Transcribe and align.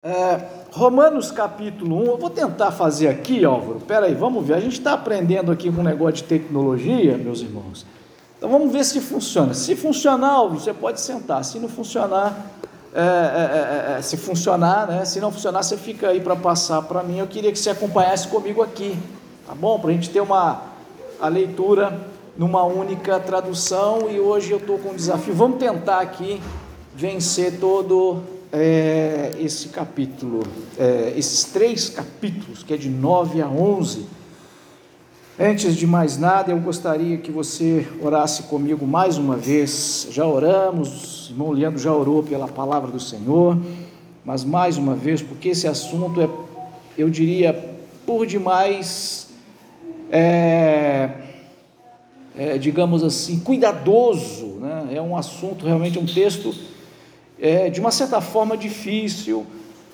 É, 0.00 0.40
Romanos 0.70 1.32
capítulo 1.32 1.96
1, 2.04 2.06
eu 2.06 2.18
vou 2.18 2.30
tentar 2.30 2.70
fazer 2.70 3.08
aqui, 3.08 3.44
Álvaro. 3.44 3.80
Pera 3.80 4.06
aí, 4.06 4.14
vamos 4.14 4.46
ver. 4.46 4.54
A 4.54 4.60
gente 4.60 4.78
está 4.78 4.92
aprendendo 4.92 5.50
aqui 5.50 5.72
com 5.72 5.80
um 5.80 5.84
negócio 5.84 6.14
de 6.14 6.22
tecnologia, 6.22 7.18
meus 7.18 7.40
irmãos. 7.40 7.84
Então 8.36 8.48
vamos 8.48 8.72
ver 8.72 8.84
se 8.84 9.00
funciona. 9.00 9.52
Se 9.54 9.74
funcionar, 9.74 10.30
Álvaro, 10.34 10.60
você 10.60 10.72
pode 10.72 11.00
sentar. 11.00 11.44
Se 11.44 11.58
não 11.58 11.68
funcionar, 11.68 12.46
é, 12.94 13.00
é, 13.00 13.94
é, 13.94 13.98
é 13.98 14.02
se 14.02 14.16
funcionar, 14.16 14.86
né? 14.86 15.04
Se 15.04 15.18
não 15.18 15.32
funcionar, 15.32 15.64
você 15.64 15.76
fica 15.76 16.10
aí 16.10 16.20
para 16.20 16.36
passar 16.36 16.80
para 16.82 17.02
mim. 17.02 17.18
Eu 17.18 17.26
queria 17.26 17.50
que 17.50 17.58
você 17.58 17.70
acompanhasse 17.70 18.28
comigo 18.28 18.62
aqui, 18.62 18.96
tá 19.48 19.52
bom? 19.52 19.80
Para 19.80 19.90
a 19.90 19.92
gente 19.94 20.10
ter 20.10 20.20
uma 20.20 20.62
a 21.20 21.26
leitura 21.26 21.98
numa 22.36 22.62
única 22.62 23.18
tradução. 23.18 24.08
E 24.08 24.20
hoje 24.20 24.52
eu 24.52 24.58
estou 24.58 24.78
com 24.78 24.90
um 24.90 24.94
desafio. 24.94 25.34
Vamos 25.34 25.58
tentar 25.58 25.98
aqui 25.98 26.40
vencer 26.94 27.58
todo 27.58 28.37
é, 28.52 29.32
esse 29.38 29.68
capítulo, 29.68 30.42
é, 30.78 31.12
esses 31.16 31.44
três 31.44 31.88
capítulos, 31.88 32.62
que 32.62 32.74
é 32.74 32.76
de 32.76 32.88
9 32.88 33.42
a 33.42 33.48
11. 33.48 34.06
Antes 35.38 35.76
de 35.76 35.86
mais 35.86 36.18
nada, 36.18 36.50
eu 36.50 36.58
gostaria 36.58 37.16
que 37.18 37.30
você 37.30 37.86
orasse 38.02 38.44
comigo 38.44 38.86
mais 38.86 39.18
uma 39.18 39.36
vez. 39.36 40.08
Já 40.10 40.26
oramos, 40.26 41.28
o 41.28 41.32
irmão 41.32 41.50
Leandro 41.52 41.78
já 41.78 41.92
orou 41.92 42.22
pela 42.22 42.48
palavra 42.48 42.90
do 42.90 42.98
Senhor, 42.98 43.56
mas 44.24 44.44
mais 44.44 44.76
uma 44.76 44.94
vez, 44.94 45.22
porque 45.22 45.50
esse 45.50 45.68
assunto 45.68 46.20
é, 46.20 46.28
eu 46.96 47.08
diria, 47.08 47.52
por 48.04 48.26
demais, 48.26 49.28
é, 50.10 51.10
é, 52.36 52.58
digamos 52.58 53.04
assim, 53.04 53.38
cuidadoso, 53.38 54.56
né? 54.60 54.88
é 54.92 55.02
um 55.02 55.16
assunto, 55.16 55.64
realmente 55.64 55.98
um 55.98 56.06
texto 56.06 56.52
é, 57.40 57.70
de 57.70 57.80
uma 57.80 57.90
certa 57.90 58.20
forma, 58.20 58.56
difícil 58.56 59.46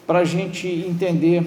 para 0.06 0.20
a 0.20 0.24
gente 0.24 0.66
entender. 0.66 1.44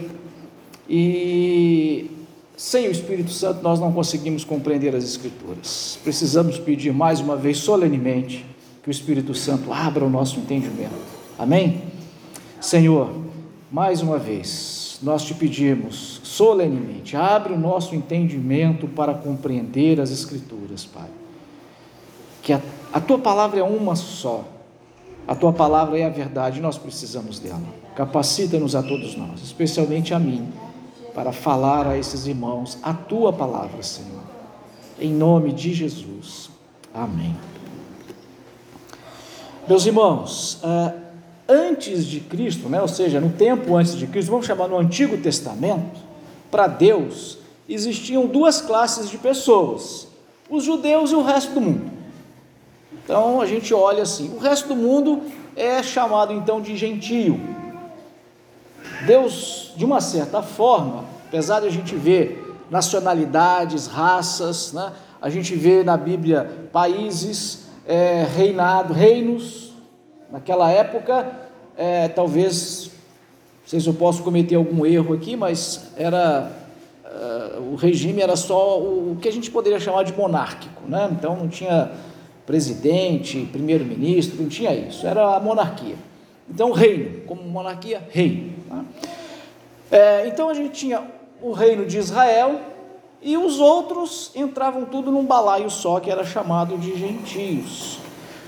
E 0.89 2.09
sem 2.55 2.87
o 2.87 2.91
Espírito 2.91 3.31
Santo 3.31 3.61
nós 3.61 3.79
não 3.79 3.91
conseguimos 3.91 4.43
compreender 4.43 4.95
as 4.95 5.03
Escrituras. 5.03 5.99
Precisamos 6.03 6.57
pedir 6.57 6.93
mais 6.93 7.19
uma 7.19 7.35
vez, 7.35 7.57
solenemente, 7.57 8.45
que 8.81 8.89
o 8.89 8.91
Espírito 8.91 9.33
Santo 9.33 9.71
abra 9.73 10.03
o 10.05 10.09
nosso 10.09 10.39
entendimento. 10.39 10.93
Amém? 11.37 11.83
Senhor, 12.59 13.11
mais 13.71 14.01
uma 14.01 14.17
vez, 14.17 14.97
nós 15.03 15.23
te 15.23 15.33
pedimos 15.33 16.19
solenemente, 16.23 17.15
abre 17.15 17.53
o 17.53 17.59
nosso 17.59 17.93
entendimento 17.93 18.87
para 18.87 19.13
compreender 19.13 19.99
as 19.99 20.11
Escrituras, 20.11 20.85
Pai. 20.85 21.09
Que 22.41 22.53
a, 22.53 22.61
a 22.93 22.99
tua 22.99 23.19
palavra 23.19 23.59
é 23.59 23.63
uma 23.63 23.95
só 23.95 24.56
a 25.27 25.35
tua 25.35 25.51
palavra 25.51 25.99
é 25.99 26.05
a 26.05 26.09
verdade, 26.09 26.61
nós 26.61 26.77
precisamos 26.77 27.37
dela. 27.39 27.61
Capacita-nos 27.95 28.75
a 28.75 28.81
todos 28.81 29.15
nós, 29.17 29.41
especialmente 29.43 30.13
a 30.13 30.19
mim, 30.19 30.47
para 31.13 31.33
falar 31.33 31.85
a 31.85 31.97
esses 31.97 32.27
irmãos 32.27 32.77
a 32.81 32.93
tua 32.93 33.33
palavra, 33.33 33.83
Senhor. 33.83 34.23
Em 34.99 35.11
nome 35.11 35.51
de 35.51 35.73
Jesus. 35.73 36.49
Amém. 36.93 37.35
Meus 39.67 39.85
irmãos, 39.85 40.59
ah, 40.63 40.93
antes 41.47 42.05
de 42.05 42.21
Cristo, 42.21 42.69
né, 42.69 42.81
ou 42.81 42.87
seja, 42.87 43.19
no 43.19 43.31
tempo 43.31 43.75
antes 43.75 43.95
de 43.97 44.07
Cristo, 44.07 44.31
vamos 44.31 44.45
chamar 44.45 44.69
no 44.69 44.77
Antigo 44.77 45.17
Testamento, 45.17 45.99
para 46.49 46.67
Deus 46.67 47.37
existiam 47.67 48.25
duas 48.25 48.61
classes 48.61 49.09
de 49.09 49.17
pessoas: 49.17 50.07
os 50.49 50.63
judeus 50.63 51.11
e 51.11 51.15
o 51.15 51.21
resto 51.21 51.53
do 51.53 51.61
mundo. 51.61 51.86
Então 53.07 53.39
a 53.39 53.45
gente 53.45 53.73
olha 53.73 54.03
assim, 54.03 54.35
o 54.35 54.37
resto 54.37 54.67
do 54.67 54.75
mundo 54.75 55.21
é 55.55 55.81
chamado 55.81 56.33
então 56.33 56.59
de 56.59 56.75
gentio. 56.75 57.39
Deus, 59.05 59.71
de 59.77 59.85
uma 59.85 60.01
certa 60.01 60.41
forma, 60.41 61.05
apesar 61.25 61.61
de 61.61 61.67
a 61.67 61.69
gente 61.69 61.95
ver 61.95 62.57
nacionalidades, 62.69 63.87
raças, 63.87 64.73
né, 64.73 64.91
a 65.21 65.29
gente 65.29 65.55
vê 65.55 65.85
na 65.85 65.95
Bíblia 65.95 66.67
países, 66.73 67.67
é, 67.87 68.27
reinado, 68.35 68.93
reinos, 68.93 69.71
naquela 70.29 70.69
época, 70.69 71.31
é, 71.77 72.09
talvez, 72.09 72.91
não 73.61 73.69
sei 73.69 73.79
se 73.79 73.87
eu 73.87 73.93
posso 73.93 74.21
cometer 74.21 74.55
algum 74.55 74.85
erro 74.85 75.13
aqui, 75.13 75.37
mas 75.37 75.91
era 75.95 76.51
uh, 77.05 77.71
o 77.71 77.75
regime 77.77 78.21
era 78.21 78.35
só 78.35 78.77
o, 78.77 79.13
o 79.13 79.15
que 79.15 79.29
a 79.29 79.31
gente 79.31 79.49
poderia 79.49 79.79
chamar 79.79 80.03
de 80.03 80.11
monárquico, 80.11 80.81
né? 80.85 81.07
então 81.09 81.37
não 81.37 81.47
tinha 81.47 81.89
presidente, 82.47 83.47
primeiro-ministro, 83.51 84.41
não 84.41 84.47
tinha 84.47 84.73
isso, 84.73 85.05
era 85.05 85.35
a 85.35 85.39
monarquia. 85.39 85.95
Então, 86.49 86.71
reino, 86.71 87.21
como 87.27 87.43
monarquia, 87.43 88.01
reino. 88.09 88.53
Tá? 88.69 88.85
É, 89.91 90.27
então, 90.27 90.47
a 90.47 90.53
gente 90.53 90.71
tinha 90.71 91.03
o 91.41 91.51
reino 91.51 91.85
de 91.85 91.97
Israel 91.97 92.61
e 93.21 93.35
os 93.35 93.59
outros 93.59 94.31
entravam 94.33 94.85
tudo 94.85 95.11
num 95.11 95.25
balaio 95.25 95.69
só, 95.69 95.99
que 95.99 96.09
era 96.09 96.23
chamado 96.23 96.77
de 96.77 96.97
gentios. 96.97 97.99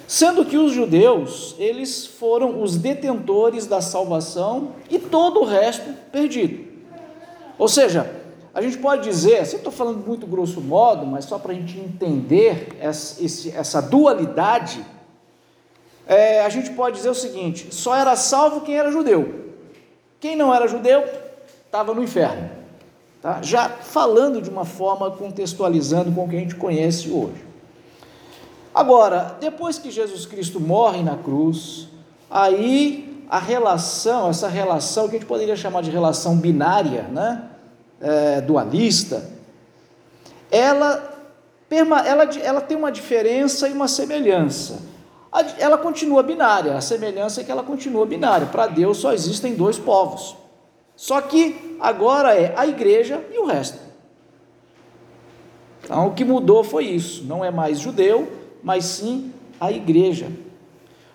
Sendo 0.07 0.45
que 0.45 0.57
os 0.57 0.71
judeus, 0.71 1.53
eles 1.59 2.07
foram 2.07 2.63
os 2.63 2.77
detentores 2.77 3.67
da 3.67 3.81
salvação 3.81 4.69
e 4.89 4.97
todo 4.97 5.41
o 5.41 5.45
resto 5.45 5.93
perdido. 6.09 6.65
Ou 7.57 7.67
seja, 7.67 8.09
a 8.53 8.61
gente 8.61 8.77
pode 8.77 9.03
dizer, 9.03 9.39
assim 9.39 9.57
estou 9.57 9.71
falando 9.71 10.05
muito 10.05 10.25
grosso 10.25 10.59
modo, 10.59 11.05
mas 11.05 11.25
só 11.25 11.37
para 11.37 11.51
a 11.51 11.55
gente 11.55 11.79
entender 11.79 12.75
essa, 12.79 13.23
essa 13.55 13.81
dualidade, 13.81 14.83
é, 16.07 16.43
a 16.43 16.49
gente 16.49 16.71
pode 16.71 16.95
dizer 16.95 17.09
o 17.09 17.15
seguinte: 17.15 17.73
só 17.73 17.95
era 17.95 18.15
salvo 18.15 18.61
quem 18.61 18.75
era 18.75 18.91
judeu. 18.91 19.49
Quem 20.19 20.35
não 20.35 20.53
era 20.53 20.67
judeu 20.67 21.03
estava 21.65 21.93
no 21.93 22.03
inferno. 22.03 22.49
Tá? 23.21 23.41
Já 23.41 23.69
falando 23.69 24.41
de 24.41 24.49
uma 24.49 24.65
forma 24.65 25.11
contextualizando 25.11 26.11
com 26.11 26.25
o 26.25 26.29
que 26.29 26.35
a 26.35 26.39
gente 26.39 26.55
conhece 26.55 27.09
hoje. 27.11 27.45
Agora, 28.73 29.37
depois 29.39 29.77
que 29.77 29.91
Jesus 29.91 30.25
Cristo 30.25 30.59
morre 30.59 31.03
na 31.03 31.17
cruz, 31.17 31.87
aí 32.29 33.25
a 33.29 33.37
relação, 33.37 34.29
essa 34.29 34.47
relação 34.47 35.07
que 35.07 35.15
a 35.15 35.19
gente 35.19 35.27
poderia 35.27 35.55
chamar 35.55 35.81
de 35.81 35.91
relação 35.91 36.37
binária, 36.37 37.03
né? 37.03 37.43
É, 38.01 38.41
dualista, 38.41 39.29
ela, 40.51 41.17
ela, 41.69 42.23
ela 42.41 42.61
tem 42.61 42.77
uma 42.77 42.91
diferença 42.91 43.67
e 43.67 43.73
uma 43.73 43.87
semelhança. 43.87 44.79
Ela 45.59 45.77
continua 45.77 46.23
binária, 46.23 46.75
a 46.75 46.81
semelhança 46.81 47.41
é 47.41 47.43
que 47.43 47.51
ela 47.51 47.63
continua 47.63 48.05
binária. 48.05 48.47
Para 48.47 48.67
Deus 48.67 48.97
só 48.97 49.13
existem 49.13 49.53
dois 49.53 49.77
povos. 49.77 50.35
Só 50.95 51.21
que 51.21 51.77
agora 51.79 52.33
é 52.33 52.53
a 52.57 52.65
igreja 52.65 53.23
e 53.31 53.37
o 53.37 53.45
resto. 53.45 53.79
Então 55.83 56.07
o 56.07 56.13
que 56.13 56.25
mudou 56.25 56.63
foi 56.63 56.85
isso, 56.85 57.23
não 57.25 57.45
é 57.45 57.51
mais 57.51 57.79
judeu, 57.79 58.27
mas 58.61 58.85
sim 58.85 59.31
a 59.59 59.71
igreja. 59.71 60.31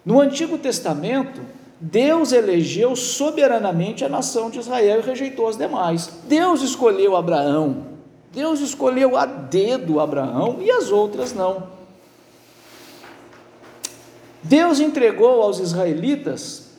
No 0.05 0.21
Antigo 0.21 0.59
Testamento, 0.59 1.41
Deus 1.81 2.33
elegeu 2.33 2.95
soberanamente 2.95 4.05
a 4.05 4.09
nação 4.09 4.49
de 4.49 4.59
Israel 4.59 5.01
e 5.01 5.03
rejeitou 5.03 5.49
as 5.49 5.57
demais. 5.57 6.21
Deus 6.29 6.63
escolheu 6.63 7.17
Abraão, 7.17 7.87
Deus 8.33 8.61
escolheu 8.61 9.17
a 9.17 9.27
dedo 9.27 10.01
Abraão 10.01 10.59
e 10.61 10.71
as 10.71 10.91
outras 10.91 11.33
não. 11.33 11.75
Deus 14.43 14.79
entregou 14.79 15.43
aos 15.43 15.59
israelitas, 15.59 16.71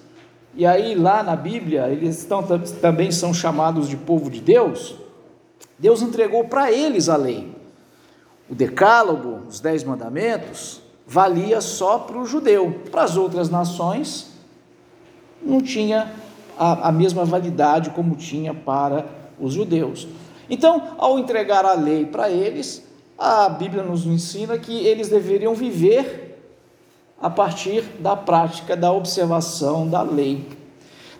e 0.53 0.65
aí 0.65 0.93
lá 0.93 1.23
na 1.23 1.35
Bíblia 1.35 1.89
eles 1.89 2.19
estão, 2.19 2.43
também 2.79 3.11
são 3.11 3.33
chamados 3.33 3.89
de 3.89 3.97
povo 3.97 4.29
de 4.29 4.39
Deus. 4.39 4.95
Deus 5.77 6.01
entregou 6.01 6.45
para 6.45 6.71
eles 6.71 7.09
a 7.09 7.17
lei. 7.17 7.53
O 8.49 8.53
decálogo, 8.53 9.41
os 9.49 9.59
dez 9.59 9.83
mandamentos, 9.83 10.79
valia 11.07 11.59
só 11.59 11.99
para 11.99 12.17
o 12.17 12.25
judeu. 12.25 12.81
Para 12.91 13.03
as 13.03 13.17
outras 13.17 13.49
nações, 13.49 14.34
não 15.45 15.61
tinha 15.61 16.11
a, 16.57 16.89
a 16.89 16.91
mesma 16.91 17.23
validade 17.23 17.91
como 17.91 18.15
tinha 18.15 18.53
para 18.53 19.05
os 19.39 19.53
judeus. 19.53 20.07
Então, 20.49 20.95
ao 20.97 21.19
entregar 21.19 21.65
a 21.65 21.73
lei 21.73 22.05
para 22.05 22.29
eles, 22.29 22.83
a 23.17 23.47
Bíblia 23.49 23.83
nos 23.83 24.05
ensina 24.05 24.57
que 24.57 24.85
eles 24.85 25.09
deveriam 25.09 25.53
viver 25.53 26.39
a 27.21 27.29
partir 27.29 27.81
da 27.99 28.15
prática 28.15 28.75
da 28.75 28.91
observação 28.91 29.87
da 29.87 30.01
lei. 30.01 30.45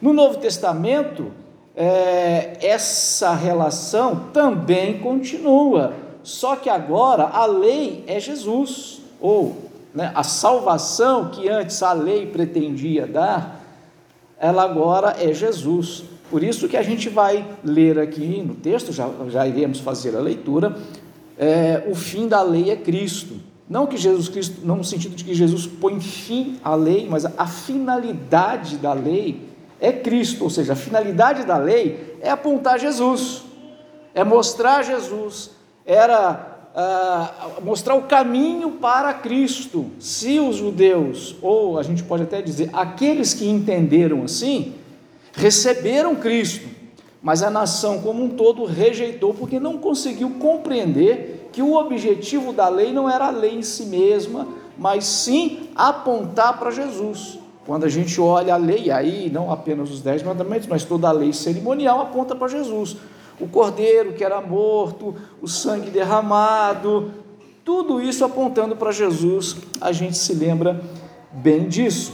No 0.01 0.13
Novo 0.13 0.38
Testamento, 0.38 1.31
é, 1.75 2.57
essa 2.61 3.33
relação 3.33 4.27
também 4.33 5.00
continua, 5.00 5.94
só 6.21 6.55
que 6.55 6.69
agora 6.69 7.23
a 7.23 7.45
lei 7.45 8.03
é 8.07 8.19
Jesus, 8.19 9.01
ou 9.19 9.55
né, 9.94 10.11
a 10.13 10.23
salvação 10.23 11.29
que 11.29 11.47
antes 11.50 11.81
a 11.81 11.94
lei 11.94 12.27
pretendia 12.27 13.07
dar, 13.07 13.54
ela 14.39 14.63
agora 14.63 15.15
é 15.19 15.33
Jesus. 15.33 16.03
Por 16.29 16.43
isso 16.43 16.67
que 16.67 16.77
a 16.77 16.81
gente 16.81 17.09
vai 17.09 17.45
ler 17.63 17.99
aqui 17.99 18.41
no 18.41 18.55
texto, 18.55 18.91
já, 18.91 19.09
já 19.29 19.47
iremos 19.47 19.79
fazer 19.79 20.15
a 20.15 20.19
leitura, 20.19 20.75
é, 21.37 21.83
o 21.87 21.95
fim 21.95 22.27
da 22.27 22.41
lei 22.41 22.71
é 22.71 22.75
Cristo. 22.75 23.35
Não 23.69 23.87
que 23.87 23.97
Jesus 23.97 24.29
Cristo, 24.29 24.61
não 24.63 24.77
no 24.77 24.83
sentido 24.83 25.15
de 25.15 25.23
que 25.23 25.33
Jesus 25.33 25.65
põe 25.65 25.99
fim 25.99 26.59
à 26.63 26.75
lei, 26.75 27.07
mas 27.09 27.25
a 27.25 27.47
finalidade 27.47 28.77
da 28.77 28.93
lei 28.93 29.41
é 29.79 29.91
Cristo, 29.91 30.43
ou 30.43 30.49
seja, 30.49 30.73
a 30.73 30.75
finalidade 30.75 31.43
da 31.43 31.57
lei 31.57 32.17
é 32.21 32.29
apontar 32.29 32.79
Jesus, 32.79 33.43
é 34.13 34.23
mostrar 34.23 34.83
Jesus, 34.83 35.51
era 35.85 36.54
uh, 36.75 37.63
mostrar 37.63 37.95
o 37.95 38.04
caminho 38.04 38.72
para 38.74 39.13
Cristo. 39.13 39.86
Se 40.00 40.39
os 40.39 40.57
judeus, 40.57 41.36
ou 41.42 41.80
a 41.80 41.83
gente 41.83 42.04
pode 42.04 42.24
até 42.24 42.42
dizer, 42.42 42.69
aqueles 42.74 43.33
que 43.33 43.48
entenderam 43.48 44.24
assim, 44.24 44.74
receberam 45.33 46.16
Cristo, 46.16 46.68
mas 47.22 47.42
a 47.42 47.50
nação 47.50 48.01
como 48.01 48.24
um 48.24 48.30
todo 48.30 48.66
rejeitou 48.66 49.33
porque 49.33 49.60
não 49.60 49.77
conseguiu 49.77 50.31
compreender 50.31 51.50
que 51.51 51.62
o 51.62 51.74
objetivo 51.75 52.51
da 52.51 52.68
lei 52.68 52.92
não 52.92 53.10
era 53.10 53.27
a 53.27 53.31
lei 53.31 53.56
em 53.56 53.63
si 53.63 53.86
mesma, 53.86 54.48
mas 54.77 55.06
sim 55.06 55.69
apontar 55.74 56.60
para 56.60 56.69
Jesus. 56.69 57.39
Quando 57.66 57.86
a 57.86 57.89
gente 57.89 58.22
olha 58.22 58.54
a 58.54 58.57
lei, 58.57 58.92
aí 58.92 59.30
não 59.33 59.51
apenas 59.51 59.89
os 59.89 60.01
dez 60.01 60.22
mandamentos, 60.22 60.68
mas 60.68 60.83
toda 60.83 61.07
a 61.07 61.12
lei 61.12 61.33
cerimonial 61.33 62.01
aponta 62.01 62.36
para 62.36 62.48
Jesus 62.48 62.98
o 63.39 63.47
cordeiro 63.47 64.13
que 64.13 64.23
era 64.23 64.41
morto, 64.41 65.15
o 65.41 65.47
sangue 65.47 65.89
derramado, 65.89 67.11
tudo 67.63 68.01
isso 68.01 68.23
apontando 68.23 68.75
para 68.75 68.91
Jesus, 68.91 69.57
a 69.81 69.91
gente 69.91 70.17
se 70.17 70.33
lembra 70.33 70.81
bem 71.31 71.67
disso. 71.67 72.13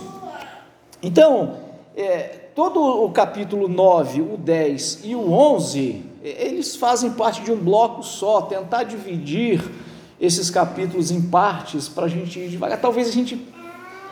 Então, 1.04 1.58
é, 1.96 2.42
todo 2.56 2.80
o 2.80 3.12
capítulo 3.12 3.68
9, 3.68 4.22
o 4.22 4.38
10 4.38 5.02
e 5.04 5.16
o 5.16 5.32
11, 5.32 6.06
eles 6.24 6.76
fazem 6.76 7.12
parte 7.12 7.42
de 7.42 7.52
um 7.52 7.58
bloco 7.58 8.04
só, 8.04 8.44
tentar 8.44 8.84
dividir 8.84 9.62
esses 10.20 10.50
capítulos 10.50 11.12
em 11.12 11.22
partes 11.22 11.90
para 11.90 12.06
a 12.06 12.10
gente 12.10 12.40
ir 12.40 12.50
devagar. 12.50 12.80
Talvez 12.80 13.10
a 13.10 13.12
gente, 13.12 13.46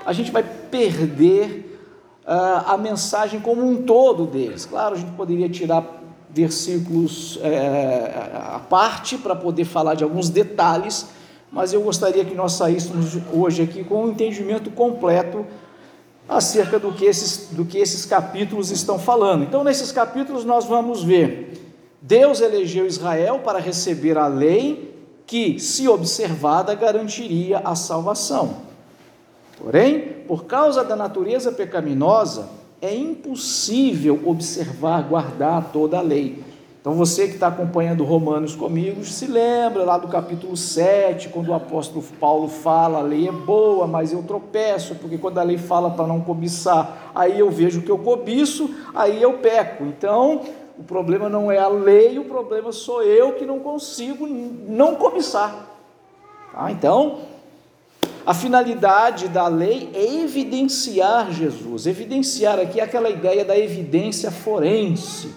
a 0.06 0.12
gente 0.12 0.32
vai 0.32 0.44
perder 0.44 1.80
uh, 2.26 2.72
a 2.72 2.78
mensagem 2.78 3.40
como 3.40 3.64
um 3.64 3.84
todo 3.84 4.26
deles. 4.26 4.66
Claro, 4.66 4.96
a 4.96 4.98
gente 4.98 5.12
poderia 5.12 5.48
tirar 5.48 5.99
versículos 6.30 7.40
é, 7.42 8.14
à 8.36 8.60
parte 8.60 9.18
para 9.18 9.36
poder 9.36 9.66
falar 9.66 9.96
de 9.96 10.04
alguns 10.04 10.30
detalhes, 10.30 11.08
mas 11.52 11.74
eu 11.74 11.82
gostaria 11.82 12.24
que 12.24 12.36
nós 12.36 12.54
saíssemos 12.54 13.18
hoje 13.34 13.64
aqui 13.64 13.84
com 13.84 14.06
um 14.06 14.10
entendimento 14.10 14.70
completo 14.70 15.46
acerca 16.28 16.78
do 16.78 16.92
que 16.94 17.06
esses, 17.06 17.48
do 17.52 17.66
que 17.66 17.80
esses 17.80 18.06
capítulos 18.06 18.70
estão 18.70 19.00
falando. 19.00 19.44
Então, 19.44 19.64
nesses 19.64 19.92
capítulos, 19.92 20.46
nós 20.46 20.66
vamos 20.66 21.04
ver: 21.04 21.76
Deus 22.00 22.40
elegeu 22.40 22.86
Israel 22.86 23.40
para 23.40 23.58
receber 23.58 24.16
a 24.18 24.28
lei 24.28 24.96
que, 25.26 25.60
se 25.60 25.88
observada, 25.88 26.76
garantiria 26.76 27.60
a 27.60 27.76
salvação. 27.76 28.58
Porém, 29.58 30.24
por 30.28 30.46
causa 30.46 30.84
da 30.84 30.96
natureza 30.96 31.52
pecaminosa, 31.52 32.48
é 32.82 32.96
impossível 32.96 34.20
observar, 34.26 35.04
guardar 35.04 35.72
toda 35.72 35.98
a 35.98 36.02
lei. 36.02 36.44
Então 36.82 36.94
você 36.94 37.28
que 37.28 37.34
está 37.34 37.48
acompanhando 37.48 38.06
Romanos 38.06 38.56
comigo, 38.56 39.04
se 39.04 39.28
lembra 39.28 39.84
lá 39.84 39.98
do 39.98 40.08
capítulo 40.08 40.56
7, 40.56 41.28
quando 41.28 41.50
o 41.50 41.54
apóstolo 41.54 42.02
Paulo 42.20 42.48
fala, 42.48 43.00
a 43.00 43.02
lei 43.02 43.28
é 43.28 43.32
boa, 43.32 43.86
mas 43.86 44.14
eu 44.14 44.24
tropeço, 44.24 44.96
porque 44.96 45.18
quando 45.18 45.40
a 45.40 45.44
lei 45.44 45.58
fala 45.58 45.90
para 45.90 46.08
não 46.08 46.22
cobiçar, 46.22 47.12
aí 47.14 47.38
eu 47.38 47.52
vejo 47.52 47.82
que 47.82 47.92
eu 47.92 47.98
cobiço, 47.98 48.74
aí 48.96 49.22
eu 49.22 49.34
peco. 49.34 49.84
Então, 49.84 50.42
o 50.80 50.84
problema 50.84 51.28
não 51.28 51.52
é 51.52 51.58
a 51.58 51.68
lei, 51.68 52.18
o 52.18 52.24
problema 52.24 52.72
sou 52.72 53.04
eu 53.04 53.34
que 53.34 53.46
não 53.46 53.60
consigo 53.60 54.26
não 54.26 54.96
cobiçar. 54.96 55.68
Tá? 56.54 56.72
Então, 56.72 57.20
a 58.30 58.34
finalidade 58.36 59.28
da 59.28 59.48
lei 59.48 59.90
é 59.92 60.22
evidenciar 60.22 61.32
Jesus. 61.32 61.88
Evidenciar 61.88 62.60
aqui 62.60 62.80
aquela 62.80 63.10
ideia 63.10 63.44
da 63.44 63.58
evidência 63.58 64.30
forense. 64.30 65.34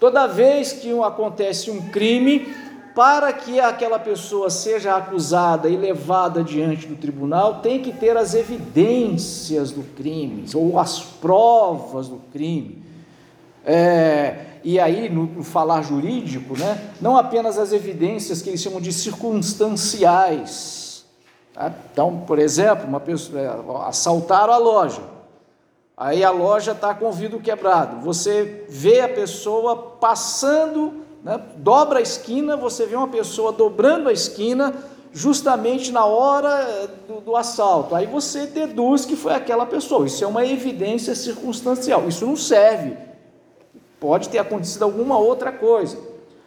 Toda 0.00 0.26
vez 0.26 0.72
que 0.72 0.90
acontece 1.04 1.70
um 1.70 1.82
crime, 1.90 2.52
para 2.96 3.32
que 3.32 3.60
aquela 3.60 4.00
pessoa 4.00 4.50
seja 4.50 4.96
acusada 4.96 5.68
e 5.68 5.76
levada 5.76 6.42
diante 6.42 6.88
do 6.88 6.96
tribunal, 6.96 7.60
tem 7.60 7.80
que 7.80 7.92
ter 7.92 8.16
as 8.16 8.34
evidências 8.34 9.70
do 9.70 9.84
crime, 9.94 10.46
ou 10.52 10.80
as 10.80 10.98
provas 10.98 12.08
do 12.08 12.20
crime. 12.32 12.82
É, 13.64 14.46
e 14.64 14.80
aí, 14.80 15.08
no, 15.08 15.26
no, 15.26 15.44
falar 15.44 15.82
jurídico, 15.82 16.58
né, 16.58 16.90
não 17.00 17.16
apenas 17.16 17.56
as 17.56 17.72
evidências 17.72 18.42
que 18.42 18.48
eles 18.48 18.60
chamam 18.60 18.80
de 18.80 18.92
circunstanciais, 18.92 20.85
Tá? 21.56 21.72
Então, 21.90 22.18
por 22.26 22.38
exemplo, 22.38 22.86
uma 22.86 23.00
pessoa, 23.00 23.40
é, 23.40 23.50
assaltaram 23.88 24.52
a 24.52 24.58
loja, 24.58 25.00
aí 25.96 26.22
a 26.22 26.30
loja 26.30 26.72
está 26.72 26.94
com 26.94 27.06
o 27.06 27.12
vidro 27.12 27.40
quebrado, 27.40 28.02
você 28.02 28.66
vê 28.68 29.00
a 29.00 29.08
pessoa 29.08 29.74
passando, 29.98 31.02
né, 31.24 31.40
dobra 31.56 31.98
a 31.98 32.02
esquina, 32.02 32.58
você 32.58 32.84
vê 32.84 32.94
uma 32.94 33.08
pessoa 33.08 33.52
dobrando 33.52 34.10
a 34.10 34.12
esquina, 34.12 34.74
justamente 35.14 35.90
na 35.90 36.04
hora 36.04 36.50
é, 36.60 36.88
do, 37.08 37.22
do, 37.22 37.36
assalto. 37.36 37.94
Aí 37.94 38.04
você 38.04 38.44
deduz 38.44 39.06
que 39.06 39.16
foi 39.16 39.32
aquela 39.32 39.64
pessoa. 39.64 40.06
Isso 40.06 40.22
é 40.22 40.26
uma 40.26 40.44
evidência 40.44 41.14
circunstancial. 41.14 42.06
Isso 42.06 42.26
não 42.26 42.36
serve. 42.36 42.98
Pode 43.98 44.28
ter 44.28 44.36
acontecido 44.36 44.82
alguma 44.82 45.16
outra 45.16 45.50
coisa. 45.50 45.96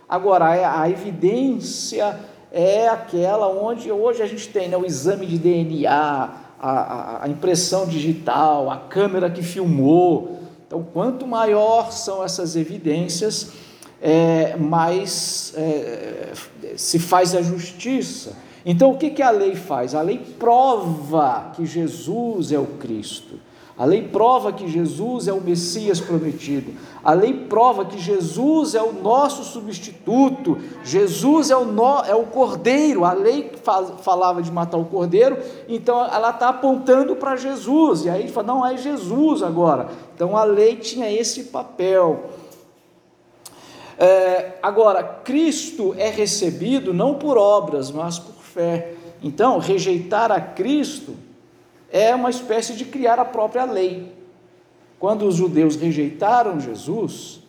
Agora, 0.08 0.80
a 0.80 0.88
evidência 0.88 2.16
é 2.52 2.88
aquela 2.88 3.48
onde 3.48 3.92
hoje 3.92 4.22
a 4.22 4.28
gente 4.28 4.50
tem 4.50 4.68
né, 4.68 4.78
o 4.78 4.86
exame 4.86 5.26
de 5.26 5.38
DNA, 5.38 6.30
a, 6.60 7.24
a, 7.24 7.30
impressão 7.30 7.86
digital, 7.86 8.70
a 8.70 8.78
câmera 8.78 9.30
que 9.30 9.42
filmou. 9.42 10.40
Então, 10.68 10.86
quanto 10.94 11.26
maior 11.26 11.92
são 11.92 12.24
essas 12.24 12.56
evidências, 12.56 13.52
é, 14.02 14.56
mais 14.58 15.54
é, 15.56 16.32
se 16.76 17.00
faz 17.00 17.36
a 17.36 17.42
justiça. 17.42 18.36
Então, 18.66 18.92
o 18.92 18.98
que, 18.98 19.10
que 19.12 19.22
a 19.22 19.32
lei 19.32 19.56
faz? 19.56 19.96
A 19.96 20.02
lei 20.02 20.18
prova 20.18 21.52
que 21.56 21.66
Jesus 21.66 22.52
é 22.52 22.60
o 22.60 22.66
Cristo. 22.66 23.40
A 23.80 23.86
lei 23.86 24.02
prova 24.02 24.52
que 24.52 24.68
Jesus 24.68 25.30
é 25.30 25.32
o 25.32 25.40
Messias 25.40 26.02
prometido. 26.02 26.74
A 27.02 27.14
lei 27.14 27.34
prova 27.34 27.86
que 27.86 27.98
Jesus 27.98 28.76
é 28.76 28.84
o 28.84 28.92
nosso 28.92 29.42
substituto. 29.46 30.58
Jesus 30.84 31.50
é 31.50 31.56
o, 31.56 31.64
no, 31.64 32.02
é 32.02 32.14
o 32.14 32.26
cordeiro. 32.26 33.06
A 33.06 33.14
lei 33.14 33.50
falava 34.02 34.42
de 34.42 34.52
matar 34.52 34.78
o 34.78 34.84
cordeiro, 34.84 35.38
então 35.70 35.98
ela 36.14 36.32
está 36.32 36.50
apontando 36.50 37.16
para 37.16 37.38
Jesus. 37.38 38.04
E 38.04 38.10
aí 38.10 38.28
fala: 38.28 38.48
não, 38.48 38.68
é 38.68 38.76
Jesus 38.76 39.42
agora. 39.42 39.88
Então 40.14 40.36
a 40.36 40.44
lei 40.44 40.76
tinha 40.76 41.10
esse 41.10 41.46
papel. 41.46 42.32
É, 43.98 44.58
agora, 44.62 45.02
Cristo 45.04 45.96
é 45.98 46.10
recebido 46.10 46.94
não 46.94 47.16
por 47.16 47.38
obras, 47.38 47.92
mas 47.92 48.20
por 48.20 48.44
fé. 48.44 48.94
Então, 49.24 49.58
rejeitar 49.58 50.34
a 50.34 50.42
Cristo 50.42 51.29
é 51.92 52.14
uma 52.14 52.30
espécie 52.30 52.74
de 52.74 52.86
criar 52.86 53.20
a 53.20 53.26
própria 53.26 53.66
lei. 53.66 54.14
Quando 55.00 55.26
os 55.26 55.36
judeus 55.36 55.76
rejeitaram 55.76 56.60
Jesus, 56.60 57.42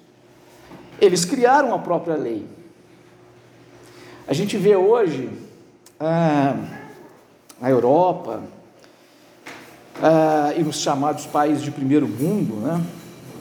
eles 1.00 1.24
criaram 1.24 1.74
a 1.74 1.78
própria 1.78 2.14
lei. 2.14 2.46
A 4.26 4.32
gente 4.32 4.56
vê 4.56 4.76
hoje 4.76 5.28
ah, 5.98 6.56
na 7.60 7.68
Europa 7.68 8.42
ah, 10.00 10.52
e 10.56 10.62
nos 10.62 10.76
chamados 10.76 11.26
países 11.26 11.62
de 11.62 11.70
primeiro 11.70 12.06
mundo, 12.06 12.54
né? 12.56 12.80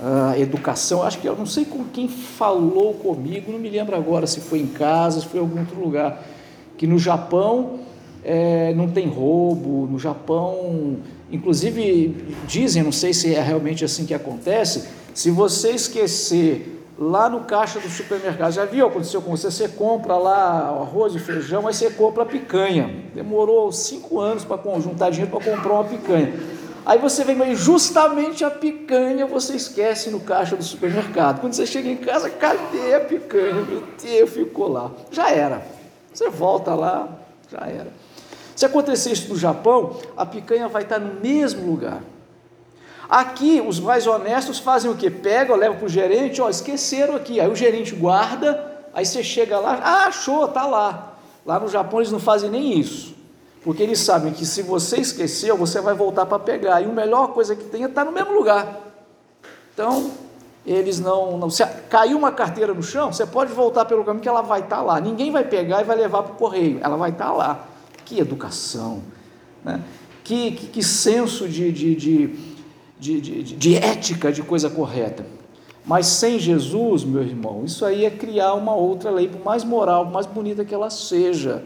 Ah, 0.01 0.33
educação, 0.39 1.03
acho 1.03 1.19
que 1.19 1.27
eu 1.27 1.35
não 1.35 1.45
sei 1.45 1.65
com 1.65 1.83
quem 1.83 2.07
falou 2.07 2.93
comigo, 2.93 3.51
não 3.51 3.59
me 3.59 3.69
lembro 3.69 3.95
agora 3.95 4.25
se 4.25 4.39
foi 4.39 4.59
em 4.59 4.67
casa, 4.67 5.19
se 5.19 5.27
foi 5.27 5.39
em 5.39 5.43
algum 5.43 5.59
outro 5.59 5.79
lugar, 5.79 6.23
que 6.77 6.87
no 6.87 6.97
Japão 6.97 7.81
é, 8.23 8.73
não 8.73 8.89
tem 8.89 9.07
roubo, 9.07 9.87
no 9.89 9.97
Japão, 9.97 10.97
inclusive 11.31 12.35
dizem, 12.47 12.83
não 12.83 12.91
sei 12.91 13.13
se 13.13 13.33
é 13.33 13.41
realmente 13.41 13.85
assim 13.85 14.05
que 14.05 14.13
acontece, 14.13 14.87
se 15.13 15.31
você 15.31 15.71
esquecer 15.71 16.77
lá 16.97 17.29
no 17.29 17.41
caixa 17.41 17.79
do 17.79 17.89
supermercado, 17.89 18.51
já 18.51 18.65
viu, 18.65 18.85
aconteceu 18.87 19.21
com 19.21 19.31
você, 19.31 19.49
você 19.49 19.69
compra 19.69 20.17
lá 20.17 20.67
arroz 20.81 21.15
e 21.15 21.19
feijão, 21.19 21.65
aí 21.65 21.73
você 21.73 21.89
compra 21.89 22.25
picanha, 22.25 22.93
demorou 23.15 23.71
cinco 23.71 24.19
anos 24.19 24.43
para 24.43 24.59
juntar 24.81 25.09
dinheiro 25.09 25.31
para 25.31 25.51
comprar 25.51 25.73
uma 25.73 25.83
picanha, 25.85 26.33
aí 26.85 26.99
você 26.99 27.23
vem, 27.23 27.37
mas 27.37 27.57
justamente 27.57 28.43
a 28.43 28.51
picanha 28.51 29.25
você 29.25 29.55
esquece 29.55 30.09
no 30.09 30.19
caixa 30.19 30.57
do 30.57 30.63
supermercado, 30.63 31.39
quando 31.39 31.53
você 31.53 31.65
chega 31.65 31.87
em 31.87 31.95
casa, 31.95 32.29
cadê 32.29 32.93
a 32.93 32.99
picanha? 32.99 33.53
Meu 33.53 33.83
Deus, 34.01 34.29
ficou 34.29 34.67
lá, 34.67 34.91
já 35.09 35.31
era, 35.31 35.65
você 36.13 36.29
volta 36.29 36.75
lá, 36.75 37.07
já 37.49 37.65
era. 37.65 38.08
Se 38.59 38.65
acontecer 38.65 39.13
isso 39.13 39.29
no 39.29 39.37
Japão, 39.37 39.95
a 40.17 40.25
picanha 40.25 40.67
vai 40.67 40.83
estar 40.83 40.99
no 40.99 41.21
mesmo 41.21 41.65
lugar. 41.65 42.01
Aqui, 43.09 43.63
os 43.65 43.79
mais 43.79 44.05
honestos 44.05 44.59
fazem 44.59 44.91
o 44.91 44.95
que? 44.97 45.09
Pegam, 45.09 45.55
levam 45.55 45.77
para 45.77 45.85
o 45.85 45.89
gerente, 45.89 46.41
ó, 46.41 46.49
esqueceram 46.49 47.15
aqui. 47.15 47.39
Aí 47.39 47.49
o 47.49 47.55
gerente 47.55 47.95
guarda, 47.95 48.83
aí 48.93 49.05
você 49.05 49.23
chega 49.23 49.57
lá, 49.57 49.79
ah, 49.81 50.07
achou, 50.07 50.43
está 50.43 50.65
lá. 50.65 51.13
Lá 51.45 51.57
no 51.57 51.69
Japão 51.69 52.01
eles 52.01 52.11
não 52.11 52.19
fazem 52.19 52.49
nem 52.49 52.77
isso. 52.77 53.15
Porque 53.63 53.81
eles 53.81 54.01
sabem 54.01 54.33
que 54.33 54.45
se 54.45 54.61
você 54.61 54.97
esqueceu, 54.97 55.55
você 55.55 55.79
vai 55.79 55.93
voltar 55.93 56.25
para 56.25 56.37
pegar. 56.37 56.81
E 56.81 56.83
a 56.83 56.89
melhor 56.89 57.29
coisa 57.29 57.55
que 57.55 57.63
tem 57.63 57.83
é 57.83 57.87
estar 57.87 58.03
no 58.03 58.11
mesmo 58.11 58.33
lugar. 58.33 58.77
Então, 59.73 60.11
eles 60.65 60.99
não, 60.99 61.37
não. 61.37 61.49
Se 61.49 61.65
caiu 61.89 62.17
uma 62.17 62.33
carteira 62.33 62.73
no 62.73 62.83
chão, 62.83 63.13
você 63.13 63.25
pode 63.25 63.53
voltar 63.53 63.85
pelo 63.85 64.03
caminho 64.03 64.21
que 64.21 64.27
ela 64.27 64.41
vai 64.41 64.59
estar 64.59 64.81
lá. 64.81 64.99
Ninguém 64.99 65.31
vai 65.31 65.45
pegar 65.45 65.79
e 65.79 65.85
vai 65.85 65.95
levar 65.95 66.23
para 66.23 66.33
o 66.33 66.35
correio. 66.35 66.81
Ela 66.83 66.97
vai 66.97 67.11
estar 67.11 67.31
lá. 67.31 67.69
Que 68.09 68.19
educação, 68.19 69.03
né? 69.63 69.83
que, 70.23 70.49
que, 70.51 70.65
que 70.65 70.83
senso 70.83 71.47
de, 71.47 71.71
de, 71.71 71.95
de, 71.95 72.35
de, 72.99 73.43
de, 73.43 73.75
ética 73.75 74.31
de 74.31 74.41
coisa 74.41 74.67
correta. 74.67 75.23
Mas 75.85 76.07
sem 76.07 76.39
Jesus, 76.39 77.03
meu 77.03 77.21
irmão, 77.21 77.63
isso 77.63 77.85
aí 77.85 78.05
é 78.05 78.09
criar 78.09 78.55
uma 78.55 78.73
outra 78.73 79.11
lei, 79.11 79.27
por 79.27 79.43
mais 79.45 79.63
moral, 79.63 80.05
por 80.05 80.13
mais 80.13 80.25
bonita 80.25 80.65
que 80.65 80.73
ela 80.73 80.89
seja. 80.89 81.63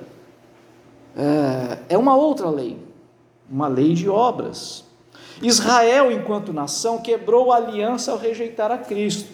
É, 1.16 1.78
é 1.96 1.98
uma 1.98 2.18
outra 2.18 2.50
lei, 2.50 2.78
uma 3.50 3.70
lei 3.70 3.94
de 3.94 4.10
obras. 4.10 4.84
Israel, 5.42 6.12
enquanto 6.12 6.52
nação, 6.52 6.98
quebrou 6.98 7.54
a 7.54 7.56
aliança 7.56 8.12
ao 8.12 8.18
rejeitar 8.18 8.70
a 8.70 8.78
Cristo. 8.78 9.32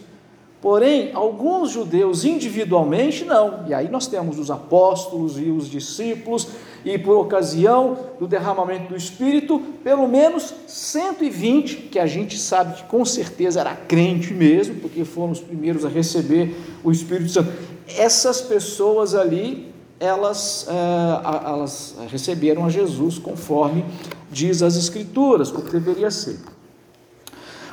Porém, 0.62 1.10
alguns 1.16 1.72
judeus 1.72 2.26
individualmente 2.26 3.24
não. 3.24 3.66
E 3.68 3.74
aí 3.74 3.90
nós 3.90 4.06
temos 4.06 4.38
os 4.38 4.52
apóstolos 4.52 5.40
e 5.40 5.50
os 5.50 5.68
discípulos, 5.68 6.50
e 6.86 6.98
por 6.98 7.18
ocasião 7.18 7.98
do 8.20 8.28
derramamento 8.28 8.90
do 8.90 8.96
Espírito, 8.96 9.60
pelo 9.84 10.08
menos 10.08 10.54
120, 10.68 11.76
que 11.92 12.00
a 12.00 12.06
gente 12.06 12.38
sabe 12.38 12.76
que 12.76 12.84
com 12.84 13.04
certeza 13.04 13.60
era 13.60 13.76
crente 13.76 14.34
mesmo, 14.34 14.76
porque 14.76 15.04
foram 15.04 15.32
os 15.32 15.40
primeiros 15.40 15.86
a 15.86 15.90
receber 15.90 16.56
o 16.84 16.92
Espírito 16.92 17.30
Santo. 17.30 17.52
Essas 17.98 18.42
pessoas 18.42 19.16
ali, 19.16 19.72
elas, 20.00 20.68
é, 20.70 21.48
elas 21.48 21.96
receberam 22.10 22.66
a 22.66 22.70
Jesus 22.70 23.18
conforme 23.18 23.84
diz 24.32 24.62
as 24.62 24.76
Escrituras, 24.76 25.52
como 25.52 25.70
deveria 25.70 26.12
ser 26.12 26.40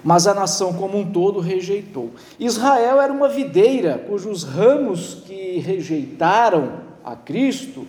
mas 0.07 0.29
a 0.29 0.35
nação 0.35 0.73
como 0.73 0.97
um 0.97 1.11
todo 1.11 1.41
rejeitou. 1.41 2.13
Israel 2.39 3.01
era 3.01 3.13
uma 3.13 3.29
videira 3.29 3.99
cujos 4.07 4.45
ramos 4.45 5.25
que 5.27 5.59
rejeitaram 5.59 6.75
a 7.05 7.17
Cristo 7.17 7.85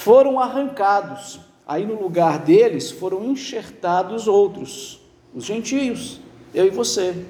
foram 0.00 0.40
arrancados. 0.40 1.38
Aí 1.66 1.84
no 1.84 2.00
lugar 2.00 2.38
deles 2.38 2.90
foram 2.90 3.24
enxertados 3.26 4.26
outros, 4.26 5.00
os 5.34 5.44
gentios, 5.44 6.20
eu 6.54 6.66
e 6.66 6.70
você. 6.70 7.26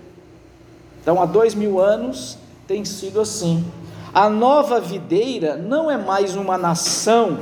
Então 1.03 1.21
há 1.21 1.27
dois 1.27 1.55
mil 1.55 1.81
anos 1.81 2.39
tem 2.67 2.85
sido 2.85 3.21
assim. 3.21 3.65
A 4.15 4.31
nova 4.31 4.81
videira 4.81 5.57
não 5.57 5.91
é 5.91 5.99
mais 5.99 6.37
uma 6.37 6.57
nação, 6.57 7.41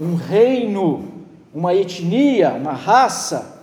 um 0.00 0.14
reino, 0.14 1.12
uma 1.54 1.74
etnia, 1.74 2.50
uma 2.50 2.72
raça, 2.72 3.62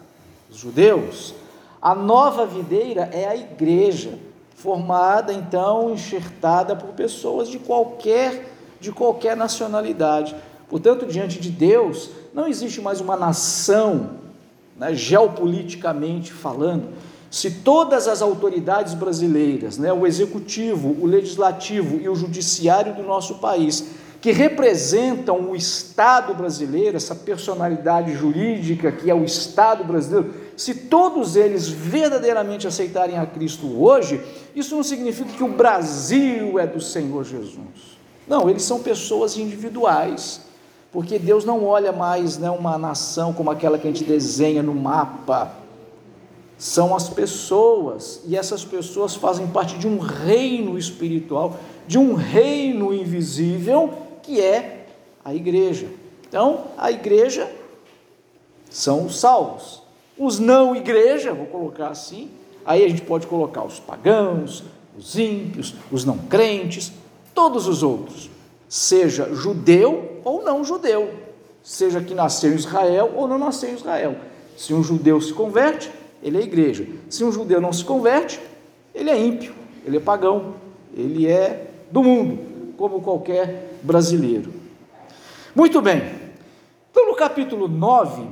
os 0.50 0.58
judeus. 0.58 1.34
A 1.82 1.96
nova 1.96 2.46
videira 2.46 3.10
é 3.12 3.28
a 3.28 3.36
igreja, 3.36 4.20
formada 4.56 5.34
então, 5.34 5.92
enxertada 5.92 6.76
por 6.76 6.90
pessoas 6.90 7.50
de 7.50 7.58
qualquer 7.58 8.52
de 8.82 8.92
qualquer 8.92 9.38
nacionalidade. 9.38 10.36
Portanto, 10.72 11.06
diante 11.06 11.38
de 11.38 11.50
Deus, 11.50 12.12
não 12.34 12.48
existe 12.48 12.80
mais 12.80 13.02
uma 13.02 13.18
nação, 13.18 14.12
né, 14.78 14.96
geopoliticamente 14.96 16.32
falando. 16.32 16.94
Se 17.30 17.52
todas 17.52 18.08
as 18.08 18.22
autoridades 18.22 18.94
brasileiras, 18.94 19.78
né, 19.78 19.92
o 19.92 20.08
executivo, 20.08 20.96
o 21.02 21.06
legislativo 21.06 22.00
e 22.00 22.08
o 22.08 22.16
judiciário 22.16 22.96
do 22.96 23.04
nosso 23.04 23.40
país, 23.40 23.86
que 24.22 24.32
representam 24.32 25.50
o 25.50 25.58
Estado 25.58 26.34
brasileiro, 26.34 26.96
essa 26.96 27.16
personalidade 27.16 28.14
jurídica 28.14 28.94
que 28.94 29.12
é 29.12 29.14
o 29.14 29.26
Estado 29.26 29.84
brasileiro, 29.84 30.34
se 30.56 30.74
todos 30.74 31.36
eles 31.36 31.68
verdadeiramente 31.68 32.66
aceitarem 32.66 33.18
a 33.18 33.26
Cristo 33.26 33.68
hoje, 33.84 34.22
isso 34.56 34.74
não 34.74 34.84
significa 34.84 35.34
que 35.34 35.44
o 35.44 35.50
Brasil 35.50 36.58
é 36.58 36.66
do 36.66 36.80
Senhor 36.80 37.26
Jesus. 37.26 38.00
Não, 38.26 38.50
eles 38.50 38.64
são 38.64 38.80
pessoas 38.80 39.36
individuais, 39.36 40.50
porque 40.92 41.18
Deus 41.18 41.46
não 41.46 41.66
olha 41.66 41.92
mais 41.92 42.38
né, 42.38 42.50
uma 42.50 42.78
nação 42.78 43.32
como 43.34 43.50
aquela 43.50 43.78
que 43.78 43.88
a 43.88 43.92
gente 43.92 44.04
desenha 44.04 44.62
no 44.62 44.76
mapa. 44.76 45.54
São 46.58 46.96
as 46.96 47.10
pessoas, 47.10 48.22
e 48.26 48.36
essas 48.36 48.64
pessoas 48.64 49.16
fazem 49.16 49.48
parte 49.48 49.78
de 49.78 49.88
um 49.88 49.98
reino 49.98 50.78
espiritual, 50.78 51.58
de 51.88 51.98
um 51.98 52.14
reino 52.14 52.94
invisível, 52.94 53.94
que 54.22 54.40
é 54.40 54.86
a 55.24 55.34
igreja. 55.34 55.88
Então, 56.28 56.66
a 56.78 56.92
igreja 56.92 57.50
são 58.70 59.06
os 59.06 59.20
salvos. 59.20 59.82
Os 60.18 60.38
não 60.38 60.76
igreja, 60.76 61.34
vou 61.34 61.48
colocar 61.48 61.88
assim, 61.88 62.30
aí 62.66 62.84
a 62.84 62.88
gente 62.88 63.02
pode 63.02 63.26
colocar 63.26 63.64
os 63.64 63.80
pagãos, 63.80 64.64
os 64.96 65.18
ímpios, 65.18 65.74
os 65.92 66.06
não 66.06 66.18
crentes, 66.18 66.92
todos 67.34 67.66
os 67.66 67.82
outros, 67.82 68.30
seja 68.70 69.34
judeu 69.34 70.11
ou 70.24 70.44
não 70.44 70.64
judeu, 70.64 71.14
seja 71.64 72.02
que 72.02 72.14
nasceu 72.14 72.52
em 72.52 72.56
Israel 72.56 73.14
ou 73.16 73.28
não 73.28 73.38
nasceu 73.38 73.70
em 73.70 73.76
Israel. 73.76 74.16
Se 74.58 74.74
um 74.74 74.84
judeu 74.84 75.20
se 75.22 75.34
converte, 75.34 75.92
ele 76.22 76.38
é 76.38 76.42
igreja. 76.42 76.88
Se 77.10 77.24
um 77.24 77.32
judeu 77.32 77.60
não 77.60 77.74
se 77.74 77.84
converte, 77.84 78.40
ele 78.94 79.10
é 79.10 79.20
ímpio, 79.20 79.54
ele 79.86 79.98
é 79.98 80.00
pagão, 80.00 80.56
ele 80.96 81.28
é 81.28 81.68
do 81.92 82.04
mundo, 82.04 82.74
como 82.78 83.02
qualquer 83.02 83.78
brasileiro. 83.82 84.52
Muito 85.56 85.82
bem. 85.82 86.02
Então, 86.92 87.08
no 87.08 87.16
capítulo 87.16 87.68
9, 87.68 88.24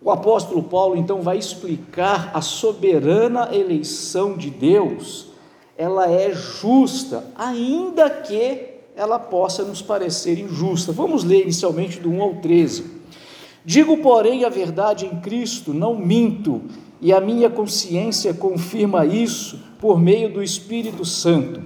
o 0.00 0.10
apóstolo 0.10 0.62
Paulo 0.62 0.96
então 0.96 1.20
vai 1.20 1.38
explicar 1.38 2.30
a 2.32 2.40
soberana 2.40 3.54
eleição 3.54 4.36
de 4.36 4.50
Deus, 4.50 5.28
ela 5.76 6.10
é 6.10 6.32
justa, 6.32 7.24
ainda 7.36 8.08
que 8.08 8.75
ela 8.96 9.18
possa 9.18 9.62
nos 9.62 9.82
parecer 9.82 10.38
injusta. 10.38 10.90
Vamos 10.90 11.22
ler 11.22 11.42
inicialmente 11.42 12.00
do 12.00 12.10
1 12.10 12.22
ao 12.22 12.34
13. 12.36 12.84
Digo, 13.64 13.98
porém, 13.98 14.44
a 14.44 14.48
verdade 14.48 15.06
em 15.06 15.20
Cristo, 15.20 15.74
não 15.74 15.94
minto, 15.94 16.62
e 17.00 17.12
a 17.12 17.20
minha 17.20 17.50
consciência 17.50 18.32
confirma 18.32 19.04
isso 19.04 19.60
por 19.78 20.00
meio 20.00 20.32
do 20.32 20.42
Espírito 20.42 21.04
Santo. 21.04 21.60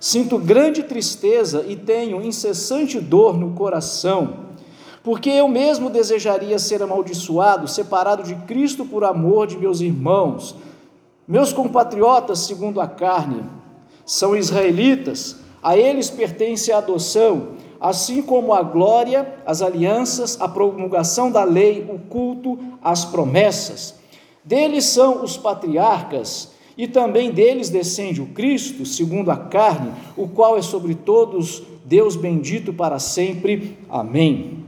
Sinto 0.00 0.38
grande 0.38 0.82
tristeza 0.82 1.64
e 1.68 1.76
tenho 1.76 2.22
incessante 2.22 2.98
dor 2.98 3.38
no 3.38 3.52
coração 3.52 4.44
porque 5.04 5.28
eu 5.28 5.46
mesmo 5.46 5.90
desejaria 5.90 6.58
ser 6.58 6.82
amaldiçoado, 6.82 7.68
separado 7.68 8.22
de 8.22 8.34
Cristo 8.34 8.86
por 8.86 9.04
amor 9.04 9.46
de 9.46 9.58
meus 9.58 9.82
irmãos, 9.82 10.56
meus 11.28 11.52
compatriotas 11.52 12.38
segundo 12.38 12.80
a 12.80 12.88
carne, 12.88 13.44
são 14.06 14.34
israelitas, 14.34 15.36
a 15.64 15.78
eles 15.78 16.10
pertence 16.10 16.70
a 16.70 16.78
adoção, 16.78 17.54
assim 17.80 18.20
como 18.20 18.52
a 18.52 18.62
glória, 18.62 19.34
as 19.46 19.62
alianças, 19.62 20.38
a 20.38 20.46
promulgação 20.46 21.30
da 21.30 21.42
lei, 21.42 21.88
o 21.88 21.98
culto, 21.98 22.58
as 22.82 23.06
promessas. 23.06 23.94
Deles 24.44 24.84
são 24.84 25.24
os 25.24 25.38
patriarcas, 25.38 26.52
e 26.76 26.86
também 26.86 27.30
deles 27.30 27.70
descende 27.70 28.20
o 28.20 28.26
Cristo, 28.26 28.84
segundo 28.84 29.30
a 29.30 29.36
carne, 29.36 29.90
o 30.16 30.28
qual 30.28 30.58
é 30.58 30.62
sobre 30.62 30.94
todos 30.94 31.62
Deus 31.84 32.14
bendito 32.14 32.72
para 32.72 32.98
sempre. 32.98 33.78
Amém. 33.88 34.64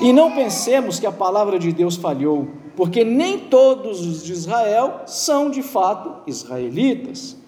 E 0.00 0.12
não 0.12 0.32
pensemos 0.32 0.98
que 0.98 1.06
a 1.06 1.12
palavra 1.12 1.58
de 1.58 1.70
Deus 1.70 1.96
falhou, 1.96 2.48
porque 2.76 3.04
nem 3.04 3.38
todos 3.38 4.06
os 4.06 4.24
de 4.24 4.32
Israel 4.32 5.02
são 5.06 5.50
de 5.50 5.62
fato 5.62 6.22
israelitas. 6.26 7.41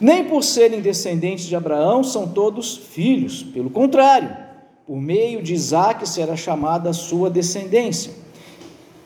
Nem 0.00 0.24
por 0.24 0.42
serem 0.42 0.80
descendentes 0.80 1.46
de 1.46 1.54
Abraão 1.54 2.02
são 2.02 2.28
todos 2.28 2.76
filhos, 2.76 3.42
pelo 3.42 3.70
contrário, 3.70 4.36
por 4.86 5.00
meio 5.00 5.42
de 5.42 5.54
Isaac 5.54 6.08
será 6.08 6.36
chamada 6.36 6.90
a 6.90 6.94
sua 6.94 7.30
descendência. 7.30 8.12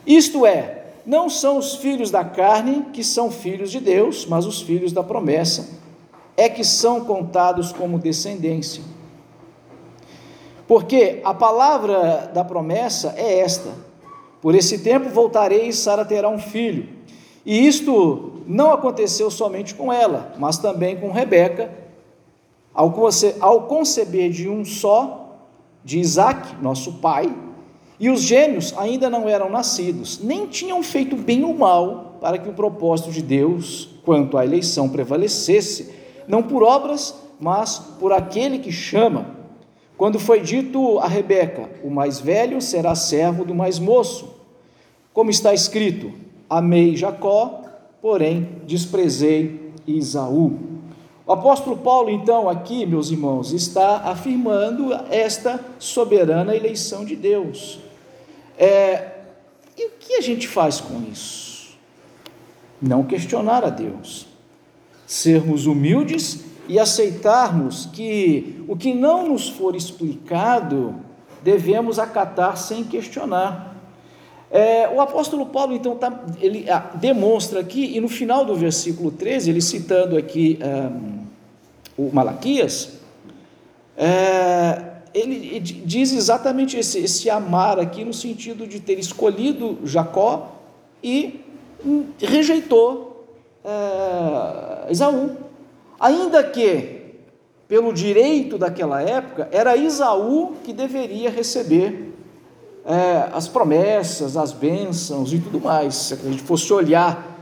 Isto 0.07 0.47
é, 0.47 0.87
não 1.05 1.29
são 1.29 1.59
os 1.59 1.77
filhos 1.77 2.11
da 2.11 2.25
carne 2.25 2.87
que 2.93 3.05
são 3.05 3.31
filhos 3.31 3.71
de 3.71 3.81
Deus, 3.81 4.27
mas 4.27 4.47
os 4.47 4.61
filhos 4.61 4.93
da 4.93 5.03
promessa, 5.03 5.79
é 6.37 6.49
que 6.49 6.65
são 6.65 7.05
contados 7.05 7.73
como 7.73 7.99
descendência. 7.99 8.83
Porque 10.67 11.21
a 11.25 11.33
palavra 11.33 12.31
da 12.33 12.45
promessa 12.45 13.15
é 13.17 13.41
esta: 13.41 13.71
Por 14.41 14.55
esse 14.55 14.79
tempo 14.79 15.09
voltarei 15.09 15.69
e 15.69 15.73
Sara 15.73 16.05
terá 16.05 16.29
um 16.29 16.39
filho. 16.39 16.89
E 17.45 17.67
isto 17.67 18.38
não 18.49 18.73
aconteceu 18.73 19.31
somente 19.31 19.75
com 19.75 19.93
ela, 19.93 20.33
mas 20.39 20.57
também 20.57 20.97
com 20.97 21.13
Rebeca, 21.13 21.71
ao 22.73 23.63
conceber 23.63 24.31
de 24.31 24.49
um 24.49 24.65
só, 24.65 25.37
de 25.85 25.99
Isaac, 25.99 26.57
nosso 26.63 26.95
pai, 26.95 27.31
e 28.01 28.09
os 28.09 28.23
gêmeos 28.23 28.73
ainda 28.79 29.11
não 29.11 29.29
eram 29.29 29.51
nascidos, 29.51 30.21
nem 30.23 30.47
tinham 30.47 30.83
feito 30.83 31.15
bem 31.15 31.45
ou 31.45 31.53
mal 31.53 32.17
para 32.23 32.39
que 32.39 32.49
o 32.49 32.55
propósito 32.55 33.11
de 33.11 33.21
Deus 33.21 33.91
quanto 34.03 34.39
à 34.39 34.47
eleição 34.47 34.89
prevalecesse, 34.89 35.93
não 36.27 36.43
por 36.43 36.63
obras, 36.63 37.15
mas 37.39 37.79
por 38.01 38.13
aquele 38.13 38.59
que 38.61 38.73
chama. 38.73 39.37
Quando 39.97 40.19
foi 40.19 40.41
dito 40.41 40.99
a 41.01 41.07
Rebeca: 41.07 41.69
O 41.83 41.91
mais 41.91 42.19
velho 42.19 42.63
será 42.63 42.95
servo 42.95 43.45
do 43.45 43.55
mais 43.55 43.79
moço, 43.79 44.35
como 45.13 45.31
está 45.31 45.53
escrito: 45.53 46.13
Amei 46.49 46.97
Jacó 46.97 47.68
porém 48.01 48.61
desprezei 48.67 49.73
Isaú. 49.87 50.59
O 51.27 51.33
apóstolo 51.33 51.77
Paulo, 51.77 52.09
então, 52.09 52.49
aqui, 52.49 52.87
meus 52.87 53.11
irmãos, 53.11 53.53
está 53.53 53.99
afirmando 53.99 54.95
esta 55.11 55.63
soberana 55.79 56.57
eleição 56.57 57.05
de 57.05 57.15
Deus. 57.15 57.79
É, 58.57 59.13
e 59.77 59.87
o 59.87 59.91
que 60.01 60.15
a 60.15 60.21
gente 60.21 60.49
faz 60.49 60.81
com 60.81 61.03
isso? 61.11 61.77
Não 62.81 63.05
questionar 63.05 63.63
a 63.65 63.71
Deus, 63.71 64.27
sermos 65.07 65.67
humildes 65.67 66.45
e 66.67 66.79
aceitarmos 66.79 67.87
que 67.87 68.65
o 68.67 68.77
que 68.77 68.95
não 68.95 69.29
nos 69.29 69.49
for 69.49 69.75
explicado 69.75 70.95
devemos 71.43 71.99
acatar 71.99 72.57
sem 72.57 72.85
questionar. 72.85 73.68
É, 74.51 74.89
o 74.89 75.01
apóstolo 75.01 75.47
Paulo, 75.47 75.75
então, 75.75 75.95
tá, 75.97 76.25
ele 76.41 76.69
ah, 76.71 76.91
demonstra 76.95 77.61
aqui, 77.61 77.97
e 77.97 78.01
no 78.01 78.09
final 78.09 78.45
do 78.45 78.55
versículo 78.55 79.11
13, 79.11 79.51
ele 79.51 79.61
citando 79.61 80.17
aqui 80.17 80.59
um, 80.63 82.07
o 82.07 82.11
Malaquias, 82.13 82.99
é, 83.97 84.85
ele 85.13 85.61
diz 85.61 86.13
exatamente 86.13 86.79
esse, 86.79 87.01
esse 87.01 87.29
amar 87.29 87.79
aqui 87.79 88.05
no 88.05 88.15
sentido 88.15 88.67
de 88.67 88.81
ter 88.81 88.99
escolhido 88.99 89.79
Jacó 89.85 90.57
e 91.03 91.41
rejeitou 92.19 93.27
é, 93.65 94.91
Isaú. 94.93 95.37
Ainda 96.01 96.43
que, 96.45 97.17
pelo 97.67 97.93
direito 97.93 98.57
daquela 98.57 99.03
época, 99.03 99.49
era 99.53 99.77
Isaú 99.77 100.55
que 100.65 100.73
deveria 100.73 101.29
receber 101.29 102.08
é, 102.89 103.29
as 103.35 103.47
promessas, 103.47 104.35
as 104.35 104.51
bênçãos 104.51 105.31
e 105.31 105.39
tudo 105.39 105.61
mais. 105.61 105.95
Se 105.95 106.15
a 106.15 106.17
gente 106.17 106.41
fosse 106.41 106.73
olhar 106.73 107.37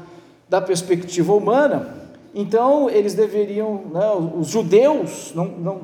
da 0.49 0.61
perspectiva 0.61 1.33
humana, 1.33 1.95
então 2.35 2.91
eles 2.91 3.15
deveriam, 3.15 3.85
né, 3.93 4.11
os 4.37 4.49
judeus, 4.49 5.33
não, 5.37 5.47
não, 5.47 5.81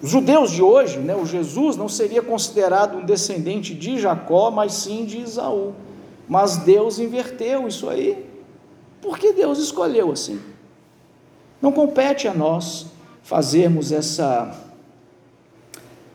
os 0.00 0.08
judeus 0.08 0.52
de 0.52 0.62
hoje, 0.62 1.00
né, 1.00 1.16
o 1.16 1.26
Jesus 1.26 1.76
não 1.76 1.88
seria 1.88 2.22
considerado 2.22 2.96
um 2.96 3.04
descendente 3.04 3.74
de 3.74 3.98
Jacó, 3.98 4.52
mas 4.52 4.72
sim 4.72 5.04
de 5.04 5.18
Isaú. 5.18 5.74
Mas 6.28 6.58
Deus 6.58 7.00
inverteu 7.00 7.66
isso 7.66 7.90
aí, 7.90 8.24
porque 9.02 9.32
Deus 9.32 9.58
escolheu 9.58 10.12
assim. 10.12 10.40
Não 11.60 11.72
compete 11.72 12.28
a 12.28 12.32
nós 12.32 12.86
fazermos 13.20 13.90
essa, 13.90 14.56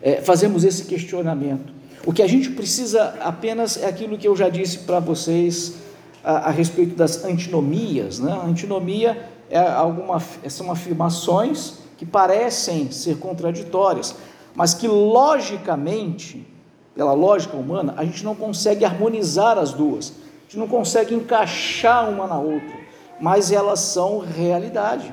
é, 0.02 0.22
fazermos 0.22 0.64
esse 0.64 0.86
questionamento. 0.86 1.75
O 2.06 2.14
que 2.14 2.22
a 2.22 2.28
gente 2.28 2.52
precisa 2.52 3.16
apenas 3.20 3.82
é 3.82 3.88
aquilo 3.88 4.16
que 4.16 4.28
eu 4.28 4.36
já 4.36 4.48
disse 4.48 4.80
para 4.80 5.00
vocês 5.00 5.78
a, 6.24 6.50
a, 6.50 6.50
respeito 6.52 6.96
das 6.96 7.26
antinomias. 7.26 8.20
Né? 8.20 8.32
A 8.32 8.46
antinomia 8.46 9.28
é 9.50 9.58
alguma, 9.60 10.22
são 10.48 10.72
afirmações 10.72 11.80
que 11.98 12.06
parecem 12.06 12.92
ser 12.92 13.18
contraditórias, 13.18 14.16
mas 14.54 14.76
que 14.76 14.88
logicamente, 14.88 16.46
pela 16.94 17.14
lógica 17.14 17.58
humana, 17.58 17.96
a 17.98 18.06
gente 18.06 18.24
não 18.24 18.36
consegue 18.36 18.86
harmonizar 18.86 19.58
as 19.58 19.74
duas, 19.74 20.10
a 20.12 20.44
gente 20.44 20.60
não 20.60 20.68
consegue 20.68 21.16
encaixar 21.16 22.08
uma 22.08 22.28
na 22.28 22.38
outra, 22.38 22.76
mas 23.20 23.52
elas 23.52 23.80
são 23.80 24.20
realidade. 24.20 25.12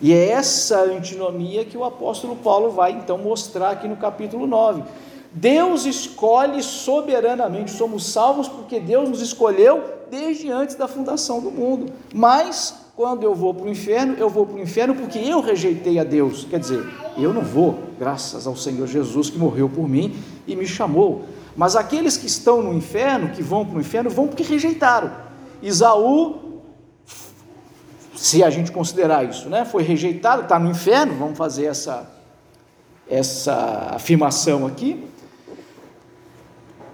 E 0.00 0.14
é 0.14 0.30
essa 0.30 0.80
antinomia 0.80 1.64
que 1.64 1.76
o 1.76 1.84
apóstolo 1.84 2.36
Paulo 2.36 2.70
vai 2.70 2.92
então 2.92 3.18
mostrar 3.18 3.70
aqui 3.70 3.86
no 3.86 3.96
capítulo 3.96 4.46
9. 4.46 4.82
Deus 5.34 5.84
escolhe 5.84 6.62
soberanamente, 6.62 7.72
somos 7.72 8.06
salvos 8.06 8.46
porque 8.46 8.78
Deus 8.78 9.08
nos 9.08 9.20
escolheu 9.20 9.82
desde 10.08 10.48
antes 10.48 10.76
da 10.76 10.86
fundação 10.86 11.40
do 11.40 11.50
mundo. 11.50 11.92
Mas 12.14 12.72
quando 12.94 13.24
eu 13.24 13.34
vou 13.34 13.52
para 13.52 13.66
o 13.66 13.68
inferno, 13.68 14.14
eu 14.16 14.30
vou 14.30 14.46
para 14.46 14.54
o 14.54 14.60
inferno 14.60 14.94
porque 14.94 15.18
eu 15.18 15.40
rejeitei 15.40 15.98
a 15.98 16.04
Deus. 16.04 16.46
Quer 16.48 16.60
dizer, 16.60 16.88
eu 17.18 17.34
não 17.34 17.42
vou, 17.42 17.76
graças 17.98 18.46
ao 18.46 18.54
Senhor 18.54 18.86
Jesus 18.86 19.28
que 19.28 19.36
morreu 19.36 19.68
por 19.68 19.88
mim 19.88 20.14
e 20.46 20.54
me 20.54 20.68
chamou. 20.68 21.24
Mas 21.56 21.74
aqueles 21.74 22.16
que 22.16 22.26
estão 22.26 22.62
no 22.62 22.72
inferno, 22.72 23.30
que 23.30 23.42
vão 23.42 23.66
para 23.66 23.78
o 23.78 23.80
inferno, 23.80 24.10
vão 24.10 24.28
porque 24.28 24.44
rejeitaram. 24.44 25.10
Isaú, 25.60 26.60
se 28.14 28.44
a 28.44 28.50
gente 28.50 28.70
considerar 28.70 29.28
isso, 29.28 29.48
né, 29.48 29.64
foi 29.64 29.82
rejeitado, 29.82 30.42
está 30.42 30.60
no 30.60 30.70
inferno, 30.70 31.14
vamos 31.18 31.36
fazer 31.36 31.64
essa, 31.64 32.08
essa 33.08 33.90
afirmação 33.94 34.64
aqui 34.64 35.12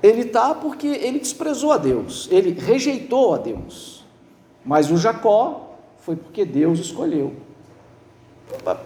ele 0.02 0.22
está 0.22 0.54
porque 0.54 0.86
ele 0.86 1.18
desprezou 1.18 1.72
a 1.72 1.76
Deus, 1.76 2.28
ele 2.30 2.52
rejeitou 2.58 3.34
a 3.34 3.38
Deus. 3.38 4.04
Mas 4.64 4.90
o 4.90 4.96
Jacó 4.96 5.76
foi 5.98 6.16
porque 6.16 6.44
Deus 6.44 6.78
escolheu. 6.78 7.32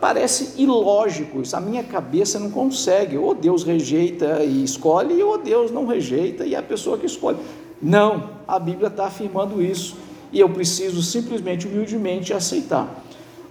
Parece 0.00 0.60
ilógico 0.60 1.40
isso, 1.40 1.56
a 1.56 1.60
minha 1.60 1.82
cabeça 1.82 2.38
não 2.38 2.50
consegue. 2.50 3.16
Ou 3.16 3.34
Deus 3.34 3.64
rejeita 3.64 4.44
e 4.44 4.62
escolhe, 4.62 5.22
ou 5.22 5.38
Deus 5.38 5.70
não 5.70 5.86
rejeita 5.86 6.44
e 6.44 6.54
é 6.54 6.58
a 6.58 6.62
pessoa 6.62 6.98
que 6.98 7.06
escolhe. 7.06 7.38
Não, 7.80 8.30
a 8.46 8.58
Bíblia 8.58 8.88
está 8.88 9.06
afirmando 9.06 9.62
isso 9.62 9.96
e 10.32 10.40
eu 10.40 10.48
preciso 10.48 11.02
simplesmente, 11.02 11.66
humildemente 11.66 12.32
aceitar. 12.32 13.02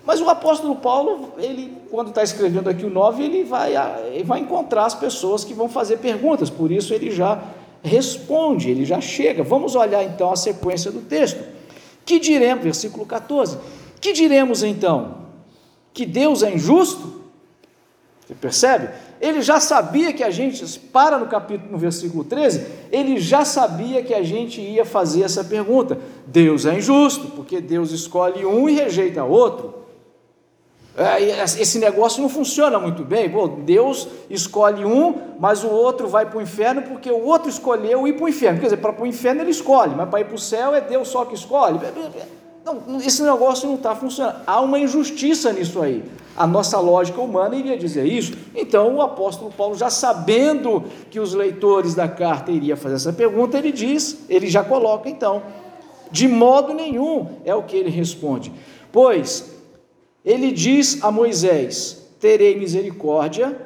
Mas 0.05 0.19
o 0.19 0.29
apóstolo 0.29 0.75
Paulo, 0.75 1.33
ele, 1.37 1.77
quando 1.89 2.09
está 2.09 2.21
escrevendo 2.21 2.69
aqui 2.69 2.85
o 2.85 2.89
9, 2.89 3.23
ele 3.23 3.43
vai, 3.43 3.73
ele 4.07 4.23
vai 4.23 4.39
encontrar 4.39 4.85
as 4.85 4.95
pessoas 4.95 5.43
que 5.43 5.53
vão 5.53 5.69
fazer 5.69 5.97
perguntas, 5.97 6.49
por 6.49 6.71
isso 6.71 6.93
ele 6.93 7.09
já 7.09 7.41
responde, 7.81 8.69
ele 8.69 8.85
já 8.85 8.99
chega. 8.99 9.43
Vamos 9.43 9.75
olhar 9.75 10.03
então 10.03 10.31
a 10.31 10.35
sequência 10.35 10.91
do 10.91 11.01
texto. 11.01 11.41
Que 12.05 12.19
diremos, 12.19 12.63
versículo 12.63 13.05
14: 13.05 13.57
Que 14.01 14.11
diremos 14.11 14.63
então? 14.63 15.23
Que 15.93 16.05
Deus 16.05 16.43
é 16.43 16.53
injusto? 16.53 17.21
Você 18.25 18.33
percebe? 18.33 18.89
Ele 19.21 19.41
já 19.41 19.59
sabia 19.59 20.11
que 20.11 20.23
a 20.23 20.29
gente, 20.29 20.79
para 20.79 21.17
no 21.17 21.27
capítulo, 21.27 21.71
no 21.71 21.77
versículo 21.77 22.23
13, 22.23 22.65
ele 22.91 23.19
já 23.19 23.45
sabia 23.45 24.01
que 24.01 24.13
a 24.13 24.23
gente 24.23 24.59
ia 24.59 24.85
fazer 24.85 25.23
essa 25.23 25.43
pergunta. 25.43 25.97
Deus 26.25 26.65
é 26.65 26.77
injusto, 26.77 27.27
porque 27.27 27.61
Deus 27.61 27.91
escolhe 27.91 28.45
um 28.45 28.67
e 28.67 28.73
rejeita 28.73 29.23
outro. 29.23 29.82
É, 30.95 31.43
esse 31.43 31.79
negócio 31.79 32.21
não 32.21 32.29
funciona 32.29 32.77
muito 32.77 33.03
bem. 33.03 33.31
Deus 33.65 34.07
escolhe 34.29 34.85
um, 34.85 35.15
mas 35.39 35.63
o 35.63 35.69
outro 35.69 36.07
vai 36.07 36.27
para 36.27 36.37
o 36.37 36.41
inferno 36.41 36.83
porque 36.83 37.09
o 37.09 37.25
outro 37.25 37.49
escolheu 37.49 38.07
ir 38.07 38.13
para 38.13 38.25
o 38.25 38.29
inferno. 38.29 38.59
Quer 38.59 38.65
dizer, 38.65 38.77
para 38.77 39.01
o 39.01 39.07
inferno 39.07 39.41
ele 39.41 39.49
escolhe, 39.49 39.95
mas 39.95 40.07
para 40.07 40.21
ir 40.21 40.25
para 40.25 40.35
o 40.35 40.39
céu 40.39 40.75
é 40.75 40.81
Deus 40.81 41.07
só 41.07 41.25
que 41.25 41.33
escolhe. 41.33 41.79
Não, 42.63 42.97
esse 42.99 43.23
negócio 43.23 43.67
não 43.67 43.75
está 43.75 43.95
funcionando. 43.95 44.41
Há 44.45 44.61
uma 44.61 44.77
injustiça 44.77 45.51
nisso 45.51 45.81
aí. 45.81 46.03
A 46.37 46.45
nossa 46.45 46.79
lógica 46.79 47.19
humana 47.19 47.55
iria 47.55 47.77
dizer 47.77 48.05
isso. 48.05 48.33
Então, 48.55 48.95
o 48.95 49.01
apóstolo 49.01 49.51
Paulo, 49.51 49.75
já 49.75 49.89
sabendo 49.89 50.83
que 51.09 51.19
os 51.19 51.33
leitores 51.33 51.93
da 51.93 52.07
carta 52.07 52.51
iriam 52.51 52.77
fazer 52.77 52.95
essa 52.95 53.13
pergunta, 53.13 53.57
ele 53.57 53.71
diz, 53.71 54.25
ele 54.29 54.47
já 54.47 54.63
coloca 54.63 55.09
então, 55.09 55.43
de 56.11 56.27
modo 56.27 56.73
nenhum 56.73 57.27
é 57.43 57.53
o 57.53 57.63
que 57.63 57.75
ele 57.75 57.89
responde. 57.89 58.51
Pois 58.91 59.52
ele 60.25 60.51
diz 60.51 61.03
a 61.03 61.11
Moisés: 61.11 62.05
Terei 62.19 62.57
misericórdia 62.57 63.59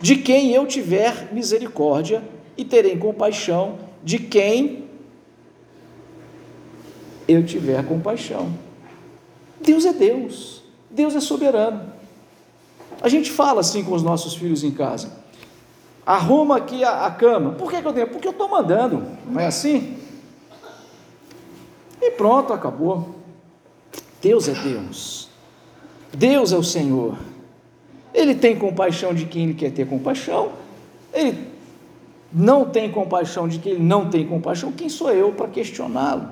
de 0.00 0.16
quem 0.16 0.52
eu 0.52 0.66
tiver 0.66 1.32
misericórdia, 1.32 2.22
e 2.56 2.64
terei 2.64 2.96
compaixão 2.96 3.78
de 4.02 4.18
quem 4.18 4.84
eu 7.28 7.44
tiver 7.44 7.84
compaixão. 7.86 8.52
Deus 9.60 9.84
é 9.84 9.92
Deus, 9.92 10.62
Deus 10.90 11.14
é 11.14 11.20
soberano. 11.20 11.92
A 13.00 13.08
gente 13.08 13.30
fala 13.30 13.60
assim 13.60 13.84
com 13.84 13.94
os 13.94 14.02
nossos 14.02 14.34
filhos 14.34 14.64
em 14.64 14.70
casa. 14.70 15.10
Arruma 16.04 16.56
aqui 16.56 16.84
a, 16.84 17.06
a 17.06 17.10
cama. 17.10 17.52
Por 17.52 17.70
que, 17.70 17.82
que 17.82 17.88
eu 17.88 17.92
tenho? 17.92 18.08
Porque 18.08 18.28
eu 18.28 18.32
estou 18.32 18.48
mandando, 18.48 19.04
não 19.26 19.40
é 19.40 19.46
assim? 19.46 19.98
E 22.00 22.10
pronto, 22.12 22.52
acabou. 22.52 23.16
Deus 24.22 24.48
é 24.48 24.54
Deus. 24.54 25.28
Deus 26.12 26.52
é 26.52 26.56
o 26.56 26.62
Senhor. 26.62 27.16
Ele 28.12 28.34
tem 28.34 28.56
compaixão 28.56 29.12
de 29.12 29.26
quem 29.26 29.44
ele 29.44 29.54
quer 29.54 29.72
ter 29.72 29.86
compaixão. 29.86 30.52
Ele 31.12 31.36
não 32.32 32.64
tem 32.64 32.90
compaixão 32.90 33.46
de 33.46 33.58
quem 33.58 33.72
ele 33.72 33.82
não 33.82 34.08
tem 34.08 34.26
compaixão. 34.26 34.72
Quem 34.72 34.88
sou 34.88 35.10
eu 35.10 35.32
para 35.32 35.48
questioná-lo? 35.48 36.28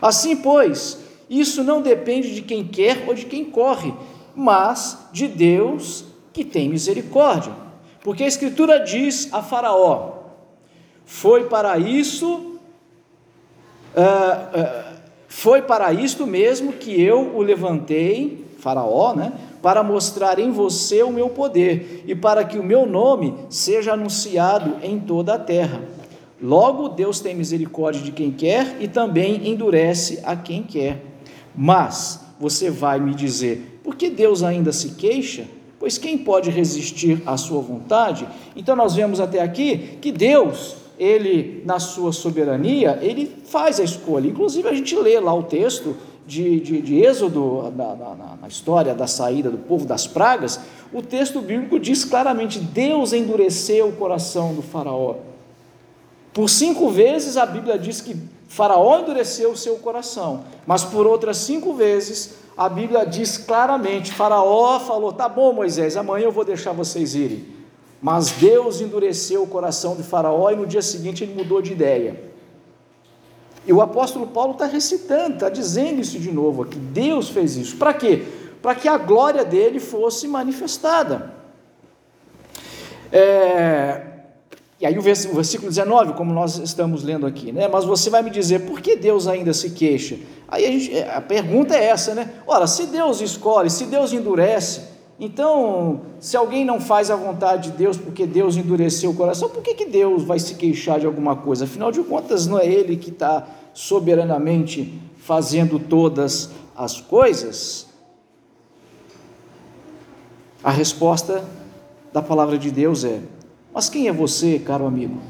Assim, 0.00 0.36
pois, 0.36 0.98
isso 1.30 1.62
não 1.62 1.80
depende 1.80 2.34
de 2.34 2.42
quem 2.42 2.66
quer 2.66 3.04
ou 3.06 3.14
de 3.14 3.24
quem 3.24 3.44
corre, 3.44 3.94
mas 4.34 4.98
de 5.12 5.28
Deus 5.28 6.04
que 6.32 6.44
tem 6.44 6.68
misericórdia. 6.68 7.52
Porque 8.02 8.24
a 8.24 8.26
Escritura 8.26 8.80
diz 8.80 9.32
a 9.32 9.42
Faraó: 9.42 10.12
Foi 11.04 11.44
para 11.44 11.78
isso, 11.78 12.58
uh, 13.94 14.00
uh, 14.00 14.96
foi 15.28 15.62
para 15.62 15.92
isto 15.92 16.26
mesmo 16.26 16.72
que 16.72 17.00
eu 17.00 17.34
o 17.34 17.42
levantei 17.42 18.44
Faraó, 18.62 19.12
né? 19.12 19.32
Para 19.60 19.82
mostrar 19.82 20.38
em 20.38 20.52
você 20.52 21.02
o 21.02 21.10
meu 21.10 21.28
poder 21.28 22.04
e 22.06 22.14
para 22.14 22.44
que 22.44 22.56
o 22.56 22.62
meu 22.62 22.86
nome 22.86 23.34
seja 23.50 23.94
anunciado 23.94 24.76
em 24.84 25.00
toda 25.00 25.34
a 25.34 25.38
terra. 25.38 25.82
Logo, 26.40 26.88
Deus 26.88 27.18
tem 27.18 27.34
misericórdia 27.34 28.00
de 28.00 28.12
quem 28.12 28.30
quer 28.30 28.76
e 28.78 28.86
também 28.86 29.48
endurece 29.48 30.20
a 30.22 30.36
quem 30.36 30.62
quer. 30.62 31.04
Mas 31.52 32.20
você 32.38 32.70
vai 32.70 33.00
me 33.00 33.16
dizer, 33.16 33.80
por 33.82 33.96
que 33.96 34.08
Deus 34.08 34.44
ainda 34.44 34.72
se 34.72 34.90
queixa? 34.90 35.44
Pois 35.80 35.98
quem 35.98 36.16
pode 36.16 36.48
resistir 36.48 37.20
à 37.26 37.36
sua 37.36 37.60
vontade? 37.60 38.28
Então 38.54 38.76
nós 38.76 38.94
vemos 38.94 39.18
até 39.18 39.42
aqui 39.42 39.98
que 40.00 40.12
Deus, 40.12 40.76
ele 40.96 41.64
na 41.66 41.80
sua 41.80 42.12
soberania, 42.12 42.96
ele 43.02 43.28
faz 43.44 43.80
a 43.80 43.82
escolha. 43.82 44.28
Inclusive 44.28 44.68
a 44.68 44.72
gente 44.72 44.94
lê 44.94 45.18
lá 45.18 45.34
o 45.34 45.42
texto 45.42 45.96
de, 46.26 46.60
de, 46.60 46.82
de 46.82 47.02
Êxodo, 47.02 47.72
na, 47.76 47.94
na, 47.94 48.36
na, 48.42 48.48
história 48.48 48.94
da 48.94 49.06
saída 49.06 49.50
do 49.50 49.58
povo 49.58 49.84
das 49.84 50.06
pragas, 50.06 50.60
o 50.92 51.02
texto 51.02 51.40
bíblico 51.40 51.78
diz 51.78 52.04
claramente: 52.04 52.58
Deus 52.58 53.12
endureceu 53.12 53.88
o 53.88 53.92
coração 53.92 54.54
do 54.54 54.62
Faraó. 54.62 55.16
Por 56.32 56.48
cinco 56.48 56.88
vezes 56.88 57.36
a 57.36 57.44
Bíblia 57.44 57.78
diz 57.78 58.00
que 58.00 58.16
Faraó 58.48 59.00
endureceu 59.00 59.50
o 59.50 59.56
seu 59.56 59.76
coração, 59.76 60.44
mas 60.66 60.84
por 60.84 61.06
outras 61.06 61.38
cinco 61.38 61.74
vezes 61.74 62.36
a 62.56 62.68
Bíblia 62.68 63.04
diz 63.04 63.36
claramente: 63.36 64.12
Faraó 64.12 64.78
falou, 64.80 65.12
tá 65.12 65.28
bom, 65.28 65.52
Moisés, 65.52 65.96
amanhã 65.96 66.24
eu 66.24 66.32
vou 66.32 66.44
deixar 66.44 66.72
vocês 66.72 67.14
irem. 67.14 67.44
Mas 68.00 68.32
Deus 68.32 68.80
endureceu 68.80 69.42
o 69.42 69.46
coração 69.46 69.94
de 69.94 70.02
Faraó 70.02 70.50
e 70.50 70.56
no 70.56 70.66
dia 70.66 70.82
seguinte 70.82 71.22
ele 71.22 71.34
mudou 71.34 71.62
de 71.62 71.72
ideia. 71.72 72.31
E 73.66 73.72
o 73.72 73.80
apóstolo 73.80 74.26
Paulo 74.26 74.52
está 74.52 74.66
recitando, 74.66 75.34
está 75.34 75.48
dizendo 75.48 76.00
isso 76.00 76.18
de 76.18 76.32
novo 76.32 76.62
aqui. 76.62 76.78
Deus 76.78 77.28
fez 77.28 77.56
isso. 77.56 77.76
Para 77.76 77.94
quê? 77.94 78.24
Para 78.60 78.74
que 78.74 78.88
a 78.88 78.98
glória 78.98 79.44
dele 79.44 79.78
fosse 79.78 80.26
manifestada. 80.26 81.32
É, 83.10 84.12
e 84.80 84.86
aí 84.86 84.98
o 84.98 85.02
versículo 85.02 85.68
19, 85.68 86.14
como 86.14 86.32
nós 86.32 86.58
estamos 86.58 87.04
lendo 87.04 87.24
aqui, 87.24 87.52
né? 87.52 87.68
Mas 87.68 87.84
você 87.84 88.10
vai 88.10 88.20
me 88.20 88.30
dizer, 88.30 88.66
por 88.66 88.80
que 88.80 88.96
Deus 88.96 89.28
ainda 89.28 89.52
se 89.52 89.70
queixa? 89.70 90.18
Aí 90.48 90.66
a, 90.66 90.70
gente, 90.70 90.98
a 90.98 91.20
pergunta 91.20 91.76
é 91.76 91.84
essa, 91.84 92.16
né? 92.16 92.32
Ora, 92.44 92.66
se 92.66 92.86
Deus 92.86 93.20
escolhe, 93.20 93.70
se 93.70 93.84
Deus 93.84 94.12
endurece, 94.12 94.91
então, 95.24 96.00
se 96.18 96.36
alguém 96.36 96.64
não 96.64 96.80
faz 96.80 97.08
a 97.08 97.14
vontade 97.14 97.70
de 97.70 97.76
Deus 97.78 97.96
porque 97.96 98.26
Deus 98.26 98.56
endureceu 98.56 99.12
o 99.12 99.14
coração, 99.14 99.48
por 99.48 99.62
que, 99.62 99.72
que 99.72 99.84
Deus 99.84 100.24
vai 100.24 100.40
se 100.40 100.56
queixar 100.56 100.98
de 100.98 101.06
alguma 101.06 101.36
coisa? 101.36 101.64
Afinal 101.64 101.92
de 101.92 102.02
contas, 102.02 102.48
não 102.48 102.58
é 102.58 102.66
Ele 102.66 102.96
que 102.96 103.10
está 103.10 103.46
soberanamente 103.72 105.00
fazendo 105.18 105.78
todas 105.78 106.50
as 106.74 107.00
coisas? 107.00 107.86
A 110.60 110.72
resposta 110.72 111.44
da 112.12 112.20
palavra 112.20 112.58
de 112.58 112.72
Deus 112.72 113.04
é: 113.04 113.20
mas 113.72 113.88
quem 113.88 114.08
é 114.08 114.12
você, 114.12 114.58
caro 114.58 114.84
amigo, 114.86 115.20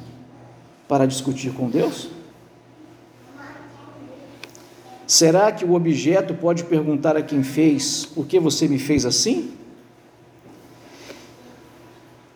para 0.88 1.04
discutir 1.04 1.52
com 1.52 1.68
Deus? 1.68 2.08
Será 5.06 5.52
que 5.52 5.66
o 5.66 5.74
objeto 5.74 6.32
pode 6.32 6.64
perguntar 6.64 7.14
a 7.14 7.20
quem 7.22 7.42
fez: 7.42 8.06
por 8.06 8.26
que 8.26 8.40
você 8.40 8.66
me 8.66 8.78
fez 8.78 9.04
assim? 9.04 9.60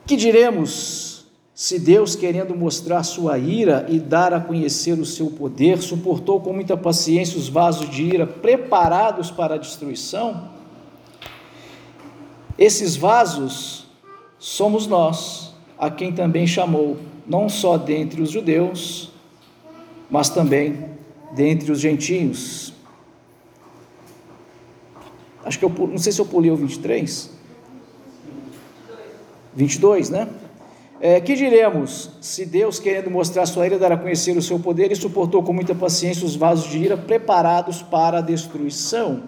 Que 0.06 0.16
diremos 0.16 1.06
se 1.52 1.78
Deus, 1.78 2.14
querendo 2.14 2.54
mostrar 2.54 3.02
sua 3.02 3.38
ira 3.38 3.86
e 3.88 3.98
dar 3.98 4.34
a 4.34 4.38
conhecer 4.38 4.92
o 4.98 5.06
seu 5.06 5.30
poder, 5.30 5.78
suportou 5.78 6.38
com 6.38 6.52
muita 6.52 6.76
paciência 6.76 7.38
os 7.38 7.48
vasos 7.48 7.88
de 7.88 8.02
ira 8.02 8.26
preparados 8.26 9.30
para 9.30 9.54
a 9.54 9.58
destruição? 9.58 10.50
Esses 12.58 12.94
vasos 12.94 13.86
somos 14.38 14.86
nós 14.86 15.54
a 15.78 15.90
quem 15.90 16.12
também 16.12 16.46
chamou, 16.46 16.98
não 17.26 17.48
só 17.48 17.78
dentre 17.78 18.20
os 18.20 18.30
judeus, 18.30 19.10
mas 20.10 20.28
também 20.28 20.90
dentre 21.32 21.72
os 21.72 21.80
gentios. 21.80 22.72
Acho 25.42 25.58
que 25.58 25.64
eu 25.64 25.70
não 25.70 25.98
sei 25.98 26.12
se 26.12 26.20
eu 26.20 26.26
pulei 26.26 26.50
o 26.50 26.56
23. 26.56 27.35
22, 29.56 30.10
né? 30.10 30.28
É, 31.00 31.20
que 31.20 31.34
diremos, 31.34 32.10
se 32.20 32.46
Deus, 32.46 32.78
querendo 32.78 33.10
mostrar 33.10 33.44
sua 33.46 33.66
ira, 33.66 33.78
dar 33.78 33.92
a 33.92 33.96
conhecer 33.96 34.36
o 34.36 34.42
seu 34.42 34.58
poder, 34.58 34.92
e 34.92 34.96
suportou 34.96 35.42
com 35.42 35.52
muita 35.52 35.74
paciência 35.74 36.24
os 36.24 36.36
vasos 36.36 36.70
de 36.70 36.78
ira 36.78 36.96
preparados 36.96 37.82
para 37.82 38.18
a 38.18 38.20
destruição? 38.20 39.22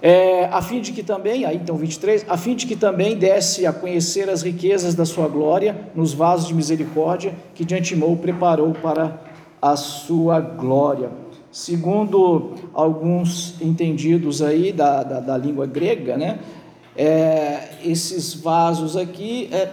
É, 0.00 0.46
a 0.46 0.60
fim 0.60 0.80
de 0.80 0.92
que 0.92 1.02
também, 1.02 1.44
aí 1.44 1.56
então 1.56 1.76
23, 1.76 2.26
a 2.28 2.36
fim 2.36 2.56
de 2.56 2.66
que 2.66 2.74
também 2.74 3.16
desse 3.16 3.64
a 3.64 3.72
conhecer 3.72 4.28
as 4.28 4.42
riquezas 4.42 4.96
da 4.96 5.04
sua 5.04 5.28
glória 5.28 5.76
nos 5.94 6.12
vasos 6.12 6.48
de 6.48 6.54
misericórdia 6.54 7.32
que 7.54 7.64
de 7.64 7.76
antemão 7.76 8.16
preparou 8.16 8.72
para 8.72 9.20
a 9.60 9.76
sua 9.76 10.40
glória. 10.40 11.10
Segundo 11.52 12.54
alguns 12.74 13.60
entendidos 13.60 14.42
aí 14.42 14.72
da, 14.72 15.04
da, 15.04 15.20
da 15.20 15.36
língua 15.36 15.66
grega, 15.66 16.16
né, 16.16 16.40
é, 16.96 17.68
esses 17.84 18.34
vasos 18.34 18.96
aqui, 18.96 19.48
é, 19.52 19.70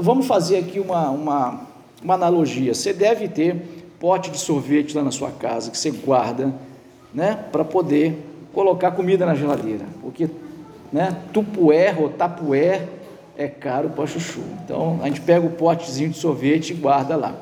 vamos 0.00 0.26
fazer 0.26 0.58
aqui 0.58 0.80
uma, 0.80 1.10
uma, 1.10 1.60
uma 2.02 2.14
analogia. 2.14 2.74
Você 2.74 2.92
deve 2.92 3.28
ter 3.28 3.56
pote 4.00 4.30
de 4.30 4.38
sorvete 4.38 4.96
lá 4.96 5.02
na 5.02 5.10
sua 5.10 5.30
casa 5.30 5.70
que 5.70 5.78
você 5.78 5.90
guarda, 5.90 6.52
né, 7.14 7.38
para 7.52 7.64
poder 7.64 8.18
colocar 8.52 8.90
comida 8.92 9.24
na 9.24 9.34
geladeira, 9.34 9.84
porque 10.00 10.28
né, 10.92 11.16
tupué 11.32 11.94
ou 11.98 12.12
é 13.36 13.48
caro 13.48 13.90
para 13.90 14.06
chuchu. 14.06 14.42
Então 14.64 15.00
a 15.02 15.06
gente 15.06 15.20
pega 15.20 15.46
o 15.46 15.50
potezinho 15.50 16.10
de 16.10 16.18
sorvete 16.18 16.70
e 16.70 16.74
guarda 16.74 17.16
lá. 17.16 17.34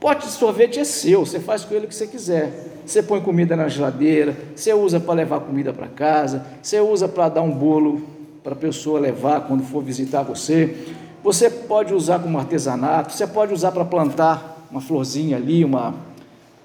Pote 0.00 0.26
de 0.26 0.32
sorvete 0.32 0.78
é 0.78 0.84
seu, 0.84 1.24
você 1.24 1.40
faz 1.40 1.64
com 1.64 1.74
ele 1.74 1.86
o 1.86 1.88
que 1.88 1.94
você 1.94 2.06
quiser. 2.06 2.52
Você 2.84 3.02
põe 3.02 3.20
comida 3.20 3.56
na 3.56 3.68
geladeira, 3.68 4.36
você 4.54 4.72
usa 4.74 5.00
para 5.00 5.14
levar 5.14 5.40
comida 5.40 5.72
para 5.72 5.86
casa, 5.86 6.44
você 6.62 6.78
usa 6.80 7.08
para 7.08 7.30
dar 7.30 7.42
um 7.42 7.50
bolo 7.50 8.02
para 8.44 8.52
a 8.52 8.56
pessoa 8.56 9.00
levar 9.00 9.46
quando 9.46 9.62
for 9.62 9.82
visitar 9.82 10.22
você. 10.22 10.94
Você 11.22 11.48
pode 11.48 11.94
usar 11.94 12.18
como 12.18 12.38
artesanato, 12.38 13.14
você 13.14 13.26
pode 13.26 13.54
usar 13.54 13.72
para 13.72 13.86
plantar 13.86 14.66
uma 14.70 14.82
florzinha 14.82 15.38
ali, 15.38 15.64
uma, 15.64 15.94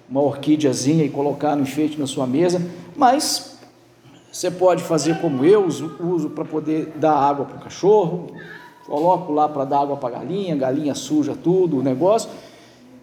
uma 0.09 0.21
orquídeazinha 0.21 1.05
e 1.05 1.09
colocar 1.09 1.55
no 1.55 1.61
enfeite 1.61 1.97
na 1.97 2.05
sua 2.05 2.27
mesa, 2.27 2.61
mas 2.97 3.57
você 4.29 4.51
pode 4.51 4.83
fazer 4.83 5.21
como 5.21 5.45
eu 5.45 5.65
uso, 5.65 5.95
uso 6.01 6.29
para 6.31 6.43
poder 6.43 6.91
dar 6.97 7.13
água 7.13 7.45
para 7.45 7.55
o 7.55 7.61
cachorro, 7.61 8.27
coloco 8.85 9.31
lá 9.31 9.47
para 9.47 9.63
dar 9.63 9.79
água 9.79 9.95
para 9.95 10.17
a 10.17 10.19
galinha, 10.19 10.57
galinha 10.57 10.93
suja 10.93 11.33
tudo, 11.33 11.79
o 11.79 11.81
negócio. 11.81 12.29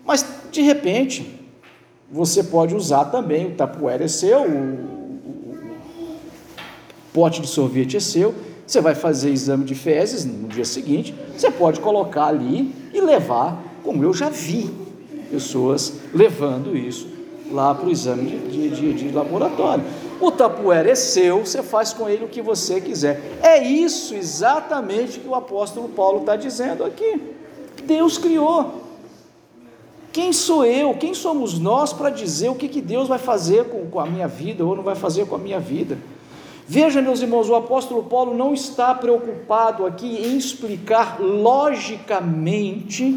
Mas 0.04 0.26
de 0.52 0.60
repente, 0.60 1.40
você 2.12 2.44
pode 2.44 2.74
usar 2.74 3.06
também, 3.06 3.46
o 3.46 3.54
tapuera 3.54 4.04
é 4.04 4.08
seu, 4.08 4.42
o, 4.42 4.50
o, 4.50 5.58
o 5.62 6.12
pote 7.14 7.40
de 7.40 7.46
sorvete 7.46 7.96
é 7.96 8.00
seu, 8.00 8.34
você 8.66 8.80
vai 8.80 8.94
fazer 8.94 9.30
exame 9.30 9.64
de 9.64 9.74
fezes 9.74 10.24
no 10.24 10.48
dia 10.48 10.64
seguinte, 10.64 11.14
você 11.36 11.50
pode 11.50 11.80
colocar 11.80 12.26
ali 12.26 12.74
e 12.92 13.00
levar, 13.00 13.62
como 13.84 14.02
eu 14.02 14.12
já 14.12 14.28
vi 14.28 14.70
pessoas 15.30 16.00
levando 16.12 16.76
isso 16.76 17.06
lá 17.50 17.74
para 17.74 17.86
o 17.86 17.92
exame 17.92 18.30
de, 18.30 18.38
de, 18.48 18.70
de, 18.70 18.92
de 18.94 19.10
laboratório. 19.12 19.84
O 20.20 20.30
tapuera 20.32 20.90
é 20.90 20.94
seu, 20.94 21.40
você 21.40 21.62
faz 21.62 21.92
com 21.92 22.08
ele 22.08 22.24
o 22.24 22.28
que 22.28 22.42
você 22.42 22.80
quiser. 22.80 23.38
É 23.42 23.62
isso 23.62 24.14
exatamente 24.14 25.20
que 25.20 25.28
o 25.28 25.34
apóstolo 25.34 25.88
Paulo 25.90 26.20
está 26.20 26.36
dizendo 26.36 26.84
aqui. 26.84 27.20
Deus 27.84 28.18
criou. 28.18 28.82
Quem 30.12 30.32
sou 30.32 30.64
eu? 30.64 30.94
Quem 30.94 31.12
somos 31.12 31.58
nós 31.58 31.92
para 31.92 32.08
dizer 32.08 32.48
o 32.48 32.54
que, 32.54 32.68
que 32.68 32.80
Deus 32.80 33.06
vai 33.06 33.18
fazer 33.18 33.66
com, 33.66 33.86
com 33.86 34.00
a 34.00 34.06
minha 34.06 34.26
vida 34.26 34.64
ou 34.64 34.74
não 34.74 34.82
vai 34.82 34.94
fazer 34.94 35.26
com 35.26 35.34
a 35.34 35.38
minha 35.38 35.60
vida? 35.60 35.98
Veja, 36.68 37.00
meus 37.00 37.22
irmãos, 37.22 37.48
o 37.48 37.54
apóstolo 37.54 38.02
Paulo 38.02 38.34
não 38.36 38.52
está 38.52 38.92
preocupado 38.92 39.86
aqui 39.86 40.16
em 40.26 40.36
explicar 40.36 41.20
logicamente 41.20 43.16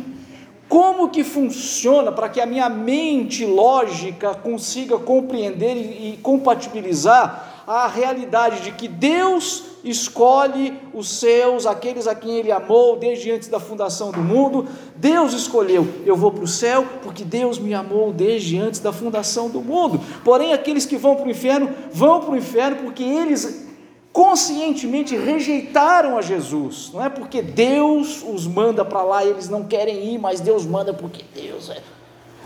como 0.68 1.10
que 1.10 1.24
funciona 1.24 2.12
para 2.12 2.30
que 2.30 2.40
a 2.40 2.46
minha 2.46 2.70
mente 2.70 3.44
lógica 3.44 4.36
consiga 4.36 5.00
compreender 5.00 5.76
e, 5.76 6.20
compatibilizar 6.22 7.59
a 7.70 7.86
realidade 7.86 8.62
de 8.62 8.72
que 8.72 8.88
Deus 8.88 9.64
escolhe 9.84 10.74
os 10.92 11.08
seus, 11.08 11.68
aqueles 11.68 12.08
a 12.08 12.16
quem 12.16 12.38
Ele 12.38 12.52
amou 12.52 12.98
desde 12.98 13.30
antes 13.30 13.48
da 13.48 13.60
fundação 13.60 14.10
do 14.10 14.22
mundo. 14.22 14.68
Deus 14.96 15.34
escolheu, 15.34 15.88
eu 16.04 16.16
vou 16.16 16.32
para 16.32 16.44
o 16.44 16.48
céu 16.48 16.84
porque 17.04 17.24
Deus 17.24 17.60
me 17.60 17.76
amou 17.76 18.12
desde 18.12 18.58
antes 18.58 18.80
da 18.80 18.92
fundação 18.92 19.52
do 19.52 19.62
mundo. 19.62 20.02
Porém, 20.26 20.52
aqueles 20.52 20.88
que 20.88 20.98
vão 20.98 21.16
para 21.16 21.28
o 21.28 21.30
inferno, 21.30 21.70
vão 21.92 22.22
para 22.22 22.32
o 22.32 22.38
inferno 22.38 22.78
porque 22.78 23.04
eles 23.04 23.68
conscientemente 24.12 25.16
rejeitaram 25.16 26.18
a 26.18 26.24
Jesus. 26.24 26.90
Não 26.92 27.06
é 27.06 27.08
porque 27.08 27.40
Deus 27.40 28.24
os 28.24 28.48
manda 28.48 28.84
para 28.84 29.04
lá 29.04 29.24
e 29.24 29.30
eles 29.30 29.48
não 29.48 29.64
querem 29.64 30.16
ir, 30.16 30.18
mas 30.18 30.40
Deus 30.40 30.66
manda 30.66 30.92
porque 30.92 31.24
Deus 31.36 31.70
é. 31.70 31.84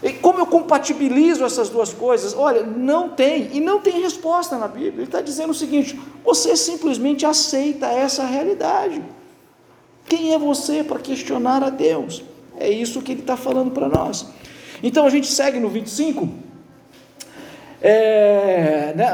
E 0.04 0.12
como 0.12 0.40
eu 0.40 0.46
compatibilizo 0.46 1.46
essas 1.46 1.70
duas 1.70 1.94
coisas? 1.94 2.36
Olha, 2.36 2.64
não 2.64 3.10
tem, 3.10 3.50
e 3.54 3.62
não 3.62 3.80
tem 3.80 4.02
resposta 4.02 4.58
na 4.58 4.68
Bíblia. 4.68 4.96
Ele 4.96 5.04
está 5.04 5.22
dizendo 5.22 5.52
o 5.52 5.56
seguinte: 5.56 5.98
você 6.26 6.58
simplesmente 6.58 7.26
aceita 7.26 7.88
essa 7.88 8.26
realidade. 8.26 9.02
Quem 10.06 10.34
é 10.34 10.38
você 10.38 10.84
para 10.84 11.00
questionar 11.00 11.64
a 11.64 11.70
Deus? 11.70 12.22
É 12.58 12.70
isso 12.70 13.02
que 13.02 13.14
ele 13.14 13.22
está 13.22 13.38
falando 13.38 13.72
para 13.72 13.88
nós. 13.88 14.28
Então 14.84 15.06
a 15.06 15.10
gente 15.10 15.28
segue 15.28 15.58
no 15.58 15.70
25. 15.70 16.43
É, 17.86 18.94
né, 18.96 19.14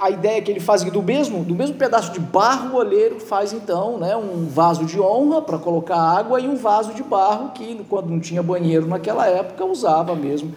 a, 0.00 0.08
ideia 0.08 0.40
que 0.40 0.50
ele 0.50 0.58
faz 0.58 0.82
do 0.82 1.02
mesmo, 1.02 1.44
do 1.44 1.54
mesmo 1.54 1.76
pedaço 1.76 2.10
de 2.12 2.18
barro, 2.18 2.74
o 2.74 2.78
oleiro 2.78 3.20
faz 3.20 3.52
então 3.52 3.98
né, 3.98 4.16
um 4.16 4.46
vaso 4.46 4.86
de 4.86 4.98
honra 4.98 5.42
para 5.42 5.58
colocar 5.58 5.98
água 5.98 6.40
e 6.40 6.48
um 6.48 6.56
vaso 6.56 6.94
de 6.94 7.02
barro 7.02 7.50
que, 7.50 7.84
quando 7.90 8.08
não 8.08 8.18
tinha 8.18 8.42
banheiro 8.42 8.86
naquela 8.86 9.26
época, 9.26 9.62
usava 9.66 10.16
mesmo 10.16 10.54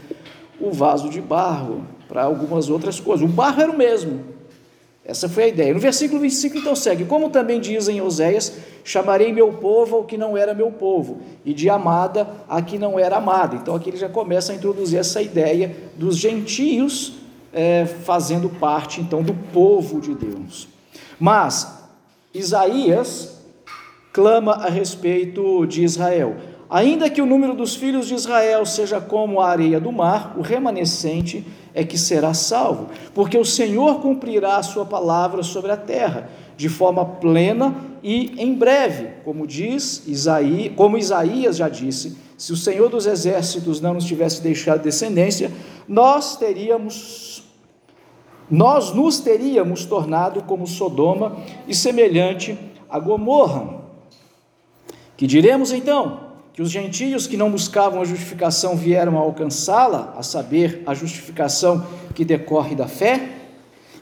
o 0.57 0.71
vaso 0.71 1.09
de 1.09 1.19
barro 1.19 1.83
para 2.07 2.23
algumas 2.23 2.69
outras 2.69 2.97
coisas. 2.97 3.29
O 3.29 3.33
barro 3.33 3.61
era 3.61 3.71
o 3.71 3.77
mesmo, 3.77 4.21
essa 5.03 5.27
foi 5.27 5.43
a 5.43 5.47
ideia. 5.49 5.73
No 5.73 5.81
versículo 5.81 6.21
25, 6.21 6.59
então, 6.59 6.73
segue: 6.77 7.03
Como 7.03 7.29
também 7.29 7.59
diz 7.59 7.89
em 7.89 7.99
Oséias: 7.99 8.53
Chamarei 8.85 9.33
meu 9.33 9.51
povo 9.51 9.97
ao 9.97 10.03
que 10.05 10.17
não 10.17 10.37
era 10.37 10.53
meu 10.53 10.71
povo, 10.71 11.17
e 11.43 11.53
de 11.53 11.69
amada 11.69 12.25
a 12.47 12.61
que 12.61 12.77
não 12.77 12.97
era 12.97 13.17
amada. 13.17 13.57
Então, 13.57 13.75
aqui 13.75 13.89
ele 13.89 13.97
já 13.97 14.07
começa 14.07 14.53
a 14.53 14.55
introduzir 14.55 14.97
essa 14.97 15.21
ideia 15.21 15.75
dos 15.97 16.15
gentios 16.15 17.18
é, 17.53 17.85
fazendo 17.85 18.49
parte, 18.49 19.01
então, 19.01 19.23
do 19.23 19.33
povo 19.33 19.99
de 19.99 20.13
Deus. 20.13 20.67
Mas, 21.19 21.79
Isaías 22.33 23.39
clama 24.13 24.53
a 24.53 24.69
respeito 24.69 25.65
de 25.65 25.83
Israel. 25.83 26.35
Ainda 26.69 27.09
que 27.09 27.21
o 27.21 27.25
número 27.25 27.55
dos 27.55 27.75
filhos 27.75 28.07
de 28.07 28.13
Israel 28.13 28.65
seja 28.65 29.01
como 29.01 29.41
a 29.41 29.49
areia 29.49 29.79
do 29.79 29.91
mar, 29.91 30.35
o 30.37 30.41
remanescente 30.41 31.45
é 31.73 31.83
que 31.83 31.97
será 31.97 32.33
salvo, 32.33 32.89
porque 33.13 33.37
o 33.37 33.45
Senhor 33.45 34.01
cumprirá 34.01 34.57
a 34.57 34.63
sua 34.63 34.85
palavra 34.85 35.41
sobre 35.41 35.71
a 35.71 35.77
terra, 35.77 36.29
de 36.55 36.69
forma 36.69 37.05
plena 37.05 37.75
e 38.03 38.35
em 38.37 38.53
breve, 38.53 39.07
como 39.23 39.47
diz 39.47 40.03
Isaías, 40.05 40.73
como 40.75 40.97
Isaías 40.97 41.57
já 41.57 41.69
disse, 41.69 42.17
se 42.37 42.53
o 42.53 42.57
Senhor 42.57 42.89
dos 42.89 43.05
exércitos 43.05 43.81
não 43.81 43.93
nos 43.93 44.05
tivesse 44.05 44.41
deixado 44.41 44.81
descendência, 44.81 45.51
nós 45.87 46.37
teríamos 46.37 47.28
nós 48.49 48.93
nos 48.93 49.19
teríamos 49.19 49.85
tornado 49.85 50.43
como 50.43 50.65
Sodoma 50.65 51.37
e 51.67 51.75
semelhante 51.75 52.57
a 52.89 52.99
Gomorra. 52.99 53.79
Que 55.15 55.27
diremos 55.27 55.71
então? 55.71 56.29
que 56.59 56.63
os 56.63 56.71
gentios 56.71 57.25
que 57.25 57.37
não 57.37 57.49
buscavam 57.49 58.01
a 58.01 58.03
justificação 58.03 58.75
vieram 58.75 59.17
a 59.17 59.21
alcançá-la, 59.21 60.13
a 60.17 60.21
saber, 60.21 60.83
a 60.85 60.93
justificação 60.93 61.87
que 62.13 62.25
decorre 62.25 62.75
da 62.75 62.85
fé, 62.85 63.29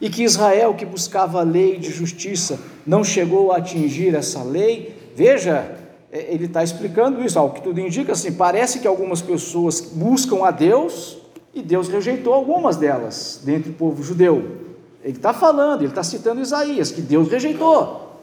e 0.02 0.10
que 0.10 0.24
Israel, 0.24 0.74
que 0.74 0.84
buscava 0.84 1.40
a 1.40 1.44
lei 1.44 1.78
de 1.78 1.92
justiça, 1.92 2.60
não 2.84 3.04
chegou 3.04 3.52
a 3.52 3.58
atingir 3.58 4.16
essa 4.16 4.42
lei. 4.42 4.96
Veja, 5.16 5.78
é, 6.12 6.34
ele 6.34 6.46
está 6.46 6.64
explicando 6.64 7.24
isso, 7.24 7.38
ao 7.38 7.52
que 7.52 7.62
tudo 7.62 7.80
indica, 7.80 8.14
assim, 8.14 8.32
parece 8.32 8.80
que 8.80 8.88
algumas 8.88 9.22
pessoas 9.22 9.80
buscam 9.80 10.44
a 10.44 10.50
Deus 10.50 11.17
e 11.58 11.62
Deus 11.64 11.88
rejeitou 11.88 12.34
algumas 12.34 12.76
delas, 12.76 13.42
dentre 13.44 13.72
o 13.72 13.74
povo 13.74 14.04
judeu. 14.04 14.58
Ele 15.04 15.18
está 15.18 15.34
falando, 15.34 15.82
ele 15.82 15.90
está 15.90 16.04
citando 16.04 16.40
Isaías, 16.40 16.92
que 16.92 17.02
Deus 17.02 17.30
rejeitou. 17.30 18.22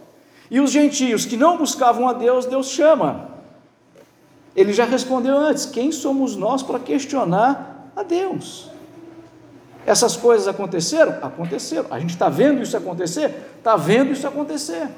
E 0.50 0.60
os 0.60 0.70
gentios 0.70 1.26
que 1.26 1.36
não 1.36 1.58
buscavam 1.58 2.08
a 2.08 2.12
Deus, 2.12 2.46
Deus 2.46 2.68
chama. 2.68 3.30
Ele 4.54 4.72
já 4.72 4.84
respondeu 4.84 5.36
antes: 5.36 5.66
quem 5.66 5.90
somos 5.90 6.36
nós 6.36 6.62
para 6.62 6.78
questionar 6.78 7.90
a 7.96 8.04
Deus? 8.04 8.70
Essas 9.84 10.16
coisas 10.16 10.46
aconteceram? 10.46 11.18
Aconteceram. 11.20 11.86
A 11.90 11.98
gente 11.98 12.10
está 12.10 12.28
vendo 12.28 12.62
isso 12.62 12.76
acontecer? 12.76 13.34
Está 13.58 13.76
vendo 13.76 14.12
isso 14.12 14.26
acontecer. 14.26 14.88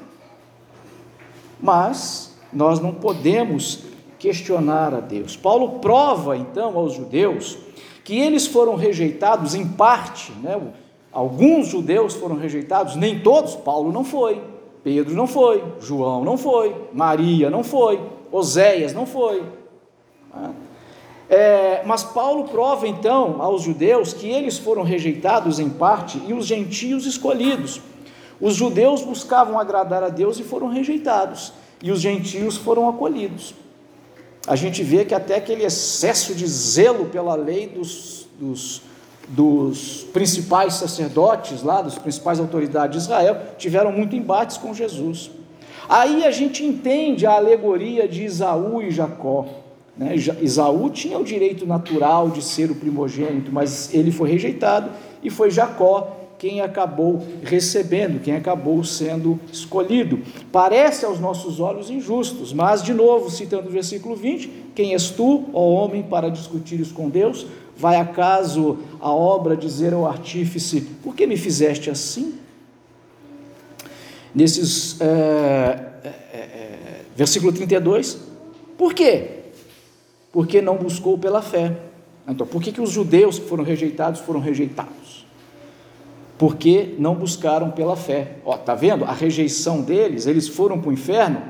Mas 1.59 2.35
nós 2.53 2.79
não 2.79 2.93
podemos 2.93 3.79
questionar 4.19 4.93
a 4.93 4.99
Deus. 4.99 5.35
Paulo 5.35 5.79
prova 5.79 6.37
então 6.37 6.77
aos 6.77 6.93
judeus 6.93 7.57
que 8.07 8.17
eles 8.17 8.47
foram 8.47 8.75
rejeitados 8.75 9.53
em 9.53 9.67
parte, 9.67 10.31
né? 10.41 10.57
alguns 11.11 11.67
judeus 11.67 12.13
foram 12.13 12.37
rejeitados, 12.37 12.95
nem 12.95 13.19
todos, 13.19 13.53
Paulo 13.53 13.91
não 13.91 14.05
foi, 14.05 14.41
Pedro 14.81 15.13
não 15.13 15.27
foi, 15.27 15.61
João 15.81 16.23
não 16.23 16.37
foi, 16.37 16.73
Maria 16.93 17.49
não 17.49 17.65
foi, 17.65 17.99
Oséias 18.31 18.93
não 18.93 19.05
foi. 19.05 19.43
É, 21.29 21.83
mas 21.85 22.05
Paulo 22.05 22.45
prova 22.45 22.87
então 22.87 23.41
aos 23.41 23.63
judeus 23.63 24.13
que 24.13 24.29
eles 24.29 24.57
foram 24.57 24.83
rejeitados 24.83 25.59
em 25.59 25.69
parte 25.69 26.17
e 26.25 26.31
os 26.31 26.45
gentios 26.45 27.05
escolhidos. 27.05 27.81
Os 28.39 28.55
judeus 28.55 29.03
buscavam 29.03 29.59
agradar 29.59 30.01
a 30.01 30.07
Deus 30.07 30.39
e 30.39 30.43
foram 30.43 30.69
rejeitados, 30.69 31.51
e 31.83 31.91
os 31.91 31.99
gentios 31.99 32.55
foram 32.55 32.87
acolhidos. 32.87 33.53
A 34.47 34.55
gente 34.55 34.81
vê 34.81 35.03
que 35.03 35.13
até 35.13 35.35
aquele 35.35 35.63
excesso 35.65 36.33
de 36.33 36.47
zelo 36.47 37.05
pela 37.07 37.35
lei 37.35 37.67
dos, 37.67 38.27
dos, 38.39 38.81
dos 39.27 40.07
principais 40.13 40.75
sacerdotes 40.75 41.61
lá, 41.61 41.81
das 41.81 41.97
principais 41.97 42.39
autoridades 42.39 42.97
de 42.97 43.03
Israel, 43.03 43.37
tiveram 43.57 43.91
muito 43.91 44.15
embates 44.15 44.55
com 44.55 44.73
Jesus. 44.73 45.29
Aí 45.89 46.25
a 46.25 46.31
gente 46.31 46.63
entende 46.63 47.25
a 47.25 47.33
alegoria 47.33 48.07
de 48.07 48.23
Isaú 48.23 48.81
e 48.81 48.89
Jacó. 48.89 49.45
Né? 49.97 50.15
Isaú 50.41 50.89
tinha 50.89 51.19
o 51.19 51.25
direito 51.25 51.65
natural 51.65 52.29
de 52.29 52.41
ser 52.41 52.71
o 52.71 52.75
primogênito, 52.75 53.51
mas 53.51 53.93
ele 53.93 54.11
foi 54.11 54.29
rejeitado 54.31 54.91
e 55.21 55.29
foi 55.29 55.51
Jacó 55.51 56.15
quem 56.37 56.61
acabou 56.61 57.25
recebendo, 57.43 58.21
quem 58.21 58.35
acabou 58.35 58.83
sendo 58.83 59.39
escolhido. 59.51 60.19
Parece 60.51 61.05
aos 61.05 61.19
nossos 61.19 61.59
olhos 61.59 61.89
injustos, 61.89 62.53
mas, 62.53 62.83
de 62.83 62.93
novo, 62.93 63.29
citando 63.29 63.69
o 63.69 63.71
versículo 63.71 64.15
20: 64.15 64.71
Quem 64.75 64.93
és 64.93 65.09
tu, 65.09 65.45
ó 65.53 65.61
homem, 65.61 66.03
para 66.03 66.29
discutires 66.29 66.91
com 66.91 67.09
Deus? 67.09 67.47
Vai 67.75 67.95
acaso 67.97 68.79
a 68.99 69.11
obra 69.11 69.55
dizer 69.55 69.93
ao 69.93 70.05
artífice: 70.05 70.81
Por 71.03 71.15
que 71.15 71.25
me 71.25 71.37
fizeste 71.37 71.89
assim? 71.89 72.37
nesses 74.37 75.01
é, 75.01 75.05
é, 76.03 76.07
é, 76.37 77.01
versículo 77.15 77.51
32. 77.51 78.19
Por 78.77 78.93
quê? 78.93 79.29
Porque 80.31 80.61
não 80.61 80.77
buscou 80.77 81.17
pela 81.17 81.41
fé. 81.41 81.75
Então, 82.27 82.45
por 82.45 82.61
que, 82.61 82.71
que 82.71 82.81
os 82.81 82.91
judeus 82.91 83.39
que 83.39 83.47
foram 83.47 83.63
rejeitados 83.63 84.21
foram 84.21 84.39
rejeitados? 84.39 85.06
Porque 86.37 86.95
não 86.99 87.15
buscaram 87.15 87.71
pela 87.71 87.95
fé. 87.95 88.37
Ó, 88.45 88.55
tá 88.57 88.75
vendo? 88.75 89.05
A 89.05 89.11
rejeição 89.11 89.81
deles, 89.81 90.27
eles 90.27 90.47
foram 90.47 90.79
para 90.79 90.89
o 90.89 90.93
inferno 90.93 91.41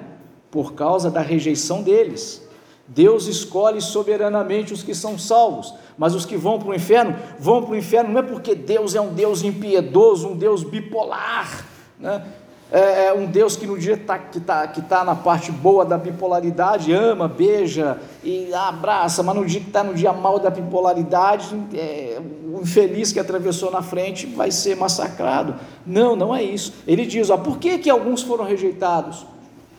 por 0.50 0.74
causa 0.74 1.12
da 1.12 1.22
rejeição 1.22 1.84
deles. 1.84 2.48
Deus 2.88 3.28
escolhe 3.28 3.82
soberanamente 3.82 4.74
os 4.74 4.82
que 4.82 4.96
são 4.96 5.20
salvos, 5.20 5.74
mas 5.98 6.16
os 6.16 6.26
que 6.26 6.38
vão 6.38 6.58
para 6.58 6.70
o 6.70 6.74
inferno, 6.74 7.16
vão 7.38 7.62
para 7.62 7.74
o 7.74 7.78
inferno 7.78 8.12
não 8.12 8.20
é 8.20 8.24
porque 8.24 8.56
Deus 8.56 8.96
é 8.96 9.02
um 9.02 9.14
Deus 9.14 9.44
impiedoso, 9.44 10.30
um 10.30 10.38
Deus 10.38 10.64
bipolar, 10.64 11.66
né? 12.00 12.26
É, 12.70 13.06
é 13.06 13.14
um 13.14 13.26
Deus 13.26 13.56
que 13.56 13.66
no 13.66 13.78
dia 13.78 13.96
tá, 13.96 14.20
que 14.20 14.40
está 14.40 14.68
que 14.68 14.82
tá 14.82 15.04
na 15.04 15.16
parte 15.16 15.52
boa 15.52 15.86
da 15.86 15.98
bipolaridade, 15.98 16.92
ama, 16.92 17.28
beija 17.28 17.98
e 18.22 18.54
abraça, 18.54 19.24
mas 19.24 19.36
no 19.36 19.46
dia 19.46 19.62
que 19.62 19.68
está 19.68 19.84
no 19.84 19.94
dia 19.94 20.12
mal 20.12 20.38
da 20.38 20.50
bipolaridade, 20.50 21.56
é, 21.74 22.20
o 22.54 22.62
infeliz 22.62 23.14
que 23.14 23.20
atravessou 23.20 23.72
na 23.72 23.82
frente 23.82 24.26
vai 24.26 24.52
ser 24.52 24.76
massacrado. 24.76 25.56
Não, 25.86 26.16
não 26.16 26.36
é 26.36 26.44
isso. 26.44 26.74
Ele 26.86 27.06
diz: 27.06 27.30
ó, 27.30 27.38
por 27.38 27.58
que, 27.58 27.78
que 27.78 27.90
alguns 27.90 28.22
foram 28.22 28.44
rejeitados? 28.44 29.26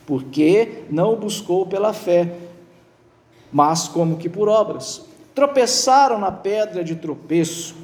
Porque 0.06 0.84
não 0.88 1.14
buscou 1.14 1.66
pela 1.66 1.92
fé, 1.92 2.32
mas 3.52 3.86
como 3.86 4.16
que 4.16 4.30
por 4.30 4.48
obras. 4.48 5.02
Tropeçaram 5.34 6.18
na 6.18 6.32
pedra 6.32 6.82
de 6.82 6.96
tropeço, 6.96 7.74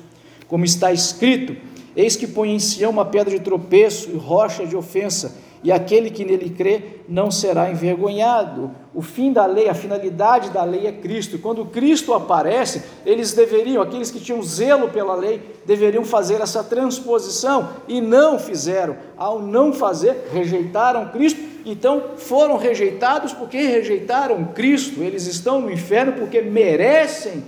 como 0.48 0.64
está 0.64 0.90
escrito 0.92 1.73
Eis 1.96 2.16
que 2.16 2.26
põe 2.26 2.52
em 2.52 2.58
Sião 2.58 2.90
uma 2.90 3.04
pedra 3.04 3.30
de 3.30 3.40
tropeço 3.40 4.10
e 4.10 4.16
rocha 4.16 4.66
de 4.66 4.76
ofensa, 4.76 5.36
e 5.64 5.72
aquele 5.72 6.10
que 6.10 6.26
nele 6.26 6.50
crê 6.50 6.82
não 7.08 7.30
será 7.30 7.70
envergonhado. 7.70 8.70
O 8.92 9.00
fim 9.00 9.32
da 9.32 9.46
lei, 9.46 9.66
a 9.66 9.74
finalidade 9.74 10.50
da 10.50 10.62
lei 10.62 10.86
é 10.86 10.92
Cristo. 10.92 11.36
E 11.36 11.38
quando 11.38 11.64
Cristo 11.64 12.12
aparece, 12.12 12.82
eles 13.06 13.32
deveriam, 13.32 13.82
aqueles 13.82 14.10
que 14.10 14.20
tinham 14.20 14.42
zelo 14.42 14.90
pela 14.90 15.14
lei, 15.14 15.40
deveriam 15.64 16.04
fazer 16.04 16.42
essa 16.42 16.62
transposição 16.62 17.70
e 17.88 17.98
não 18.02 18.38
fizeram. 18.38 18.94
Ao 19.16 19.40
não 19.40 19.72
fazer, 19.72 20.28
rejeitaram 20.30 21.08
Cristo, 21.08 21.40
então 21.64 22.10
foram 22.18 22.58
rejeitados 22.58 23.32
porque 23.32 23.56
rejeitaram 23.56 24.44
Cristo. 24.44 25.02
Eles 25.02 25.26
estão 25.26 25.62
no 25.62 25.70
inferno 25.70 26.12
porque 26.12 26.42
merecem 26.42 27.42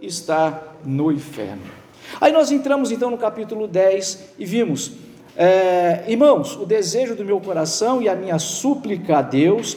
estar 0.00 0.78
no 0.82 1.12
inferno. 1.12 1.79
Aí 2.18 2.32
nós 2.32 2.50
entramos 2.50 2.90
então 2.90 3.10
no 3.10 3.18
capítulo 3.18 3.68
10 3.68 4.34
e 4.38 4.46
vimos, 4.46 4.92
é, 5.36 6.04
irmãos, 6.08 6.56
o 6.56 6.64
desejo 6.64 7.14
do 7.14 7.24
meu 7.24 7.40
coração 7.40 8.00
e 8.00 8.08
a 8.08 8.14
minha 8.14 8.38
súplica 8.38 9.18
a 9.18 9.22
Deus 9.22 9.76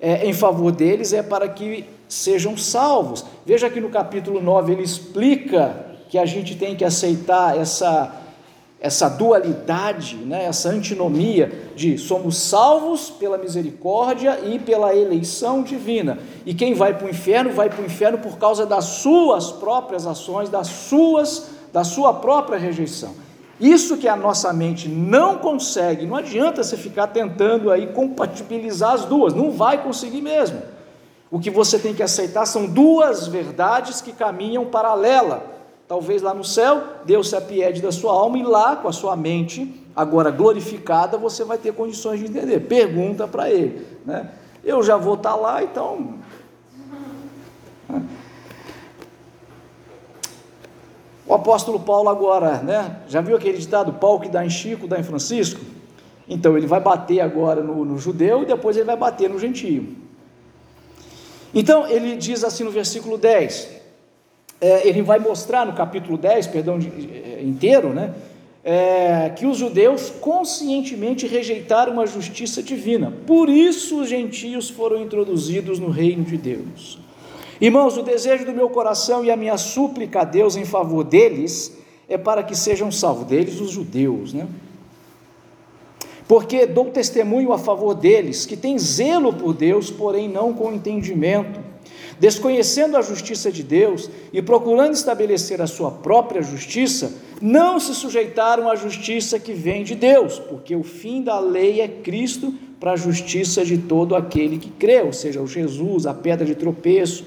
é, 0.00 0.26
em 0.26 0.32
favor 0.32 0.72
deles 0.72 1.12
é 1.12 1.22
para 1.22 1.48
que 1.48 1.84
sejam 2.08 2.56
salvos. 2.56 3.24
Veja 3.44 3.68
que 3.68 3.80
no 3.80 3.88
capítulo 3.88 4.40
9 4.40 4.72
ele 4.72 4.82
explica 4.82 5.86
que 6.08 6.18
a 6.18 6.26
gente 6.26 6.56
tem 6.56 6.74
que 6.74 6.84
aceitar 6.84 7.56
essa, 7.56 8.19
essa 8.80 9.10
dualidade, 9.10 10.16
né, 10.16 10.46
essa 10.46 10.70
antinomia 10.70 11.70
de 11.76 11.98
somos 11.98 12.38
salvos 12.38 13.10
pela 13.10 13.36
misericórdia 13.36 14.40
e 14.42 14.58
pela 14.58 14.96
eleição 14.96 15.62
divina. 15.62 16.18
E 16.46 16.54
quem 16.54 16.72
vai 16.72 16.94
para 16.96 17.06
o 17.06 17.10
inferno, 17.10 17.52
vai 17.52 17.68
para 17.68 17.82
o 17.82 17.84
inferno 17.84 18.18
por 18.18 18.38
causa 18.38 18.64
das 18.64 18.86
suas 18.86 19.52
próprias 19.52 20.06
ações, 20.06 20.48
das 20.48 20.66
suas, 20.66 21.48
da 21.70 21.84
sua 21.84 22.14
própria 22.14 22.58
rejeição. 22.58 23.14
Isso 23.60 23.98
que 23.98 24.08
a 24.08 24.16
nossa 24.16 24.50
mente 24.54 24.88
não 24.88 25.36
consegue, 25.36 26.06
não 26.06 26.16
adianta 26.16 26.64
você 26.64 26.78
ficar 26.78 27.08
tentando 27.08 27.70
aí 27.70 27.88
compatibilizar 27.88 28.94
as 28.94 29.04
duas, 29.04 29.34
não 29.34 29.50
vai 29.50 29.82
conseguir 29.82 30.22
mesmo. 30.22 30.62
O 31.30 31.38
que 31.38 31.50
você 31.50 31.78
tem 31.78 31.94
que 31.94 32.02
aceitar 32.02 32.46
são 32.46 32.66
duas 32.66 33.26
verdades 33.28 34.00
que 34.00 34.12
caminham 34.12 34.64
paralela 34.64 35.59
Talvez 35.90 36.22
lá 36.22 36.32
no 36.32 36.44
céu, 36.44 36.84
Deus 37.04 37.30
se 37.30 37.34
apiede 37.34 37.82
da 37.82 37.90
sua 37.90 38.12
alma 38.12 38.38
e 38.38 38.44
lá, 38.44 38.76
com 38.76 38.86
a 38.86 38.92
sua 38.92 39.16
mente, 39.16 39.74
agora 39.96 40.30
glorificada, 40.30 41.18
você 41.18 41.42
vai 41.42 41.58
ter 41.58 41.74
condições 41.74 42.20
de 42.20 42.26
entender. 42.26 42.60
Pergunta 42.60 43.26
para 43.26 43.50
ele. 43.50 43.84
Né? 44.06 44.30
Eu 44.62 44.84
já 44.84 44.96
vou 44.96 45.14
estar 45.14 45.32
tá 45.32 45.34
lá, 45.34 45.64
então. 45.64 46.14
O 51.26 51.34
apóstolo 51.34 51.80
Paulo 51.80 52.08
agora, 52.08 52.58
né? 52.58 53.00
Já 53.08 53.20
viu 53.20 53.34
aquele 53.34 53.58
ditado, 53.58 53.94
pau 53.94 54.20
que 54.20 54.28
dá 54.28 54.46
em 54.46 54.50
Chico, 54.50 54.86
dá 54.86 54.96
em 54.96 55.02
Francisco? 55.02 55.60
Então 56.28 56.56
ele 56.56 56.68
vai 56.68 56.78
bater 56.78 57.18
agora 57.18 57.64
no, 57.64 57.84
no 57.84 57.98
judeu 57.98 58.44
e 58.44 58.46
depois 58.46 58.76
ele 58.76 58.86
vai 58.86 58.96
bater 58.96 59.28
no 59.28 59.40
gentio. 59.40 59.96
Então 61.52 61.84
ele 61.88 62.14
diz 62.14 62.44
assim 62.44 62.62
no 62.62 62.70
versículo 62.70 63.18
10: 63.18 63.79
é, 64.60 64.86
ele 64.86 65.00
vai 65.02 65.18
mostrar 65.18 65.64
no 65.64 65.72
capítulo 65.72 66.18
10, 66.18 66.48
perdão, 66.48 66.78
é, 66.78 67.42
inteiro, 67.42 67.90
né? 67.94 68.12
É, 68.62 69.32
que 69.34 69.46
os 69.46 69.56
judeus 69.56 70.10
conscientemente 70.20 71.26
rejeitaram 71.26 71.98
a 71.98 72.04
justiça 72.04 72.62
divina. 72.62 73.10
Por 73.26 73.48
isso 73.48 74.02
os 74.02 74.08
gentios 74.08 74.68
foram 74.68 75.00
introduzidos 75.00 75.78
no 75.78 75.88
reino 75.88 76.24
de 76.24 76.36
Deus. 76.36 76.98
Irmãos, 77.58 77.96
o 77.96 78.02
desejo 78.02 78.44
do 78.44 78.52
meu 78.52 78.68
coração 78.68 79.24
e 79.24 79.30
a 79.30 79.36
minha 79.36 79.56
súplica 79.56 80.20
a 80.20 80.24
Deus 80.24 80.56
em 80.56 80.66
favor 80.66 81.04
deles 81.04 81.74
é 82.06 82.18
para 82.18 82.42
que 82.42 82.54
sejam 82.54 82.92
salvos, 82.92 83.26
deles 83.26 83.60
os 83.60 83.70
judeus, 83.70 84.34
né? 84.34 84.46
Porque 86.28 86.66
dou 86.66 86.84
testemunho 86.86 87.52
a 87.52 87.58
favor 87.58 87.94
deles, 87.94 88.44
que 88.44 88.56
têm 88.56 88.78
zelo 88.78 89.32
por 89.32 89.54
Deus, 89.54 89.90
porém 89.90 90.28
não 90.28 90.52
com 90.52 90.72
entendimento 90.72 91.69
desconhecendo 92.20 92.98
a 92.98 93.02
justiça 93.02 93.50
de 93.50 93.62
Deus 93.62 94.10
e 94.30 94.42
procurando 94.42 94.92
estabelecer 94.92 95.62
a 95.62 95.66
sua 95.66 95.90
própria 95.90 96.42
justiça, 96.42 97.10
não 97.40 97.80
se 97.80 97.94
sujeitaram 97.94 98.68
à 98.68 98.76
justiça 98.76 99.38
que 99.40 99.54
vem 99.54 99.82
de 99.82 99.94
Deus, 99.94 100.38
porque 100.38 100.76
o 100.76 100.82
fim 100.82 101.22
da 101.22 101.40
lei 101.40 101.80
é 101.80 101.88
Cristo 101.88 102.54
para 102.78 102.92
a 102.92 102.96
justiça 102.96 103.64
de 103.64 103.78
todo 103.78 104.14
aquele 104.14 104.58
que 104.58 104.68
crê, 104.70 105.00
ou 105.00 105.14
seja, 105.14 105.40
o 105.40 105.46
Jesus, 105.46 106.06
a 106.06 106.12
pedra 106.12 106.44
de 106.44 106.54
tropeço. 106.54 107.24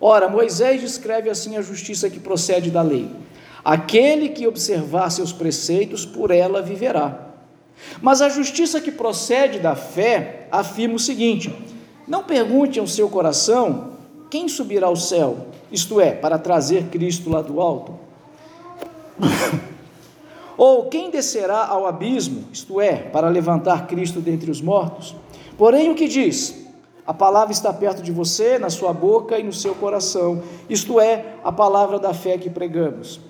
Ora, 0.00 0.28
Moisés 0.28 0.80
descreve 0.80 1.28
assim 1.28 1.56
a 1.56 1.62
justiça 1.62 2.08
que 2.08 2.20
procede 2.20 2.70
da 2.70 2.80
lei: 2.80 3.08
aquele 3.64 4.28
que 4.28 4.46
observar 4.46 5.10
seus 5.10 5.32
preceitos, 5.32 6.06
por 6.06 6.30
ela 6.30 6.62
viverá. 6.62 7.26
Mas 8.00 8.22
a 8.22 8.28
justiça 8.28 8.80
que 8.80 8.92
procede 8.92 9.58
da 9.58 9.74
fé 9.74 10.46
afirma 10.52 10.94
o 10.94 11.00
seguinte: 11.00 11.52
não 12.06 12.22
pergunte 12.22 12.78
ao 12.78 12.86
seu 12.86 13.08
coração 13.08 13.97
quem 14.30 14.48
subirá 14.48 14.86
ao 14.86 14.96
céu? 14.96 15.46
Isto 15.70 16.00
é, 16.00 16.12
para 16.12 16.38
trazer 16.38 16.88
Cristo 16.88 17.30
lá 17.30 17.42
do 17.42 17.60
alto? 17.60 17.94
Ou 20.56 20.88
quem 20.88 21.10
descerá 21.10 21.66
ao 21.66 21.86
abismo? 21.86 22.44
Isto 22.52 22.80
é, 22.80 22.96
para 22.96 23.28
levantar 23.28 23.86
Cristo 23.86 24.20
dentre 24.20 24.50
os 24.50 24.60
mortos? 24.60 25.14
Porém, 25.56 25.90
o 25.90 25.94
que 25.94 26.08
diz? 26.08 26.66
A 27.06 27.14
palavra 27.14 27.52
está 27.52 27.72
perto 27.72 28.02
de 28.02 28.12
você, 28.12 28.58
na 28.58 28.68
sua 28.68 28.92
boca 28.92 29.38
e 29.38 29.42
no 29.42 29.52
seu 29.52 29.74
coração. 29.74 30.42
Isto 30.68 31.00
é, 31.00 31.36
a 31.42 31.50
palavra 31.50 31.98
da 31.98 32.12
fé 32.12 32.36
que 32.36 32.50
pregamos. 32.50 33.20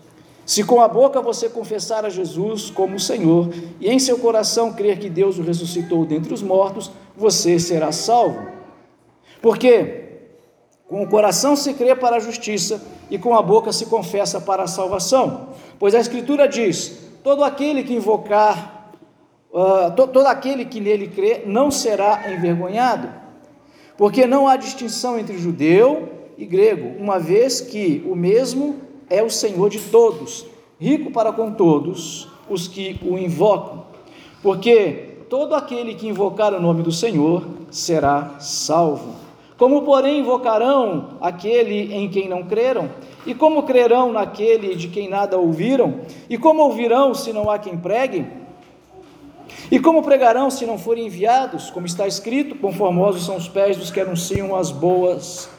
Se 0.44 0.64
com 0.64 0.80
a 0.80 0.88
boca 0.88 1.20
você 1.20 1.48
confessar 1.48 2.06
a 2.06 2.08
Jesus 2.08 2.70
como 2.70 2.98
Senhor 2.98 3.50
e 3.78 3.88
em 3.88 3.98
seu 3.98 4.18
coração 4.18 4.72
crer 4.72 4.98
que 4.98 5.11
Deus 5.11 5.38
o 5.38 5.42
ressuscitou 5.42 6.06
dentre 6.06 6.32
os 6.32 6.42
mortos, 6.42 6.90
você 7.14 7.58
será 7.58 7.92
salvo. 7.92 8.48
Porque 9.42 10.08
com 10.88 11.03
o 11.03 11.07
coração 11.07 11.55
se 11.55 11.74
crê 11.74 11.94
para 11.94 12.16
a 12.16 12.20
justiça 12.20 12.83
e 13.11 13.18
com 13.18 13.35
a 13.35 13.42
boca 13.42 13.72
se 13.72 13.87
confessa 13.87 14.40
para 14.40 14.62
a 14.62 14.66
salvação. 14.66 15.51
Pois 15.79 15.94
a 15.94 16.01
Escritura 16.01 16.48
diz: 16.48 16.98
todo 17.22 17.44
aquele 17.44 17.85
que 17.85 17.94
invocar, 17.94 18.90
uh, 19.53 19.94
to, 19.94 20.09
todo 20.09 20.27
aquele 20.27 20.64
que 20.64 20.81
nele 20.81 21.09
crê, 21.09 21.42
não 21.46 21.70
será 21.70 22.33
envergonhado. 22.33 23.09
Porque 23.98 24.27
não 24.27 24.48
há 24.48 24.57
distinção 24.57 25.18
entre 25.18 25.37
judeu 25.38 26.09
e 26.38 26.46
grego, 26.46 27.01
uma 27.03 27.18
vez 27.18 27.61
que 27.61 28.03
o 28.09 28.14
mesmo 28.14 28.77
é 29.11 29.22
o 29.22 29.31
Senhor 29.31 29.68
de 29.68 29.81
todos, 29.81 30.46
rico 30.81 31.11
para 31.11 31.33
com 31.33 31.53
todos 31.53 32.29
os 32.48 32.66
que 32.66 32.98
o 33.03 33.18
invocam. 33.18 33.85
Porque 34.42 35.16
todo 35.29 35.55
aquele 35.55 35.94
que 35.94 36.07
invocar 36.07 36.55
o 36.55 36.61
nome 36.61 36.83
do 36.83 36.92
Senhor 36.92 37.44
será 37.70 38.37
salvo. 38.38 39.28
Como, 39.59 39.83
porém, 39.83 40.21
invocarão 40.21 41.18
aquele 41.21 41.92
em 41.92 42.09
quem 42.09 42.29
não 42.29 42.44
creram? 42.44 42.88
E 43.27 43.35
como 43.35 43.64
crerão 43.64 44.12
naquele 44.12 44.77
de 44.77 44.87
quem 44.87 45.09
nada 45.09 45.37
ouviram? 45.37 46.03
E 46.31 46.38
como 46.38 46.62
ouvirão 46.62 47.12
se 47.12 47.33
não 47.33 47.51
há 47.51 47.59
quem 47.59 47.77
pregue? 47.77 48.25
E 49.68 49.81
como 49.81 50.01
pregarão 50.03 50.49
se 50.49 50.64
não 50.64 50.79
forem 50.79 51.07
enviados? 51.07 51.71
Como 51.71 51.87
está 51.87 52.07
escrito, 52.07 52.55
conformosos 52.55 53.27
são 53.27 53.37
os 53.37 53.49
pés 53.49 53.77
dos 53.77 53.90
que 53.90 53.99
anunciam 53.99 54.55
as 54.55 54.71
boas 54.71 55.51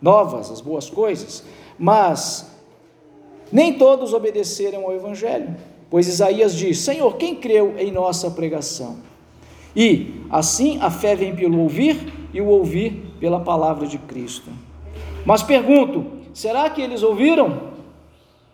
novas, 0.00 0.50
as 0.50 0.62
boas 0.62 0.88
coisas. 0.88 1.44
Mas 1.78 2.50
nem 3.52 3.74
todos 3.74 4.14
obedeceram 4.14 4.84
ao 4.84 4.94
Evangelho, 4.94 5.54
pois 5.90 6.08
Isaías 6.08 6.54
diz: 6.54 6.78
Senhor, 6.78 7.16
quem 7.18 7.34
creu 7.34 7.74
em 7.78 7.92
nossa 7.92 8.30
pregação? 8.30 8.96
E 9.76 10.22
assim 10.30 10.78
a 10.80 10.90
fé 10.90 11.14
vem 11.14 11.36
pelo 11.36 11.60
ouvir 11.60 12.14
e 12.32 12.40
o 12.40 12.46
ouvir 12.46 13.05
pela 13.20 13.40
palavra 13.40 13.86
de 13.86 13.98
Cristo. 13.98 14.50
Mas 15.24 15.42
pergunto: 15.42 16.06
será 16.32 16.68
que 16.70 16.80
eles 16.80 17.02
ouviram? 17.02 17.74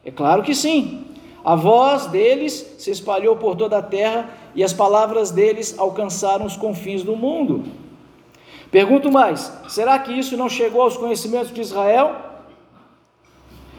É 0.05 0.11
claro 0.11 0.42
que 0.42 0.55
sim. 0.55 1.07
A 1.44 1.57
voz 1.57 2.07
deles 2.07 2.75
se 2.79 2.90
espalhou 2.90 3.37
por 3.37 3.57
toda 3.57 3.79
a 3.79 3.83
terra 3.83 4.31
e 4.55 4.62
as 4.62 4.72
palavras 4.72 5.31
deles 5.31 5.77
alcançaram 5.79 6.46
os 6.46 6.57
confins 6.57 7.03
do 7.03 7.16
mundo. 7.16 7.64
Pergunto 8.70 9.11
mais: 9.11 9.53
será 9.68 9.98
que 9.98 10.12
isso 10.12 10.37
não 10.37 10.48
chegou 10.48 10.83
aos 10.83 10.96
conhecimentos 10.96 11.53
de 11.53 11.61
Israel? 11.61 12.16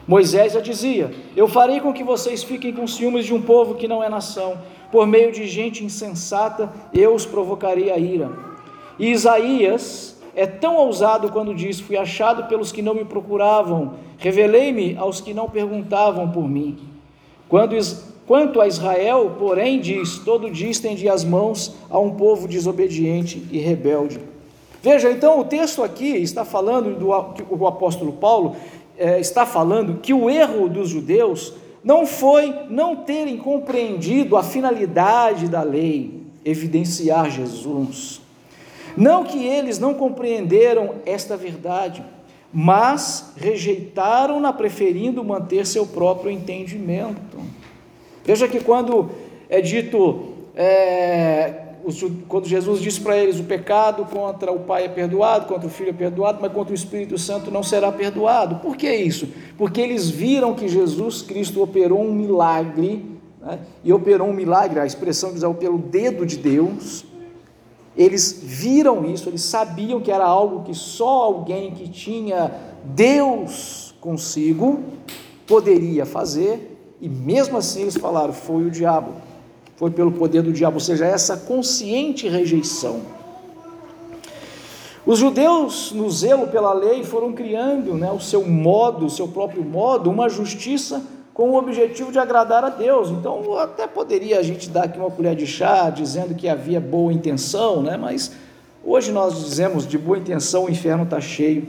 Moisés 0.06 0.52
já 0.52 0.60
dizia: 0.60 1.12
Eu 1.34 1.48
farei 1.48 1.80
com 1.80 1.92
que 1.92 2.04
vocês 2.04 2.44
fiquem 2.44 2.72
com 2.72 2.86
ciúmes 2.86 3.24
de 3.24 3.34
um 3.34 3.40
povo 3.40 3.74
que 3.74 3.88
não 3.88 4.02
é 4.02 4.08
nação, 4.08 4.58
por 4.92 5.06
meio 5.06 5.32
de 5.32 5.46
gente 5.46 5.84
insensata 5.84 6.72
eu 6.92 7.14
os 7.14 7.24
provocarei 7.24 7.90
a 7.90 7.96
ira. 7.96 8.30
E 8.98 9.10
Isaías 9.10 10.13
é 10.36 10.46
tão 10.46 10.76
ousado 10.76 11.30
quando 11.30 11.54
diz: 11.54 11.80
Fui 11.80 11.96
achado 11.96 12.44
pelos 12.44 12.72
que 12.72 12.82
não 12.82 12.94
me 12.94 13.04
procuravam, 13.04 13.94
revelei-me 14.18 14.96
aos 14.96 15.20
que 15.20 15.34
não 15.34 15.48
perguntavam 15.48 16.30
por 16.30 16.48
mim. 16.48 16.78
Quando, 17.48 17.76
quanto 18.26 18.60
a 18.60 18.66
Israel, 18.66 19.36
porém, 19.38 19.80
diz: 19.80 20.18
Todo 20.18 20.50
dia 20.50 20.70
estendi 20.70 21.08
as 21.08 21.24
mãos 21.24 21.74
a 21.88 21.98
um 21.98 22.12
povo 22.12 22.48
desobediente 22.48 23.46
e 23.50 23.58
rebelde. 23.58 24.20
Veja, 24.82 25.10
então 25.10 25.40
o 25.40 25.44
texto 25.44 25.82
aqui 25.82 26.08
está 26.16 26.44
falando, 26.44 26.94
do, 26.98 27.08
o 27.08 27.66
apóstolo 27.66 28.12
Paulo 28.12 28.54
é, 28.98 29.18
está 29.18 29.46
falando 29.46 30.00
que 30.00 30.12
o 30.12 30.28
erro 30.28 30.68
dos 30.68 30.90
judeus 30.90 31.54
não 31.82 32.06
foi 32.06 32.54
não 32.68 32.96
terem 32.96 33.36
compreendido 33.36 34.36
a 34.36 34.42
finalidade 34.42 35.48
da 35.48 35.62
lei, 35.62 36.22
evidenciar 36.44 37.30
Jesus. 37.30 38.23
Não 38.96 39.24
que 39.24 39.44
eles 39.44 39.78
não 39.78 39.94
compreenderam 39.94 40.96
esta 41.04 41.36
verdade, 41.36 42.04
mas 42.52 43.32
rejeitaram-na, 43.36 44.52
preferindo 44.52 45.24
manter 45.24 45.66
seu 45.66 45.84
próprio 45.84 46.30
entendimento. 46.30 47.38
Veja 48.24 48.46
que 48.46 48.60
quando 48.60 49.10
é 49.48 49.60
dito, 49.60 50.34
é, 50.54 51.52
quando 52.28 52.46
Jesus 52.46 52.80
diz 52.80 52.96
para 52.96 53.18
eles: 53.18 53.40
o 53.40 53.44
pecado 53.44 54.04
contra 54.04 54.52
o 54.52 54.60
Pai 54.60 54.84
é 54.84 54.88
perdoado, 54.88 55.46
contra 55.46 55.66
o 55.66 55.70
Filho 55.70 55.90
é 55.90 55.92
perdoado, 55.92 56.38
mas 56.40 56.52
contra 56.52 56.70
o 56.70 56.74
Espírito 56.76 57.18
Santo 57.18 57.50
não 57.50 57.64
será 57.64 57.90
perdoado. 57.90 58.56
Por 58.56 58.76
que 58.76 58.92
isso? 58.94 59.28
Porque 59.58 59.80
eles 59.80 60.08
viram 60.08 60.54
que 60.54 60.68
Jesus 60.68 61.22
Cristo 61.22 61.60
operou 61.60 62.00
um 62.00 62.12
milagre, 62.12 63.04
né? 63.40 63.58
e 63.82 63.92
operou 63.92 64.28
um 64.28 64.32
milagre, 64.32 64.78
a 64.78 64.86
expressão 64.86 65.32
diz, 65.32 65.42
pelo 65.58 65.78
dedo 65.78 66.24
de 66.24 66.36
Deus 66.36 67.04
eles 67.96 68.40
viram 68.42 69.04
isso, 69.04 69.28
eles 69.28 69.42
sabiam 69.42 70.00
que 70.00 70.10
era 70.10 70.24
algo 70.24 70.64
que 70.64 70.74
só 70.74 71.22
alguém 71.22 71.70
que 71.70 71.88
tinha 71.88 72.52
Deus 72.84 73.94
consigo 74.00 74.82
poderia 75.46 76.04
fazer, 76.04 76.70
E 77.00 77.08
mesmo 77.08 77.58
assim 77.58 77.82
eles 77.82 77.96
falaram: 77.96 78.32
foi 78.32 78.64
o 78.64 78.70
diabo, 78.70 79.12
foi 79.76 79.90
pelo 79.90 80.12
poder 80.12 80.42
do 80.42 80.52
diabo, 80.52 80.76
ou 80.76 80.80
seja, 80.80 81.04
essa 81.04 81.36
consciente 81.36 82.28
rejeição. 82.28 83.00
Os 85.06 85.18
judeus, 85.18 85.92
no 85.92 86.10
zelo 86.10 86.46
pela 86.46 86.72
lei, 86.72 87.04
foram 87.04 87.34
criando 87.34 87.92
né, 87.92 88.10
o 88.10 88.20
seu 88.20 88.46
modo, 88.46 89.04
o 89.04 89.10
seu 89.10 89.28
próprio 89.28 89.62
modo, 89.62 90.10
uma 90.10 90.30
justiça 90.30 91.04
com 91.34 91.50
o 91.50 91.56
objetivo 91.56 92.12
de 92.12 92.18
agradar 92.18 92.64
a 92.64 92.68
Deus. 92.68 93.10
Então, 93.10 93.58
até 93.58 93.88
poderia 93.88 94.38
a 94.38 94.42
gente 94.42 94.70
dar 94.70 94.84
aqui 94.84 94.96
uma 94.96 95.10
colher 95.10 95.34
de 95.34 95.46
chá 95.48 95.90
dizendo 95.90 96.32
que 96.32 96.48
havia 96.48 96.80
boa 96.80 97.12
intenção, 97.12 97.82
né? 97.82 97.96
mas 97.96 98.30
hoje 98.84 99.10
nós 99.10 99.44
dizemos 99.44 99.84
de 99.84 99.98
boa 99.98 100.16
intenção 100.16 100.66
o 100.66 100.70
inferno 100.70 101.02
está 101.02 101.20
cheio. 101.20 101.66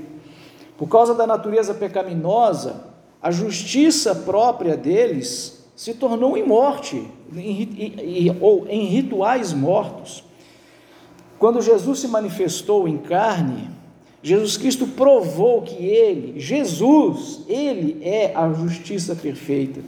Por 0.77 0.87
causa 0.87 1.15
da 1.15 1.25
natureza 1.25 1.73
pecaminosa, 1.73 2.83
a 3.19 3.31
justiça 3.31 4.13
própria 4.13 4.77
deles 4.77 5.65
se 5.75 5.95
tornou 5.95 6.37
em 6.37 6.45
morte, 6.45 7.09
em, 7.35 8.37
ou 8.39 8.67
em 8.67 8.85
rituais 8.85 9.51
mortos. 9.51 10.23
Quando 11.39 11.59
Jesus 11.59 11.99
se 11.99 12.07
manifestou 12.07 12.87
em 12.87 12.97
carne, 12.97 13.69
Jesus 14.25 14.57
Cristo 14.57 14.87
provou 14.87 15.61
que 15.61 15.75
Ele, 15.75 16.39
Jesus, 16.39 17.41
Ele 17.47 17.99
é 18.01 18.31
a 18.35 18.51
justiça 18.51 19.13
perfeita. 19.13 19.81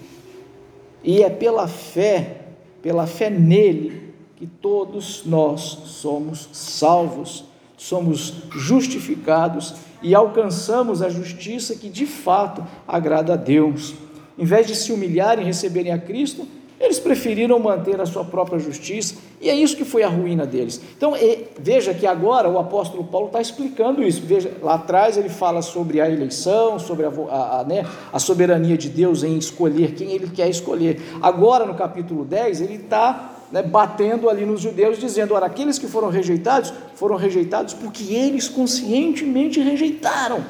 E 1.03 1.23
é 1.23 1.29
pela 1.31 1.67
fé, 1.67 2.41
pela 2.79 3.07
fé 3.07 3.31
nele, 3.31 4.13
que 4.35 4.45
todos 4.45 5.23
nós 5.25 5.61
somos 5.85 6.49
salvos, 6.53 7.45
somos 7.75 8.43
justificados 8.51 9.73
e 10.03 10.13
alcançamos 10.13 11.01
a 11.01 11.09
justiça 11.09 11.73
que 11.73 11.89
de 11.89 12.05
fato 12.05 12.63
agrada 12.87 13.33
a 13.33 13.37
Deus. 13.37 13.95
Em 14.37 14.45
vez 14.45 14.67
de 14.67 14.75
se 14.75 14.91
humilharem 14.91 15.45
e 15.45 15.47
receberem 15.47 15.91
a 15.91 15.97
Cristo, 15.97 16.47
eles 16.79 16.99
preferiram 16.99 17.57
manter 17.59 17.99
a 17.99 18.05
sua 18.05 18.23
própria 18.23 18.59
justiça, 18.59 19.15
e 19.41 19.49
é 19.49 19.55
isso 19.55 19.75
que 19.75 19.83
foi 19.83 20.03
a 20.03 20.07
ruína 20.07 20.45
deles. 20.45 20.79
Então, 20.95 21.13
veja 21.59 21.93
que 21.93 22.05
agora 22.05 22.47
o 22.49 22.59
apóstolo 22.59 23.03
Paulo 23.03 23.27
está 23.27 23.41
explicando 23.41 24.03
isso. 24.03 24.21
Veja, 24.23 24.51
lá 24.61 24.75
atrás 24.75 25.17
ele 25.17 25.29
fala 25.29 25.61
sobre 25.61 25.99
a 25.99 26.09
eleição, 26.09 26.77
sobre 26.77 27.05
a, 27.05 27.09
a, 27.09 27.59
a, 27.59 27.63
né, 27.63 27.85
a 28.13 28.19
soberania 28.19 28.77
de 28.77 28.89
Deus 28.89 29.23
em 29.23 29.37
escolher 29.37 29.93
quem 29.93 30.11
ele 30.11 30.29
quer 30.29 30.49
escolher. 30.49 31.01
Agora, 31.21 31.65
no 31.65 31.73
capítulo 31.73 32.23
10, 32.23 32.61
ele 32.61 32.75
está 32.75 33.37
né, 33.51 33.63
batendo 33.63 34.29
ali 34.29 34.45
nos 34.45 34.61
judeus, 34.61 34.99
dizendo: 34.99 35.33
ora, 35.33 35.45
aqueles 35.47 35.79
que 35.79 35.87
foram 35.87 36.09
rejeitados, 36.09 36.73
foram 36.95 37.15
rejeitados 37.15 37.73
porque 37.73 38.13
eles 38.13 38.47
conscientemente 38.47 39.59
rejeitaram. 39.59 40.43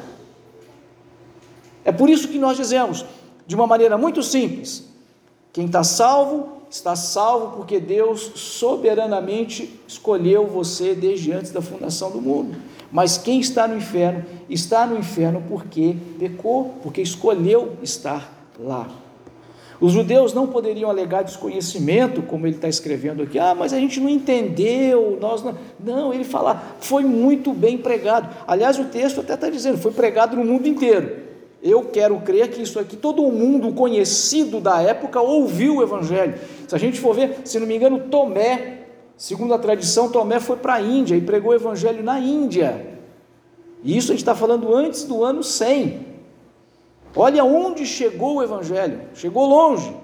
É 1.86 1.92
por 1.92 2.10
isso 2.10 2.28
que 2.28 2.38
nós 2.38 2.58
dizemos, 2.58 3.06
de 3.46 3.56
uma 3.56 3.66
maneira 3.66 3.98
muito 3.98 4.22
simples, 4.22 4.86
quem 5.58 5.66
está 5.66 5.84
salvo, 5.84 6.50
está 6.70 6.96
salvo 6.96 7.58
porque 7.58 7.80
Deus 7.80 8.32
soberanamente 8.36 9.82
escolheu 9.88 10.46
você 10.46 10.94
desde 10.94 11.32
antes 11.32 11.50
da 11.50 11.64
fundação 11.64 12.12
do 12.12 12.22
mundo. 12.22 12.56
Mas 12.92 13.18
quem 13.18 13.40
está 13.40 13.68
no 13.68 13.76
inferno, 13.76 14.24
está 14.48 14.86
no 14.86 14.96
inferno 14.96 15.44
porque 15.50 15.96
pecou, 16.20 16.76
porque 16.84 17.02
escolheu 17.02 17.76
estar 17.82 18.32
lá. 18.60 18.88
Os 19.82 19.94
judeus 19.94 20.32
não 20.32 20.46
poderiam 20.46 20.92
alegar 20.92 21.24
desconhecimento, 21.24 22.22
como 22.22 22.46
ele 22.46 22.58
está 22.58 22.70
escrevendo 22.70 23.24
aqui, 23.24 23.40
ah, 23.40 23.56
mas 23.56 23.74
a 23.74 23.80
gente 23.80 24.00
não 24.00 24.10
entendeu, 24.10 25.18
nós 25.20 25.42
não. 25.42 25.56
Não, 25.80 26.14
ele 26.14 26.24
fala, 26.24 26.76
foi 26.80 27.02
muito 27.02 27.52
bem 27.52 27.80
pregado. 27.80 28.30
Aliás, 28.46 28.78
o 28.78 28.86
texto 28.86 29.22
até 29.22 29.34
está 29.34 29.50
dizendo, 29.50 29.80
foi 29.80 29.92
pregado 29.92 30.36
no 30.38 30.46
mundo 30.46 30.68
inteiro. 30.68 31.27
Eu 31.62 31.86
quero 31.86 32.20
crer 32.22 32.50
que 32.50 32.62
isso 32.62 32.80
aqui, 32.80 32.96
todo 32.96 33.24
mundo 33.24 33.74
conhecido 33.74 34.60
da 34.60 34.82
época 34.82 35.20
ouviu 35.20 35.78
o 35.78 35.84
Evangelho. 35.84 36.36
Se 36.68 36.76
a 36.76 36.78
gente 36.78 37.00
for 37.00 37.16
ver, 37.16 37.42
se 37.46 37.60
não 37.60 37.66
me 37.66 37.76
engano, 37.76 38.00
Tomé, 38.12 38.88
segundo 39.18 39.54
a 39.54 39.60
tradição, 39.60 40.12
Tomé 40.12 40.40
foi 40.40 40.58
para 40.58 40.76
a 40.76 40.82
Índia 40.82 41.16
e 41.16 41.22
pregou 41.22 41.52
o 41.52 41.56
Evangelho 41.56 42.04
na 42.04 42.20
Índia. 42.20 43.00
E 43.84 43.98
isso 43.98 44.12
a 44.12 44.14
gente 44.14 44.22
está 44.22 44.36
falando 44.36 44.74
antes 44.74 45.04
do 45.04 45.24
ano 45.24 45.44
100. 45.44 46.06
Olha 47.16 47.44
onde 47.44 47.86
chegou 47.86 48.36
o 48.36 48.44
Evangelho, 48.44 49.02
chegou 49.16 49.48
longe. 49.48 49.96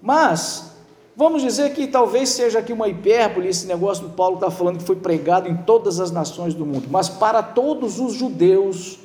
Mas, 0.00 0.72
vamos 1.16 1.42
dizer 1.42 1.72
que 1.74 1.86
talvez 1.86 2.30
seja 2.30 2.58
aqui 2.58 2.72
uma 2.72 2.88
hipérbole 2.88 3.48
esse 3.48 3.66
negócio 3.66 4.08
do 4.08 4.10
Paulo 4.10 4.34
está 4.34 4.50
falando 4.50 4.78
que 4.78 4.84
foi 4.84 4.96
pregado 4.96 5.48
em 5.48 5.56
todas 5.58 6.00
as 6.00 6.10
nações 6.10 6.54
do 6.54 6.66
mundo, 6.66 6.88
mas 6.90 7.08
para 7.08 7.40
todos 7.40 8.00
os 8.00 8.14
judeus 8.14 8.98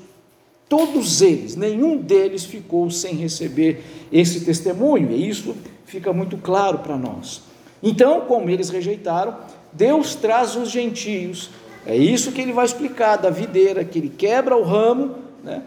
Todos 0.70 1.22
eles, 1.22 1.56
nenhum 1.56 1.98
deles 1.98 2.44
ficou 2.44 2.92
sem 2.92 3.16
receber 3.16 3.84
esse 4.12 4.42
testemunho, 4.42 5.12
e 5.12 5.30
isso 5.30 5.56
fica 5.86 6.12
muito 6.12 6.38
claro 6.38 6.80
para 6.80 6.98
nós. 6.98 7.42
Então, 7.82 8.22
como 8.22 8.50
eles 8.50 8.70
rejeitaram, 8.70 9.38
Deus 9.72 10.16
traz 10.16 10.56
os 10.56 10.70
gentios, 10.70 11.50
é 11.86 11.96
isso 11.96 12.34
que 12.34 12.42
ele 12.42 12.52
vai 12.52 12.66
explicar 12.66 13.16
da 13.16 13.30
videira, 13.30 13.86
que 13.86 13.98
ele 13.98 14.10
quebra 14.10 14.58
o 14.58 14.64
ramo, 14.64 15.16
né? 15.42 15.62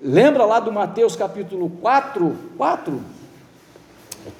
lembra 0.00 0.44
lá 0.44 0.60
do 0.60 0.70
Mateus 0.70 1.16
capítulo 1.16 1.68
4, 1.80 2.36
4, 2.56 3.02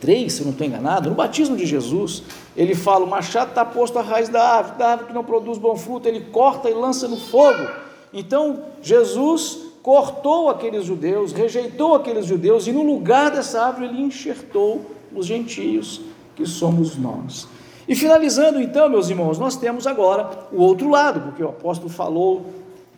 3, 0.01 0.33
se 0.33 0.41
eu 0.41 0.45
não 0.45 0.53
estou 0.53 0.67
enganado, 0.67 1.11
no 1.11 1.17
batismo 1.17 1.57
de 1.57 1.67
Jesus, 1.67 2.23
ele 2.57 2.75
fala: 2.75 3.05
o 3.05 3.09
machado 3.09 3.49
está 3.49 3.65
posto 3.65 3.99
à 3.99 4.03
raiz 4.03 4.29
da 4.29 4.43
árvore, 4.43 4.79
da 4.79 4.89
árvore 4.91 5.09
que 5.09 5.15
não 5.15 5.25
produz 5.25 5.59
bom 5.59 5.77
fruto, 5.77 6.09
ele 6.09 6.21
corta 6.21 6.71
e 6.71 6.75
lança 6.75 7.09
no 7.09 7.17
fogo. 7.17 7.67
Então, 8.13 8.67
Jesus 8.81 9.64
cortou 9.85 10.49
aqueles 10.49 10.87
judeus, 10.87 11.33
rejeitou 11.33 11.95
aqueles 11.95 12.25
judeus, 12.25 12.67
e 12.67 12.73
no 12.73 12.83
lugar 12.83 13.31
dessa 13.31 13.67
árvore 13.67 13.89
ele 13.89 14.01
enxertou 14.01 14.81
os 15.15 15.27
gentios, 15.27 16.01
que 16.35 16.47
somos 16.47 16.97
nós. 16.97 17.47
E 17.87 17.95
finalizando 17.95 18.59
então, 18.63 18.89
meus 18.89 19.11
irmãos, 19.11 19.39
nós 19.39 19.57
temos 19.57 19.87
agora 19.87 20.49
o 20.51 20.63
outro 20.63 20.89
lado, 20.89 21.21
porque 21.21 21.45
o 21.45 21.51
apóstolo 21.51 21.91
falou 21.91 22.47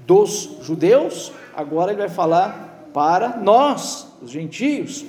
dos 0.06 0.58
judeus, 0.62 1.32
agora 1.56 1.90
ele 1.90 1.98
vai 1.98 2.08
falar 2.08 2.88
para 2.94 3.36
nós, 3.36 4.06
os 4.22 4.30
gentios. 4.30 5.04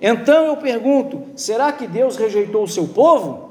Então 0.00 0.46
eu 0.46 0.56
pergunto: 0.56 1.24
será 1.34 1.72
que 1.72 1.88
Deus 1.88 2.16
rejeitou 2.16 2.62
o 2.62 2.68
seu 2.68 2.86
povo? 2.86 3.47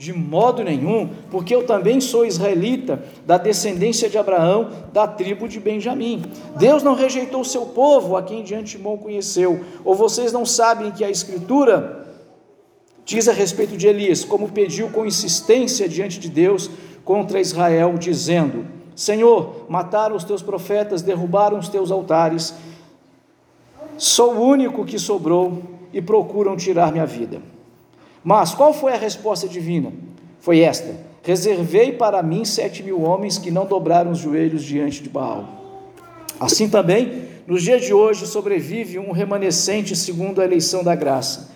De 0.00 0.14
modo 0.14 0.64
nenhum, 0.64 1.10
porque 1.30 1.54
eu 1.54 1.66
também 1.66 2.00
sou 2.00 2.24
israelita, 2.24 3.04
da 3.26 3.36
descendência 3.36 4.08
de 4.08 4.16
Abraão, 4.16 4.70
da 4.94 5.06
tribo 5.06 5.46
de 5.46 5.60
Benjamim. 5.60 6.22
Deus 6.56 6.82
não 6.82 6.94
rejeitou 6.94 7.42
o 7.42 7.44
seu 7.44 7.66
povo, 7.66 8.16
a 8.16 8.22
quem 8.22 8.42
de 8.42 8.54
antemão 8.54 8.96
conheceu. 8.96 9.62
Ou 9.84 9.94
vocês 9.94 10.32
não 10.32 10.46
sabem 10.46 10.90
que 10.90 11.04
a 11.04 11.10
Escritura 11.10 12.08
diz 13.04 13.28
a 13.28 13.32
respeito 13.34 13.76
de 13.76 13.88
Elias, 13.88 14.24
como 14.24 14.48
pediu 14.48 14.88
com 14.88 15.04
insistência 15.04 15.86
diante 15.86 16.18
de 16.18 16.30
Deus 16.30 16.70
contra 17.04 17.38
Israel, 17.38 17.98
dizendo: 17.98 18.64
Senhor, 18.96 19.66
mataram 19.68 20.16
os 20.16 20.24
teus 20.24 20.40
profetas, 20.40 21.02
derrubaram 21.02 21.58
os 21.58 21.68
teus 21.68 21.90
altares, 21.90 22.54
sou 23.98 24.32
o 24.36 24.40
único 24.40 24.82
que 24.82 24.98
sobrou 24.98 25.62
e 25.92 26.00
procuram 26.00 26.56
tirar 26.56 26.90
minha 26.90 27.04
vida. 27.04 27.42
Mas 28.22 28.54
qual 28.54 28.72
foi 28.72 28.92
a 28.92 28.96
resposta 28.96 29.48
divina? 29.48 29.92
Foi 30.40 30.60
esta: 30.60 30.94
Reservei 31.22 31.92
para 31.92 32.22
mim 32.22 32.44
sete 32.44 32.82
mil 32.82 33.02
homens 33.02 33.38
que 33.38 33.50
não 33.50 33.66
dobraram 33.66 34.10
os 34.10 34.18
joelhos 34.18 34.62
diante 34.62 35.02
de 35.02 35.08
Baal. 35.08 35.46
Assim 36.38 36.68
também, 36.68 37.28
nos 37.46 37.62
dias 37.62 37.82
de 37.82 37.92
hoje, 37.92 38.26
sobrevive 38.26 38.98
um 38.98 39.12
remanescente 39.12 39.94
segundo 39.94 40.40
a 40.40 40.44
eleição 40.44 40.82
da 40.82 40.94
graça. 40.94 41.50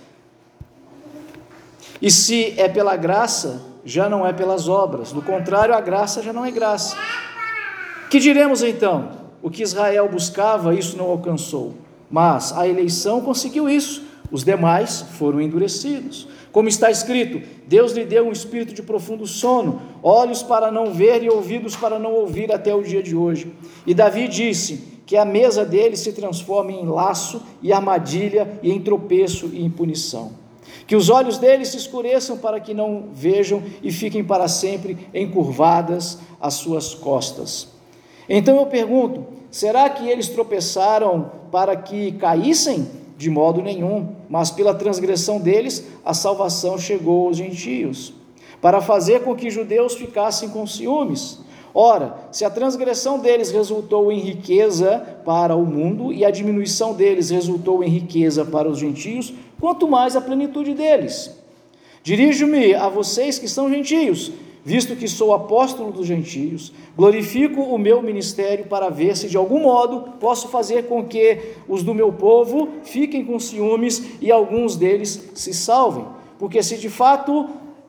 E 2.03 2.11
se 2.11 2.53
é 2.59 2.69
pela 2.69 2.97
graça, 2.97 3.63
já 3.85 4.09
não 4.09 4.27
é 4.27 4.33
pelas 4.33 4.69
obras. 4.69 5.13
Do 5.13 5.23
contrário, 5.23 5.75
a 5.75 5.81
graça 5.81 6.23
já 6.23 6.33
não 6.33 6.45
é 6.45 6.51
graça. 6.51 6.97
Que 8.11 8.19
diremos 8.19 8.63
então? 8.63 9.13
O 9.41 9.51
que 9.51 9.63
Israel 9.63 10.09
buscava, 10.09 10.75
isso 10.75 10.97
não 10.99 11.07
alcançou. 11.07 11.75
Mas 12.11 12.53
a 12.53 12.69
eleição 12.69 13.23
conseguiu 13.23 13.69
isso. 13.69 14.03
Os 14.31 14.45
demais 14.45 15.03
foram 15.19 15.41
endurecidos. 15.41 16.29
Como 16.55 16.69
está 16.69 16.89
escrito, 16.89 17.43
Deus 17.67 17.91
lhe 17.91 18.05
deu 18.05 18.29
um 18.29 18.31
espírito 18.31 18.73
de 18.73 18.81
profundo 18.81 19.27
sono, 19.27 19.83
olhos 20.01 20.41
para 20.41 20.71
não 20.71 20.95
ver 20.95 21.25
e 21.25 21.29
ouvidos 21.29 21.75
para 21.75 21.99
não 21.99 22.13
ouvir 22.13 22.53
até 22.53 22.73
o 22.73 22.81
dia 22.81 23.03
de 23.03 23.17
hoje. 23.17 23.53
E 23.85 23.93
Davi 23.93 24.29
disse 24.29 24.81
que 25.05 25.17
a 25.17 25.25
mesa 25.25 25.65
dele 25.65 25.97
se 25.97 26.13
transforme 26.13 26.73
em 26.73 26.87
laço 26.87 27.43
e 27.61 27.73
armadilha 27.73 28.61
e 28.63 28.71
em 28.71 28.81
tropeço 28.81 29.51
e 29.53 29.65
em 29.65 29.69
punição. 29.69 30.31
Que 30.87 30.95
os 30.95 31.11
olhos 31.11 31.39
dele 31.39 31.65
se 31.65 31.77
escureçam 31.77 32.39
para 32.39 32.61
que 32.61 32.73
não 32.73 33.07
vejam 33.13 33.61
e 33.83 33.91
fiquem 33.91 34.23
para 34.23 34.47
sempre 34.47 34.97
encurvadas 35.13 36.21
as 36.41 36.55
suas 36.55 36.95
costas. 36.95 37.67
Então 38.29 38.59
eu 38.61 38.67
pergunto: 38.67 39.27
será 39.51 39.91
que 39.91 40.09
eles 40.09 40.29
tropeçaram 40.29 41.33
para 41.51 41.75
que 41.75 42.13
caíssem? 42.13 43.03
De 43.17 43.31
modo 43.31 43.63
nenhum, 43.63 44.09
mas 44.29 44.51
pela 44.51 44.75
transgressão 44.75 45.39
deles 45.39 45.87
a 46.05 46.13
salvação 46.13 46.77
chegou 46.79 47.29
aos 47.29 47.37
gentios, 47.37 48.13
para 48.61 48.81
fazer 48.81 49.23
com 49.23 49.35
que 49.35 49.51
judeus 49.51 49.95
ficassem 49.95 50.49
com 50.49 50.67
ciúmes. 50.67 51.39
Ora, 51.73 52.15
se 52.31 52.45
a 52.45 52.51
transgressão 52.51 53.19
deles 53.19 53.51
resultou 53.51 54.13
em 54.13 54.21
riqueza 54.21 54.99
para 55.25 55.57
o 55.57 55.67
mundo 55.67 56.13
e 56.13 56.25
a 56.25 56.31
diminuição 56.31 56.95
deles 56.95 57.31
resultou 57.31 57.83
em 57.83 57.89
riqueza 57.89 58.45
para 58.45 58.69
os 58.69 58.79
gentios, 58.79 59.35
quanto 59.61 59.89
mais 59.89 60.15
a 60.15 60.21
plenitude 60.21 60.73
deles. 60.73 61.31
Dirijo-me 62.03 62.75
a 62.75 62.89
vocês 62.89 63.39
que 63.39 63.49
são 63.49 63.69
gentios, 63.69 64.31
visto 64.65 64.97
que 64.97 65.07
sou 65.07 65.35
apóstolo 65.35 65.93
dos 65.93 66.07
gentios, 66.07 66.73
glorifico 66.97 67.61
o 67.61 67.79
meu 67.79 68.03
ministério 68.03 68.65
para 68.65 68.89
ver 68.89 69.17
se 69.17 69.29
de 69.29 69.37
algum 69.37 69.61
modo 69.61 70.13
posso 70.19 70.49
fazer 70.49 70.87
com 70.87 71.05
que 71.05 71.39
os 71.69 71.83
do 71.83 71.95
meu 71.95 72.13
povo 72.13 72.69
fiquem 72.83 73.25
com 73.25 73.39
ciúmes 73.39 74.03
e 74.21 74.33
alguns 74.33 74.75
deles 74.75 75.31
se 75.35 75.53
salvem. 75.53 76.07
Porque 76.39 76.63
se 76.63 76.79
de 76.79 76.89
fato, 76.89 77.49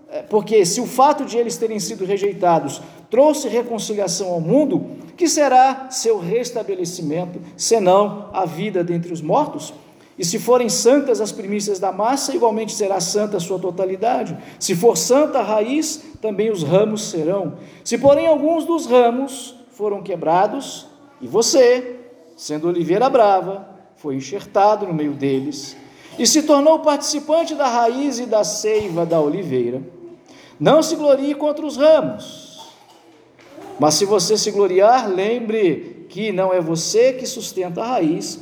eh, 0.09 0.23
porque 0.23 0.65
se 0.65 0.81
o 0.81 0.85
fato 0.85 1.23
de 1.23 1.37
eles 1.37 1.57
terem 1.57 1.79
sido 1.79 2.03
rejeitados 2.05 2.81
trouxe 3.09 3.47
reconciliação 3.47 4.27
ao 4.33 4.41
mundo, 4.41 4.85
que 5.15 5.29
será 5.29 5.89
seu 5.89 6.19
restabelecimento, 6.19 7.39
senão 7.55 8.29
a 8.33 8.45
vida 8.45 8.83
dentre 8.83 9.13
os 9.13 9.21
mortos? 9.21 9.73
E 10.17 10.23
se 10.23 10.39
forem 10.39 10.69
santas 10.69 11.19
as 11.19 11.31
primícias 11.31 11.77
da 11.77 11.91
massa, 11.91 12.33
igualmente 12.33 12.71
será 12.71 13.01
santa 13.01 13.37
a 13.37 13.39
sua 13.39 13.59
totalidade. 13.59 14.37
Se 14.59 14.73
for 14.73 14.95
santa 14.95 15.39
a 15.39 15.43
raiz, 15.43 16.01
também 16.21 16.49
os 16.49 16.63
ramos 16.63 17.09
serão. 17.09 17.55
Se, 17.83 17.97
porém, 17.97 18.25
alguns 18.25 18.65
dos 18.65 18.85
ramos 18.85 19.55
foram 19.71 20.01
quebrados, 20.01 20.87
e 21.19 21.27
você, 21.27 21.99
sendo 22.37 22.67
oliveira 22.69 23.09
brava, 23.09 23.67
foi 23.97 24.15
enxertado 24.15 24.87
no 24.87 24.93
meio 24.93 25.13
deles, 25.13 25.75
e 26.17 26.25
se 26.25 26.43
tornou 26.43 26.79
participante 26.79 27.53
da 27.53 27.67
raiz 27.67 28.17
e 28.19 28.25
da 28.25 28.43
seiva 28.45 29.05
da 29.05 29.19
oliveira, 29.19 29.81
não 30.57 30.81
se 30.81 30.95
glorie 30.95 31.35
contra 31.35 31.65
os 31.65 31.75
ramos. 31.75 32.71
Mas 33.77 33.95
se 33.95 34.05
você 34.05 34.37
se 34.37 34.51
gloriar, 34.51 35.09
lembre 35.09 36.05
que 36.07 36.31
não 36.31 36.53
é 36.53 36.61
você 36.61 37.11
que 37.11 37.25
sustenta 37.25 37.81
a 37.81 37.87
raiz, 37.87 38.39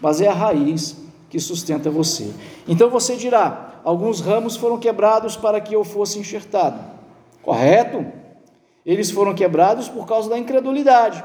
mas 0.00 0.20
é 0.20 0.28
a 0.28 0.32
raiz 0.32 1.05
que 1.28 1.38
sustenta 1.40 1.90
você. 1.90 2.32
Então 2.66 2.88
você 2.90 3.16
dirá: 3.16 3.80
alguns 3.84 4.20
ramos 4.20 4.56
foram 4.56 4.78
quebrados 4.78 5.36
para 5.36 5.60
que 5.60 5.74
eu 5.74 5.84
fosse 5.84 6.18
enxertado. 6.18 6.78
Correto? 7.42 8.04
Eles 8.84 9.10
foram 9.10 9.34
quebrados 9.34 9.88
por 9.88 10.06
causa 10.06 10.30
da 10.30 10.38
incredulidade. 10.38 11.24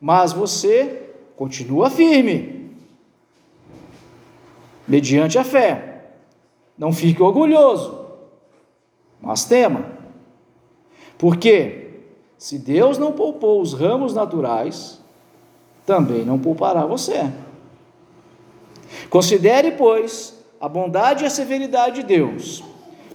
Mas 0.00 0.32
você 0.32 1.10
continua 1.36 1.88
firme, 1.90 2.70
mediante 4.86 5.38
a 5.38 5.44
fé. 5.44 6.04
Não 6.76 6.92
fique 6.92 7.22
orgulhoso, 7.22 8.06
mas 9.20 9.46
tema. 9.46 9.92
Porque 11.16 12.02
se 12.36 12.58
Deus 12.58 12.98
não 12.98 13.12
poupou 13.12 13.62
os 13.62 13.72
ramos 13.72 14.12
naturais, 14.12 15.00
também 15.86 16.24
não 16.24 16.38
poupará 16.38 16.84
você. 16.84 17.32
Considere, 19.10 19.72
pois, 19.72 20.34
a 20.60 20.68
bondade 20.68 21.24
e 21.24 21.26
a 21.26 21.30
severidade 21.30 22.02
de 22.02 22.06
Deus. 22.06 22.62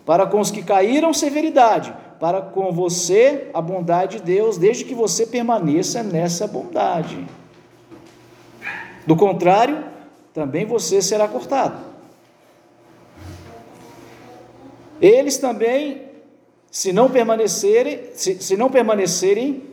Para 0.06 0.26
com 0.26 0.40
os 0.40 0.52
que 0.52 0.64
caíram, 0.64 1.14
severidade. 1.14 1.94
Para 2.20 2.42
com 2.42 2.72
você, 2.72 3.50
a 3.54 3.62
bondade 3.62 4.18
de 4.18 4.24
Deus, 4.24 4.58
desde 4.58 4.86
que 4.86 4.94
você 4.94 5.26
permaneça 5.26 6.04
nessa 6.04 6.48
bondade. 6.48 7.26
Do 9.06 9.16
contrário, 9.16 9.84
também 10.34 10.66
você 10.66 11.02
será 11.02 11.28
cortado. 11.28 11.78
Eles 15.02 15.38
também, 15.38 16.04
se 16.70 16.94
não 16.94 17.10
permanecerem, 17.10 18.02
se, 18.14 18.40
se 18.40 18.56
não 18.56 18.70
permanecerem, 18.70 19.64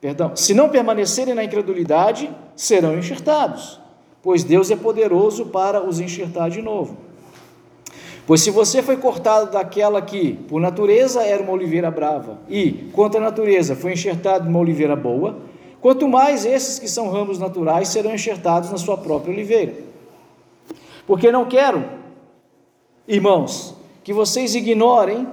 perdão, 0.00 0.36
se 0.36 0.54
não 0.54 0.68
permanecerem 0.68 1.34
na 1.34 1.42
incredulidade, 1.42 2.30
serão 2.54 2.96
enxertados 2.96 3.79
pois 4.22 4.44
Deus 4.44 4.70
é 4.70 4.76
poderoso 4.76 5.46
para 5.46 5.82
os 5.82 6.00
enxertar 6.00 6.50
de 6.50 6.62
novo. 6.62 6.96
Pois 8.26 8.42
se 8.42 8.50
você 8.50 8.82
foi 8.82 8.96
cortado 8.96 9.50
daquela 9.50 10.00
que, 10.00 10.34
por 10.48 10.60
natureza, 10.60 11.22
era 11.22 11.42
uma 11.42 11.52
oliveira 11.52 11.90
brava, 11.90 12.38
e, 12.48 12.88
quanto 12.92 13.18
à 13.18 13.20
natureza, 13.20 13.74
foi 13.74 13.92
enxertado 13.92 14.48
uma 14.48 14.58
oliveira 14.58 14.94
boa, 14.94 15.38
quanto 15.80 16.06
mais 16.06 16.44
esses 16.44 16.78
que 16.78 16.86
são 16.86 17.10
ramos 17.10 17.38
naturais 17.38 17.88
serão 17.88 18.14
enxertados 18.14 18.70
na 18.70 18.78
sua 18.78 18.96
própria 18.96 19.32
oliveira. 19.32 19.74
Porque 21.06 21.32
não 21.32 21.46
quero, 21.46 21.84
irmãos, 23.08 23.74
que 24.04 24.12
vocês 24.12 24.54
ignorem 24.54 25.26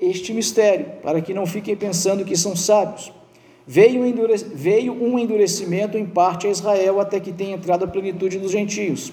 este 0.00 0.32
mistério, 0.32 0.86
para 1.02 1.20
que 1.20 1.34
não 1.34 1.46
fiquem 1.46 1.76
pensando 1.76 2.24
que 2.24 2.36
são 2.36 2.56
sábios. 2.56 3.12
Veio, 3.72 4.02
veio 4.52 4.92
um 4.92 5.16
endurecimento 5.16 5.96
em 5.96 6.04
parte 6.04 6.48
a 6.48 6.50
Israel 6.50 6.98
até 6.98 7.20
que 7.20 7.30
tenha 7.30 7.54
entrado 7.54 7.84
a 7.84 7.86
plenitude 7.86 8.36
dos 8.36 8.50
gentios. 8.50 9.12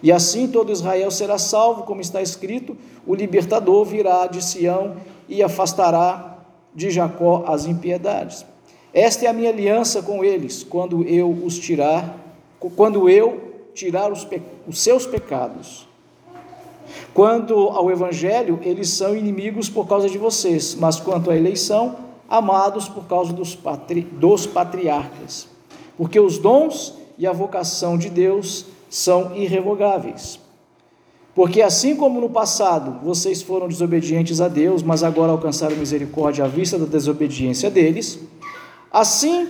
E 0.00 0.12
assim 0.12 0.46
todo 0.46 0.70
Israel 0.70 1.10
será 1.10 1.38
salvo, 1.38 1.82
como 1.82 2.00
está 2.00 2.22
escrito: 2.22 2.76
o 3.04 3.16
libertador 3.16 3.84
virá 3.84 4.28
de 4.28 4.44
Sião 4.44 4.94
e 5.28 5.42
afastará 5.42 6.38
de 6.72 6.88
Jacó 6.88 7.42
as 7.48 7.66
impiedades. 7.66 8.46
Esta 8.94 9.26
é 9.26 9.28
a 9.28 9.32
minha 9.32 9.50
aliança 9.50 10.00
com 10.00 10.24
eles, 10.24 10.62
quando 10.62 11.02
eu 11.02 11.28
os 11.28 11.58
tirar, 11.58 12.16
quando 12.76 13.10
eu 13.10 13.40
tirar 13.74 14.12
os, 14.12 14.24
os 14.68 14.78
seus 14.78 15.04
pecados. 15.04 15.88
Quanto 17.12 17.54
ao 17.54 17.90
evangelho, 17.90 18.60
eles 18.62 18.90
são 18.90 19.16
inimigos 19.16 19.68
por 19.68 19.88
causa 19.88 20.08
de 20.08 20.16
vocês, 20.16 20.76
mas 20.76 21.00
quanto 21.00 21.28
à 21.28 21.36
eleição, 21.36 22.08
amados 22.30 22.88
por 22.88 23.04
causa 23.06 23.32
dos, 23.32 23.56
patri, 23.56 24.02
dos 24.02 24.46
patriarcas, 24.46 25.48
porque 25.96 26.20
os 26.20 26.38
dons 26.38 26.94
e 27.18 27.26
a 27.26 27.32
vocação 27.32 27.98
de 27.98 28.08
Deus 28.08 28.66
são 28.88 29.34
irrevogáveis. 29.34 30.38
Porque 31.34 31.60
assim 31.60 31.96
como 31.96 32.20
no 32.20 32.30
passado 32.30 33.04
vocês 33.04 33.42
foram 33.42 33.68
desobedientes 33.68 34.40
a 34.40 34.48
Deus, 34.48 34.82
mas 34.82 35.02
agora 35.02 35.32
alcançaram 35.32 35.76
misericórdia 35.76 36.44
à 36.44 36.48
vista 36.48 36.78
da 36.78 36.86
desobediência 36.86 37.68
deles, 37.68 38.18
assim 38.92 39.48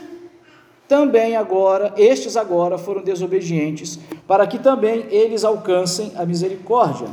também 0.88 1.36
agora, 1.36 1.94
estes 1.96 2.36
agora 2.36 2.76
foram 2.76 3.00
desobedientes, 3.00 3.98
para 4.26 4.44
que 4.44 4.58
também 4.58 5.06
eles 5.08 5.44
alcancem 5.44 6.10
a 6.16 6.26
misericórdia, 6.26 7.06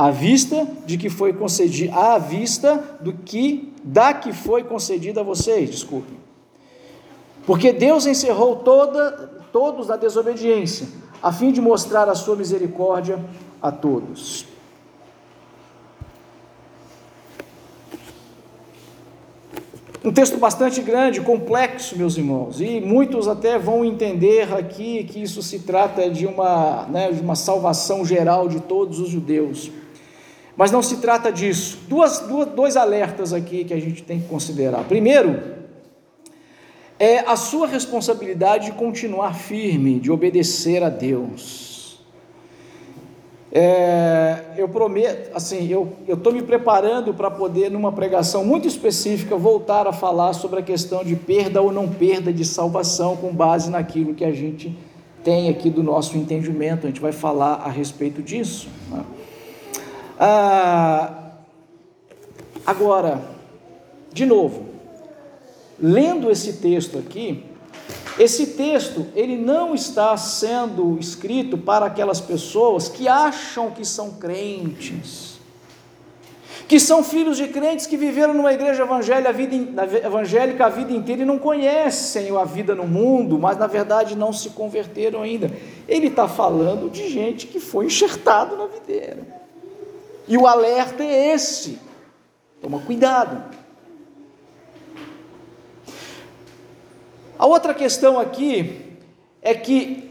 à 0.00 0.10
vista 0.10 0.66
de 0.86 0.96
que 0.96 1.10
foi 1.10 1.30
concedido, 1.30 1.94
à 1.94 2.16
vista 2.16 2.82
do 3.02 3.12
que 3.12 3.70
da 3.84 4.14
que 4.14 4.32
foi 4.32 4.64
concedida 4.64 5.20
a 5.20 5.22
vocês, 5.22 5.68
desculpe. 5.68 6.14
Porque 7.44 7.70
Deus 7.70 8.06
encerrou 8.06 8.56
toda, 8.56 9.10
todos 9.52 9.88
na 9.88 9.96
desobediência, 9.96 10.88
a 11.22 11.30
fim 11.30 11.52
de 11.52 11.60
mostrar 11.60 12.08
a 12.08 12.14
sua 12.14 12.34
misericórdia 12.34 13.22
a 13.60 13.70
todos. 13.70 14.46
Um 20.02 20.10
texto 20.10 20.38
bastante 20.38 20.80
grande, 20.80 21.20
complexo, 21.20 21.98
meus 21.98 22.16
irmãos, 22.16 22.58
e 22.58 22.80
muitos 22.80 23.28
até 23.28 23.58
vão 23.58 23.84
entender 23.84 24.50
aqui 24.54 25.04
que 25.04 25.20
isso 25.20 25.42
se 25.42 25.58
trata 25.58 26.08
de 26.08 26.24
uma, 26.24 26.86
né, 26.86 27.12
de 27.12 27.20
uma 27.20 27.36
salvação 27.36 28.02
geral 28.02 28.48
de 28.48 28.60
todos 28.60 28.98
os 28.98 29.10
judeus. 29.10 29.70
Mas 30.56 30.70
não 30.70 30.82
se 30.82 30.98
trata 30.98 31.32
disso. 31.32 31.78
Duas, 31.88 32.20
duas, 32.20 32.48
dois 32.48 32.76
alertas 32.76 33.32
aqui 33.32 33.64
que 33.64 33.74
a 33.74 33.80
gente 33.80 34.02
tem 34.02 34.20
que 34.20 34.28
considerar. 34.28 34.84
Primeiro, 34.84 35.40
é 36.98 37.20
a 37.20 37.34
sua 37.34 37.66
responsabilidade 37.66 38.66
de 38.66 38.72
continuar 38.72 39.34
firme, 39.34 39.98
de 39.98 40.10
obedecer 40.10 40.82
a 40.82 40.90
Deus. 40.90 41.70
É, 43.52 44.44
eu 44.56 44.68
prometo, 44.68 45.34
assim, 45.34 45.66
eu 45.68 45.92
estou 46.06 46.32
me 46.32 46.42
preparando 46.42 47.12
para 47.12 47.30
poder, 47.30 47.68
numa 47.68 47.90
pregação 47.90 48.44
muito 48.44 48.68
específica, 48.68 49.36
voltar 49.36 49.88
a 49.88 49.92
falar 49.92 50.34
sobre 50.34 50.60
a 50.60 50.62
questão 50.62 51.02
de 51.02 51.16
perda 51.16 51.60
ou 51.60 51.72
não 51.72 51.88
perda 51.88 52.32
de 52.32 52.44
salvação, 52.44 53.16
com 53.16 53.34
base 53.34 53.70
naquilo 53.70 54.14
que 54.14 54.24
a 54.24 54.32
gente 54.32 54.76
tem 55.24 55.48
aqui 55.48 55.68
do 55.68 55.82
nosso 55.82 56.16
entendimento. 56.16 56.86
A 56.86 56.90
gente 56.90 57.00
vai 57.00 57.12
falar 57.12 57.54
a 57.64 57.68
respeito 57.68 58.22
disso. 58.22 58.68
Né? 58.88 59.02
Ah, 60.22 61.30
agora, 62.66 63.22
de 64.12 64.26
novo, 64.26 64.66
lendo 65.80 66.30
esse 66.30 66.58
texto 66.58 66.98
aqui, 66.98 67.42
esse 68.18 68.48
texto 68.48 69.06
ele 69.16 69.38
não 69.38 69.74
está 69.74 70.14
sendo 70.18 70.98
escrito 71.00 71.56
para 71.56 71.86
aquelas 71.86 72.20
pessoas 72.20 72.86
que 72.86 73.08
acham 73.08 73.70
que 73.70 73.82
são 73.82 74.10
crentes, 74.10 75.38
que 76.68 76.78
são 76.78 77.02
filhos 77.02 77.38
de 77.38 77.48
crentes 77.48 77.86
que 77.86 77.96
viveram 77.96 78.34
numa 78.34 78.52
igreja 78.52 78.82
evangélica 78.82 79.30
a 79.30 79.32
vida, 79.32 79.84
evangélica 80.04 80.66
a 80.66 80.68
vida 80.68 80.92
inteira 80.92 81.22
e 81.22 81.24
não 81.24 81.38
conhecem 81.38 82.36
a 82.36 82.44
vida 82.44 82.74
no 82.74 82.86
mundo, 82.86 83.38
mas 83.38 83.56
na 83.56 83.66
verdade 83.66 84.14
não 84.14 84.34
se 84.34 84.50
converteram 84.50 85.22
ainda. 85.22 85.50
Ele 85.88 86.08
está 86.08 86.28
falando 86.28 86.90
de 86.90 87.08
gente 87.08 87.46
que 87.46 87.58
foi 87.58 87.86
enxertado 87.86 88.54
na 88.54 88.66
videira. 88.66 89.39
E 90.30 90.38
o 90.38 90.46
alerta 90.46 91.02
é 91.02 91.34
esse. 91.34 91.80
Toma 92.62 92.78
cuidado. 92.78 93.52
A 97.36 97.46
outra 97.46 97.74
questão 97.74 98.16
aqui 98.16 98.96
é 99.42 99.52
que 99.54 100.08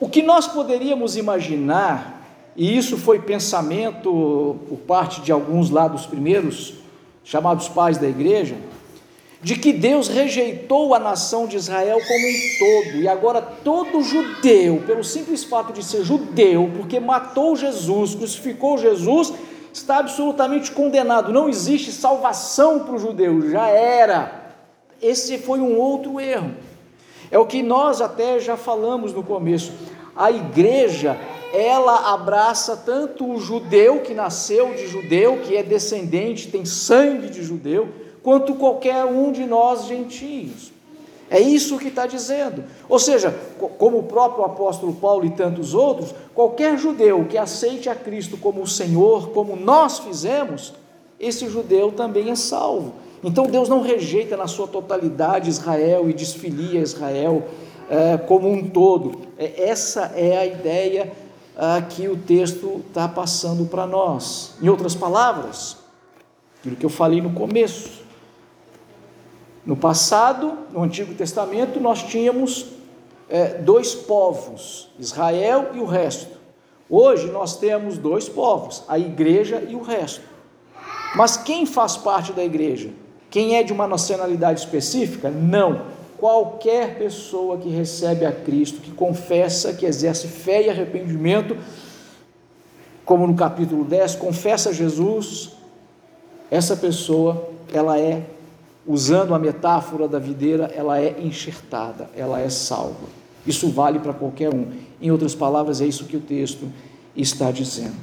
o 0.00 0.08
que 0.08 0.22
nós 0.22 0.48
poderíamos 0.48 1.16
imaginar, 1.16 2.20
e 2.56 2.76
isso 2.76 2.96
foi 2.96 3.20
pensamento 3.20 4.58
por 4.68 4.78
parte 4.78 5.20
de 5.20 5.30
alguns 5.30 5.70
lá 5.70 5.86
dos 5.86 6.04
primeiros, 6.04 6.74
chamados 7.22 7.68
pais 7.68 7.96
da 7.96 8.08
igreja, 8.08 8.56
de 9.40 9.54
que 9.56 9.72
Deus 9.72 10.08
rejeitou 10.08 10.94
a 10.94 10.98
nação 10.98 11.46
de 11.46 11.56
Israel 11.56 11.98
como 12.06 12.26
um 12.26 12.58
todo, 12.58 13.00
e 13.00 13.08
agora 13.08 13.40
todo 13.40 14.02
judeu, 14.02 14.82
pelo 14.84 15.04
simples 15.04 15.44
fato 15.44 15.72
de 15.72 15.84
ser 15.84 16.04
judeu, 16.04 16.70
porque 16.76 16.98
matou 16.98 17.54
Jesus, 17.54 18.16
crucificou 18.16 18.76
Jesus, 18.76 19.32
está 19.72 19.98
absolutamente 19.98 20.72
condenado. 20.72 21.32
Não 21.32 21.48
existe 21.48 21.92
salvação 21.92 22.80
para 22.80 22.96
o 22.96 22.98
judeu, 22.98 23.48
já 23.50 23.68
era. 23.68 24.56
Esse 25.00 25.38
foi 25.38 25.60
um 25.60 25.78
outro 25.78 26.18
erro. 26.18 26.54
É 27.30 27.38
o 27.38 27.46
que 27.46 27.62
nós 27.62 28.00
até 28.00 28.40
já 28.40 28.56
falamos 28.56 29.12
no 29.12 29.22
começo. 29.22 29.72
A 30.16 30.32
igreja, 30.32 31.16
ela 31.52 32.12
abraça 32.12 32.76
tanto 32.76 33.24
o 33.30 33.40
judeu 33.40 34.00
que 34.00 34.14
nasceu 34.14 34.74
de 34.74 34.88
judeu, 34.88 35.38
que 35.44 35.56
é 35.56 35.62
descendente, 35.62 36.48
tem 36.48 36.64
sangue 36.64 37.30
de 37.30 37.42
judeu, 37.42 37.88
quanto 38.28 38.56
qualquer 38.56 39.06
um 39.06 39.32
de 39.32 39.46
nós 39.46 39.86
gentios. 39.86 40.70
É 41.30 41.40
isso 41.40 41.78
que 41.78 41.88
está 41.88 42.06
dizendo. 42.06 42.62
Ou 42.86 42.98
seja, 42.98 43.34
como 43.78 44.00
o 44.00 44.02
próprio 44.02 44.44
apóstolo 44.44 44.92
Paulo 44.92 45.24
e 45.24 45.30
tantos 45.30 45.72
outros, 45.72 46.14
qualquer 46.34 46.76
judeu 46.76 47.24
que 47.24 47.38
aceite 47.38 47.88
a 47.88 47.94
Cristo 47.94 48.36
como 48.36 48.60
o 48.60 48.66
Senhor, 48.66 49.30
como 49.30 49.56
nós 49.56 50.00
fizemos, 50.00 50.74
esse 51.18 51.48
judeu 51.48 51.90
também 51.90 52.30
é 52.30 52.34
salvo. 52.34 52.92
Então 53.24 53.46
Deus 53.46 53.66
não 53.66 53.80
rejeita 53.80 54.36
na 54.36 54.46
sua 54.46 54.68
totalidade 54.68 55.48
Israel 55.48 56.10
e 56.10 56.12
desfilia 56.12 56.82
Israel 56.82 57.44
é, 57.88 58.18
como 58.18 58.46
um 58.52 58.68
todo. 58.68 59.22
É, 59.38 59.70
essa 59.70 60.12
é 60.14 60.36
a 60.36 60.44
ideia 60.44 61.10
ah, 61.56 61.80
que 61.80 62.06
o 62.08 62.16
texto 62.18 62.82
está 62.88 63.08
passando 63.08 63.64
para 63.64 63.86
nós. 63.86 64.52
Em 64.60 64.68
outras 64.68 64.94
palavras, 64.94 65.78
aquilo 66.60 66.76
que 66.76 66.84
eu 66.84 66.90
falei 66.90 67.22
no 67.22 67.32
começo, 67.32 67.97
no 69.64 69.76
passado, 69.76 70.58
no 70.72 70.82
Antigo 70.82 71.14
Testamento, 71.14 71.80
nós 71.80 72.02
tínhamos 72.02 72.66
é, 73.28 73.54
dois 73.54 73.94
povos, 73.94 74.88
Israel 74.98 75.70
e 75.74 75.78
o 75.78 75.84
resto. 75.84 76.38
Hoje 76.88 77.30
nós 77.30 77.56
temos 77.56 77.98
dois 77.98 78.28
povos, 78.28 78.82
a 78.88 78.98
igreja 78.98 79.62
e 79.68 79.74
o 79.74 79.82
resto. 79.82 80.22
Mas 81.14 81.36
quem 81.36 81.66
faz 81.66 81.96
parte 81.96 82.32
da 82.32 82.42
igreja? 82.42 82.90
Quem 83.30 83.56
é 83.56 83.62
de 83.62 83.72
uma 83.72 83.86
nacionalidade 83.86 84.60
específica? 84.60 85.30
Não. 85.30 85.82
Qualquer 86.16 86.98
pessoa 86.98 87.58
que 87.58 87.68
recebe 87.68 88.24
a 88.24 88.32
Cristo, 88.32 88.80
que 88.80 88.90
confessa, 88.90 89.72
que 89.74 89.86
exerce 89.86 90.26
fé 90.26 90.62
e 90.62 90.70
arrependimento, 90.70 91.56
como 93.04 93.26
no 93.26 93.34
capítulo 93.34 93.84
10, 93.84 94.16
confessa 94.16 94.72
Jesus, 94.72 95.52
essa 96.50 96.74
pessoa, 96.76 97.50
ela 97.72 97.98
é 97.98 98.22
usando 98.88 99.34
a 99.34 99.38
metáfora 99.38 100.08
da 100.08 100.18
videira, 100.18 100.72
ela 100.74 100.98
é 100.98 101.14
enxertada, 101.22 102.08
ela 102.16 102.40
é 102.40 102.48
salva. 102.48 103.06
Isso 103.46 103.68
vale 103.68 103.98
para 103.98 104.14
qualquer 104.14 104.52
um. 104.52 104.68
Em 105.00 105.10
outras 105.10 105.34
palavras, 105.34 105.82
é 105.82 105.86
isso 105.86 106.06
que 106.06 106.16
o 106.16 106.20
texto 106.20 106.66
está 107.14 107.50
dizendo. 107.50 107.94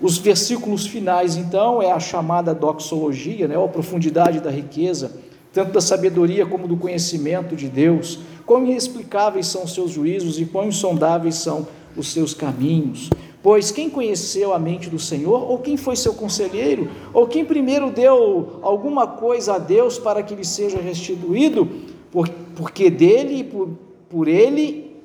Os 0.00 0.18
versículos 0.18 0.84
finais, 0.84 1.36
então, 1.36 1.80
é 1.80 1.92
a 1.92 2.00
chamada 2.00 2.52
doxologia, 2.52 3.46
né, 3.46 3.54
a 3.54 3.68
profundidade 3.68 4.40
da 4.40 4.50
riqueza, 4.50 5.12
tanto 5.52 5.70
da 5.70 5.80
sabedoria 5.80 6.44
como 6.44 6.66
do 6.66 6.76
conhecimento 6.76 7.54
de 7.54 7.68
Deus. 7.68 8.18
Quão 8.44 8.66
inexplicáveis 8.66 9.46
são 9.46 9.62
os 9.62 9.72
seus 9.72 9.92
juízos 9.92 10.40
e 10.40 10.44
quão 10.44 10.66
insondáveis 10.66 11.36
são 11.36 11.68
os 11.96 12.12
seus 12.12 12.34
caminhos. 12.34 13.10
Pois 13.44 13.70
quem 13.70 13.90
conheceu 13.90 14.54
a 14.54 14.58
mente 14.58 14.88
do 14.88 14.98
Senhor, 14.98 15.50
ou 15.50 15.58
quem 15.58 15.76
foi 15.76 15.96
seu 15.96 16.14
conselheiro, 16.14 16.90
ou 17.12 17.26
quem 17.26 17.44
primeiro 17.44 17.90
deu 17.90 18.58
alguma 18.62 19.06
coisa 19.06 19.56
a 19.56 19.58
Deus 19.58 19.98
para 19.98 20.22
que 20.22 20.34
lhe 20.34 20.46
seja 20.46 20.80
restituído, 20.80 21.68
porque 22.56 22.88
dele 22.88 23.40
e 23.40 23.44
por, 23.44 23.68
por 24.08 24.28
ele, 24.28 24.96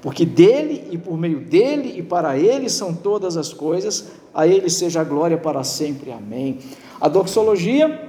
porque 0.00 0.24
dele 0.24 0.88
e 0.90 0.96
por 0.96 1.18
meio 1.18 1.40
dele 1.40 1.98
e 1.98 2.02
para 2.02 2.38
ele 2.38 2.70
são 2.70 2.94
todas 2.94 3.36
as 3.36 3.52
coisas, 3.52 4.10
a 4.32 4.46
ele 4.46 4.70
seja 4.70 5.02
a 5.02 5.04
glória 5.04 5.36
para 5.36 5.62
sempre. 5.62 6.10
Amém. 6.10 6.60
A 6.98 7.08
doxologia 7.08 8.07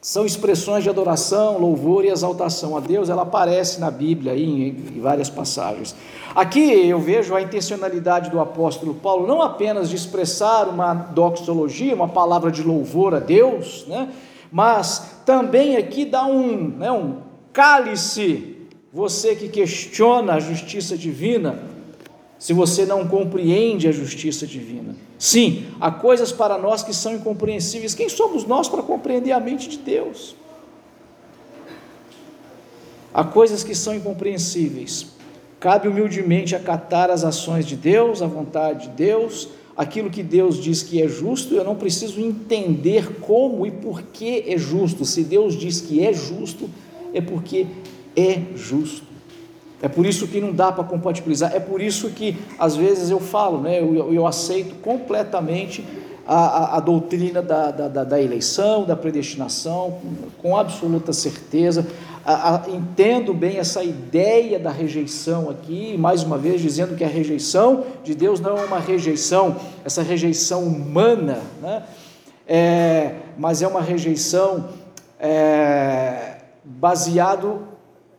são 0.00 0.24
expressões 0.24 0.82
de 0.82 0.88
adoração, 0.88 1.58
louvor 1.58 2.04
e 2.04 2.08
exaltação 2.08 2.74
a 2.76 2.80
Deus, 2.80 3.10
ela 3.10 3.22
aparece 3.22 3.78
na 3.78 3.90
Bíblia 3.90 4.34
em, 4.34 4.68
em 4.68 5.00
várias 5.00 5.28
passagens. 5.28 5.94
Aqui 6.34 6.88
eu 6.88 6.98
vejo 6.98 7.34
a 7.34 7.42
intencionalidade 7.42 8.30
do 8.30 8.40
apóstolo 8.40 8.94
Paulo, 8.94 9.26
não 9.26 9.42
apenas 9.42 9.90
de 9.90 9.96
expressar 9.96 10.68
uma 10.68 10.94
doxologia, 10.94 11.94
uma 11.94 12.08
palavra 12.08 12.50
de 12.50 12.62
louvor 12.62 13.14
a 13.14 13.18
Deus, 13.18 13.84
né, 13.86 14.08
mas 14.50 15.20
também 15.26 15.76
aqui 15.76 16.06
dá 16.06 16.24
um, 16.24 16.68
né, 16.68 16.90
um 16.90 17.18
cálice, 17.52 18.56
você 18.92 19.36
que 19.36 19.48
questiona 19.48 20.34
a 20.34 20.40
justiça 20.40 20.96
divina, 20.96 21.69
se 22.40 22.54
você 22.54 22.86
não 22.86 23.06
compreende 23.06 23.86
a 23.86 23.92
justiça 23.92 24.46
divina. 24.46 24.96
Sim, 25.18 25.66
há 25.78 25.90
coisas 25.90 26.32
para 26.32 26.56
nós 26.56 26.82
que 26.82 26.94
são 26.94 27.14
incompreensíveis. 27.14 27.94
Quem 27.94 28.08
somos 28.08 28.46
nós 28.46 28.66
para 28.66 28.82
compreender 28.82 29.32
a 29.32 29.38
mente 29.38 29.68
de 29.68 29.76
Deus? 29.76 30.34
Há 33.12 33.22
coisas 33.22 33.62
que 33.62 33.74
são 33.74 33.94
incompreensíveis. 33.94 35.08
Cabe 35.60 35.86
humildemente 35.86 36.56
acatar 36.56 37.10
as 37.10 37.24
ações 37.24 37.66
de 37.66 37.76
Deus, 37.76 38.22
a 38.22 38.26
vontade 38.26 38.88
de 38.88 38.94
Deus, 38.94 39.50
aquilo 39.76 40.08
que 40.08 40.22
Deus 40.22 40.58
diz 40.58 40.82
que 40.82 41.02
é 41.02 41.06
justo, 41.06 41.54
eu 41.54 41.62
não 41.62 41.76
preciso 41.76 42.22
entender 42.22 43.20
como 43.20 43.66
e 43.66 43.70
por 43.70 44.00
que 44.00 44.44
é 44.46 44.56
justo. 44.56 45.04
Se 45.04 45.22
Deus 45.22 45.54
diz 45.58 45.82
que 45.82 46.02
é 46.02 46.14
justo, 46.14 46.70
é 47.12 47.20
porque 47.20 47.66
é 48.16 48.40
justo. 48.56 49.09
É 49.82 49.88
por 49.88 50.04
isso 50.04 50.26
que 50.26 50.40
não 50.40 50.52
dá 50.52 50.70
para 50.70 50.84
compatibilizar, 50.84 51.54
é 51.54 51.60
por 51.60 51.80
isso 51.80 52.10
que 52.10 52.36
às 52.58 52.76
vezes 52.76 53.10
eu 53.10 53.18
falo, 53.18 53.60
né, 53.60 53.80
eu, 53.80 54.12
eu 54.12 54.26
aceito 54.26 54.74
completamente 54.76 55.84
a, 56.26 56.36
a, 56.36 56.76
a 56.76 56.80
doutrina 56.80 57.40
da, 57.40 57.70
da, 57.70 58.04
da, 58.04 58.22
eleição, 58.22 58.84
da 58.84 58.94
predestinação, 58.94 59.98
com, 60.00 60.48
com 60.50 60.56
absoluta 60.56 61.12
certeza. 61.12 61.86
A, 62.24 62.62
entendo 62.68 63.32
bem 63.32 63.56
essa 63.56 63.82
ideia 63.82 64.58
da 64.58 64.70
rejeição 64.70 65.48
aqui, 65.48 65.96
mais 65.98 66.22
uma 66.22 66.36
vez 66.36 66.60
dizendo 66.60 66.94
que 66.94 67.02
a 67.02 67.08
rejeição 67.08 67.84
de 68.04 68.14
Deus 68.14 68.38
não 68.38 68.58
é 68.58 68.64
uma 68.64 68.78
rejeição, 68.78 69.56
essa 69.84 70.02
rejeição 70.02 70.62
humana, 70.64 71.40
né? 71.62 71.82
É, 72.46 73.14
mas 73.38 73.62
é 73.62 73.66
uma 73.66 73.80
rejeição 73.80 74.68
é, 75.18 76.36
baseado 76.64 77.69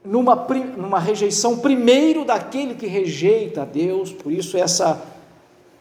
numa, 0.04 0.36
numa 0.78 1.00
rejeição 1.00 1.58
primeiro 1.60 2.26
daquele 2.26 2.76
que 2.76 2.88
rejeita 2.88 3.62
a 3.62 3.66
Deus, 3.66 4.12
por 4.12 4.32
isso 4.32 4.58
essa 4.58 5.02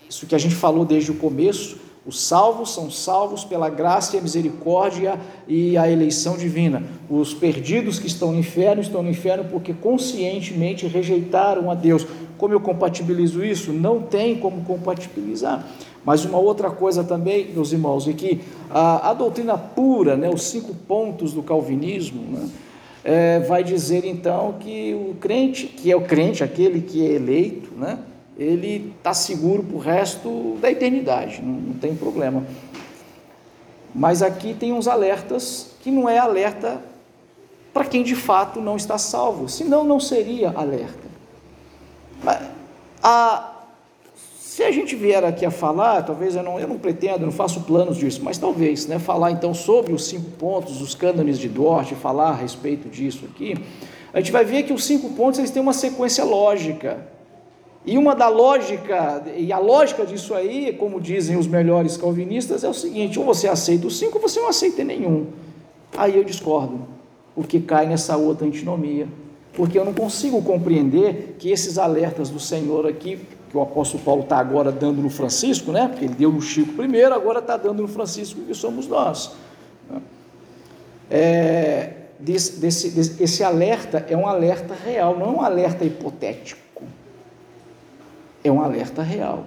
isso 0.08 0.26
que 0.26 0.34
a 0.34 0.38
gente 0.38 0.56
falou 0.56 0.84
desde 0.84 1.12
o 1.12 1.14
começo, 1.14 1.78
os 2.04 2.20
salvos 2.20 2.74
são 2.74 2.90
salvos 2.90 3.44
pela 3.44 3.68
graça 3.68 4.16
e 4.16 4.18
a 4.18 4.22
misericórdia 4.22 5.20
e 5.46 5.78
a 5.78 5.88
eleição 5.88 6.36
divina. 6.36 6.82
Os 7.08 7.32
perdidos 7.32 8.00
que 8.00 8.08
estão 8.08 8.32
no 8.32 8.38
inferno 8.40 8.82
estão 8.82 9.04
no 9.04 9.10
inferno 9.10 9.44
porque 9.44 9.72
conscientemente 9.72 10.88
rejeitaram 10.88 11.70
a 11.70 11.76
Deus. 11.76 12.04
Como 12.36 12.52
eu 12.52 12.58
compatibilizo 12.58 13.44
isso? 13.44 13.72
Não 13.72 14.02
tem 14.02 14.36
como 14.36 14.62
compatibilizar. 14.62 15.64
Mas 16.04 16.24
uma 16.24 16.38
outra 16.38 16.70
coisa 16.70 17.04
também, 17.04 17.52
meus 17.52 17.70
irmãos, 17.70 18.08
é 18.08 18.12
que 18.14 18.40
a, 18.70 19.10
a 19.10 19.14
doutrina 19.14 19.56
pura, 19.56 20.16
né, 20.16 20.28
os 20.28 20.44
cinco 20.44 20.74
pontos 20.74 21.32
do 21.32 21.42
calvinismo, 21.42 22.22
né, 22.32 22.48
é, 23.04 23.40
vai 23.40 23.64
dizer 23.64 24.04
então 24.04 24.54
que 24.60 24.94
o 24.94 25.14
crente, 25.14 25.66
que 25.66 25.90
é 25.90 25.96
o 25.96 26.02
crente, 26.02 26.44
aquele 26.44 26.80
que 26.80 27.06
é 27.06 27.12
eleito, 27.12 27.72
né, 27.74 27.98
ele 28.38 28.94
está 28.96 29.12
seguro 29.12 29.62
para 29.62 29.76
o 29.76 29.78
resto 29.78 30.56
da 30.60 30.70
eternidade, 30.70 31.42
não, 31.42 31.52
não 31.52 31.74
tem 31.74 31.94
problema. 31.94 32.44
Mas 33.94 34.22
aqui 34.22 34.54
tem 34.54 34.72
uns 34.72 34.86
alertas 34.86 35.72
que 35.80 35.90
não 35.90 36.08
é 36.08 36.18
alerta 36.18 36.80
para 37.72 37.84
quem 37.84 38.02
de 38.02 38.14
fato 38.14 38.60
não 38.60 38.76
está 38.76 38.98
salvo, 38.98 39.48
senão 39.48 39.84
não 39.84 40.00
seria 40.00 40.50
alerta. 40.50 41.08
A, 43.02 43.49
se 44.60 44.64
a 44.64 44.70
gente 44.70 44.94
vier 44.94 45.24
aqui 45.24 45.46
a 45.46 45.50
falar, 45.50 46.02
talvez 46.02 46.36
eu 46.36 46.42
não, 46.42 46.60
eu 46.60 46.68
não 46.68 46.78
pretendo, 46.78 47.24
não 47.24 47.32
faço 47.32 47.62
planos 47.62 47.96
disso, 47.96 48.20
mas 48.22 48.36
talvez, 48.36 48.86
né, 48.86 48.98
falar 48.98 49.30
então 49.30 49.54
sobre 49.54 49.94
os 49.94 50.04
cinco 50.04 50.30
pontos, 50.32 50.82
os 50.82 50.94
cânones 50.94 51.38
de 51.38 51.48
Dort, 51.48 51.92
falar 51.94 52.28
a 52.28 52.34
respeito 52.34 52.86
disso 52.86 53.24
aqui, 53.24 53.54
a 54.12 54.18
gente 54.18 54.30
vai 54.30 54.44
ver 54.44 54.64
que 54.64 54.72
os 54.74 54.84
cinco 54.84 55.08
pontos 55.14 55.38
eles 55.38 55.50
têm 55.50 55.62
uma 55.62 55.72
sequência 55.72 56.24
lógica. 56.24 57.06
E 57.86 57.96
uma 57.96 58.14
da 58.14 58.28
lógica, 58.28 59.24
e 59.34 59.50
a 59.50 59.58
lógica 59.58 60.04
disso 60.04 60.34
aí, 60.34 60.76
como 60.78 61.00
dizem 61.00 61.38
os 61.38 61.46
melhores 61.46 61.96
calvinistas, 61.96 62.62
é 62.62 62.68
o 62.68 62.74
seguinte: 62.74 63.18
ou 63.18 63.24
você 63.24 63.48
aceita 63.48 63.86
os 63.86 63.98
cinco, 63.98 64.18
ou 64.18 64.28
você 64.28 64.40
não 64.40 64.50
aceita 64.50 64.84
nenhum. 64.84 65.28
Aí 65.96 66.18
eu 66.18 66.22
discordo, 66.22 66.80
porque 67.34 67.60
cai 67.60 67.86
nessa 67.86 68.14
outra 68.18 68.46
antinomia. 68.46 69.08
Porque 69.54 69.78
eu 69.78 69.86
não 69.86 69.94
consigo 69.94 70.42
compreender 70.42 71.36
que 71.38 71.50
esses 71.50 71.78
alertas 71.78 72.28
do 72.28 72.38
Senhor 72.38 72.86
aqui 72.86 73.18
que 73.50 73.56
o 73.56 73.60
apóstolo 73.60 74.02
Paulo 74.04 74.22
está 74.22 74.38
agora 74.38 74.70
dando 74.70 75.02
no 75.02 75.10
Francisco, 75.10 75.72
né? 75.72 75.88
Porque 75.88 76.04
ele 76.04 76.14
deu 76.14 76.30
no 76.30 76.40
Chico 76.40 76.72
primeiro, 76.74 77.12
agora 77.12 77.40
está 77.40 77.56
dando 77.56 77.82
no 77.82 77.88
Francisco, 77.88 78.40
que 78.42 78.54
somos 78.54 78.86
nós. 78.86 79.32
É, 81.10 81.94
desse, 82.20 82.60
desse, 82.60 82.90
desse, 82.90 83.22
esse 83.22 83.42
alerta 83.42 84.06
é 84.08 84.16
um 84.16 84.28
alerta 84.28 84.72
real, 84.72 85.18
não 85.18 85.26
é 85.26 85.30
um 85.30 85.40
alerta 85.42 85.84
hipotético. 85.84 86.60
É 88.44 88.52
um 88.52 88.62
alerta 88.62 89.02
real. 89.02 89.44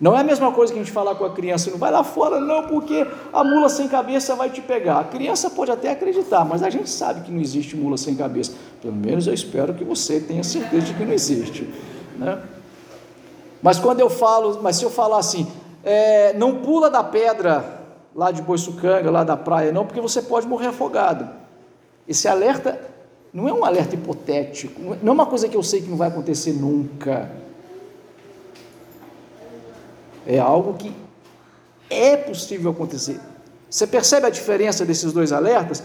Não 0.00 0.16
é 0.16 0.20
a 0.20 0.24
mesma 0.24 0.50
coisa 0.52 0.72
que 0.72 0.78
a 0.78 0.82
gente 0.82 0.92
falar 0.92 1.14
com 1.16 1.24
a 1.24 1.30
criança, 1.30 1.70
não 1.70 1.76
vai 1.76 1.90
lá 1.90 2.02
fora, 2.02 2.40
não, 2.40 2.66
porque 2.68 3.06
a 3.32 3.44
mula 3.44 3.68
sem 3.68 3.88
cabeça 3.88 4.34
vai 4.34 4.48
te 4.48 4.62
pegar. 4.62 5.00
A 5.00 5.04
criança 5.04 5.50
pode 5.50 5.70
até 5.70 5.90
acreditar, 5.90 6.44
mas 6.46 6.62
a 6.62 6.70
gente 6.70 6.88
sabe 6.88 7.22
que 7.22 7.30
não 7.30 7.40
existe 7.40 7.76
mula 7.76 7.98
sem 7.98 8.14
cabeça. 8.14 8.52
Pelo 8.80 8.94
menos 8.94 9.26
eu 9.26 9.34
espero 9.34 9.74
que 9.74 9.84
você 9.84 10.18
tenha 10.18 10.42
certeza 10.42 10.86
de 10.86 10.94
que 10.94 11.04
não 11.04 11.12
existe. 11.12 11.68
Né? 12.16 12.40
Mas 13.62 13.78
quando 13.78 14.00
eu 14.00 14.08
falo, 14.08 14.60
mas 14.62 14.76
se 14.76 14.84
eu 14.84 14.90
falar 14.90 15.18
assim, 15.18 15.46
é, 15.84 16.32
não 16.34 16.56
pula 16.56 16.90
da 16.90 17.02
pedra 17.02 17.82
lá 18.14 18.30
de 18.30 18.42
Boiçucanga, 18.42 19.10
lá 19.10 19.24
da 19.24 19.36
praia, 19.36 19.72
não, 19.72 19.86
porque 19.86 20.00
você 20.00 20.22
pode 20.22 20.46
morrer 20.46 20.66
afogado. 20.66 21.28
Esse 22.06 22.26
alerta 22.26 22.80
não 23.32 23.48
é 23.48 23.52
um 23.52 23.64
alerta 23.64 23.94
hipotético, 23.94 24.80
não 25.02 25.10
é 25.10 25.14
uma 25.14 25.26
coisa 25.26 25.48
que 25.48 25.56
eu 25.56 25.62
sei 25.62 25.82
que 25.82 25.88
não 25.88 25.96
vai 25.96 26.08
acontecer 26.08 26.52
nunca. 26.52 27.30
É 30.26 30.38
algo 30.38 30.74
que 30.74 30.92
é 31.90 32.16
possível 32.16 32.70
acontecer. 32.70 33.20
Você 33.68 33.86
percebe 33.86 34.26
a 34.26 34.30
diferença 34.30 34.84
desses 34.84 35.12
dois 35.12 35.32
alertas? 35.32 35.82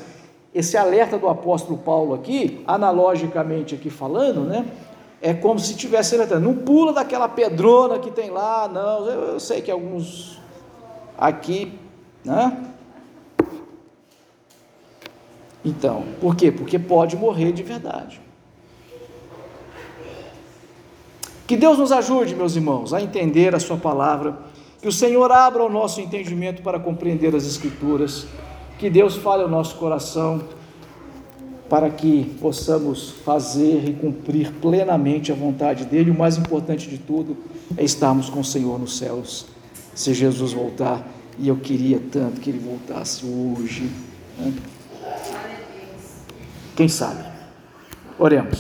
Esse 0.54 0.78
alerta 0.78 1.18
do 1.18 1.28
apóstolo 1.28 1.78
Paulo 1.78 2.14
aqui, 2.14 2.64
analogicamente 2.68 3.76
aqui 3.76 3.90
falando, 3.90 4.42
né? 4.42 4.66
É 5.24 5.34
como 5.34 5.58
se 5.58 5.74
tivesse 5.74 6.14
alertando, 6.16 6.46
não 6.50 6.54
pula 6.54 6.92
daquela 6.92 7.30
pedrona 7.30 7.98
que 7.98 8.12
tem 8.12 8.30
lá, 8.30 8.68
não, 8.68 9.08
eu, 9.08 9.22
eu 9.22 9.40
sei 9.40 9.62
que 9.62 9.72
alguns 9.72 10.38
aqui, 11.18 11.80
né? 12.26 12.62
Então, 15.64 16.04
por 16.20 16.36
quê? 16.36 16.52
Porque 16.52 16.78
pode 16.78 17.16
morrer 17.16 17.54
de 17.54 17.64
verdade. 17.64 18.20
Que 21.48 21.56
Deus 21.56 21.78
nos 21.78 21.94
ajude, 21.94 22.36
meus 22.36 22.58
irmãos, 22.58 22.94
a 22.94 23.02
entender 23.02 23.56
a 23.56 23.62
Sua 23.62 23.78
palavra, 23.78 24.38
que 24.82 24.90
o 24.90 24.92
Senhor 24.92 25.32
abra 25.32 25.64
o 25.64 25.70
nosso 25.70 26.02
entendimento 26.02 26.62
para 26.62 26.78
compreender 26.78 27.34
as 27.34 27.46
Escrituras, 27.46 28.28
que 28.78 28.90
Deus 28.90 29.16
fale 29.16 29.44
ao 29.44 29.50
nosso 29.50 29.78
coração 29.78 30.44
para 31.70 31.90
que 31.90 32.36
possamos 32.40 33.10
fazer 33.26 33.88
e 33.88 33.94
cumprir 33.94 34.52
plenamente 34.54 35.32
a 35.32 35.36
vontade 35.36 35.86
dele. 35.86 36.12
O 36.12 36.18
mais 36.18 36.38
importante 36.38 36.90
de 36.90 36.98
tudo 36.98 37.38
é 37.78 37.84
estarmos 37.84 38.30
com 38.30 38.42
o 38.42 38.46
Senhor 38.46 38.80
nos 38.80 38.98
céus, 38.98 39.46
se 39.96 40.14
Jesus 40.14 40.54
voltar. 40.54 41.08
E 41.40 41.48
eu 41.48 41.56
queria 41.58 42.00
tanto 42.12 42.40
que 42.40 42.50
ele 42.50 42.60
voltasse 42.60 43.26
hoje. 43.26 43.90
Né? 44.38 44.54
Quem 46.76 46.88
sabe? 46.88 47.24
Oremos. 48.20 48.52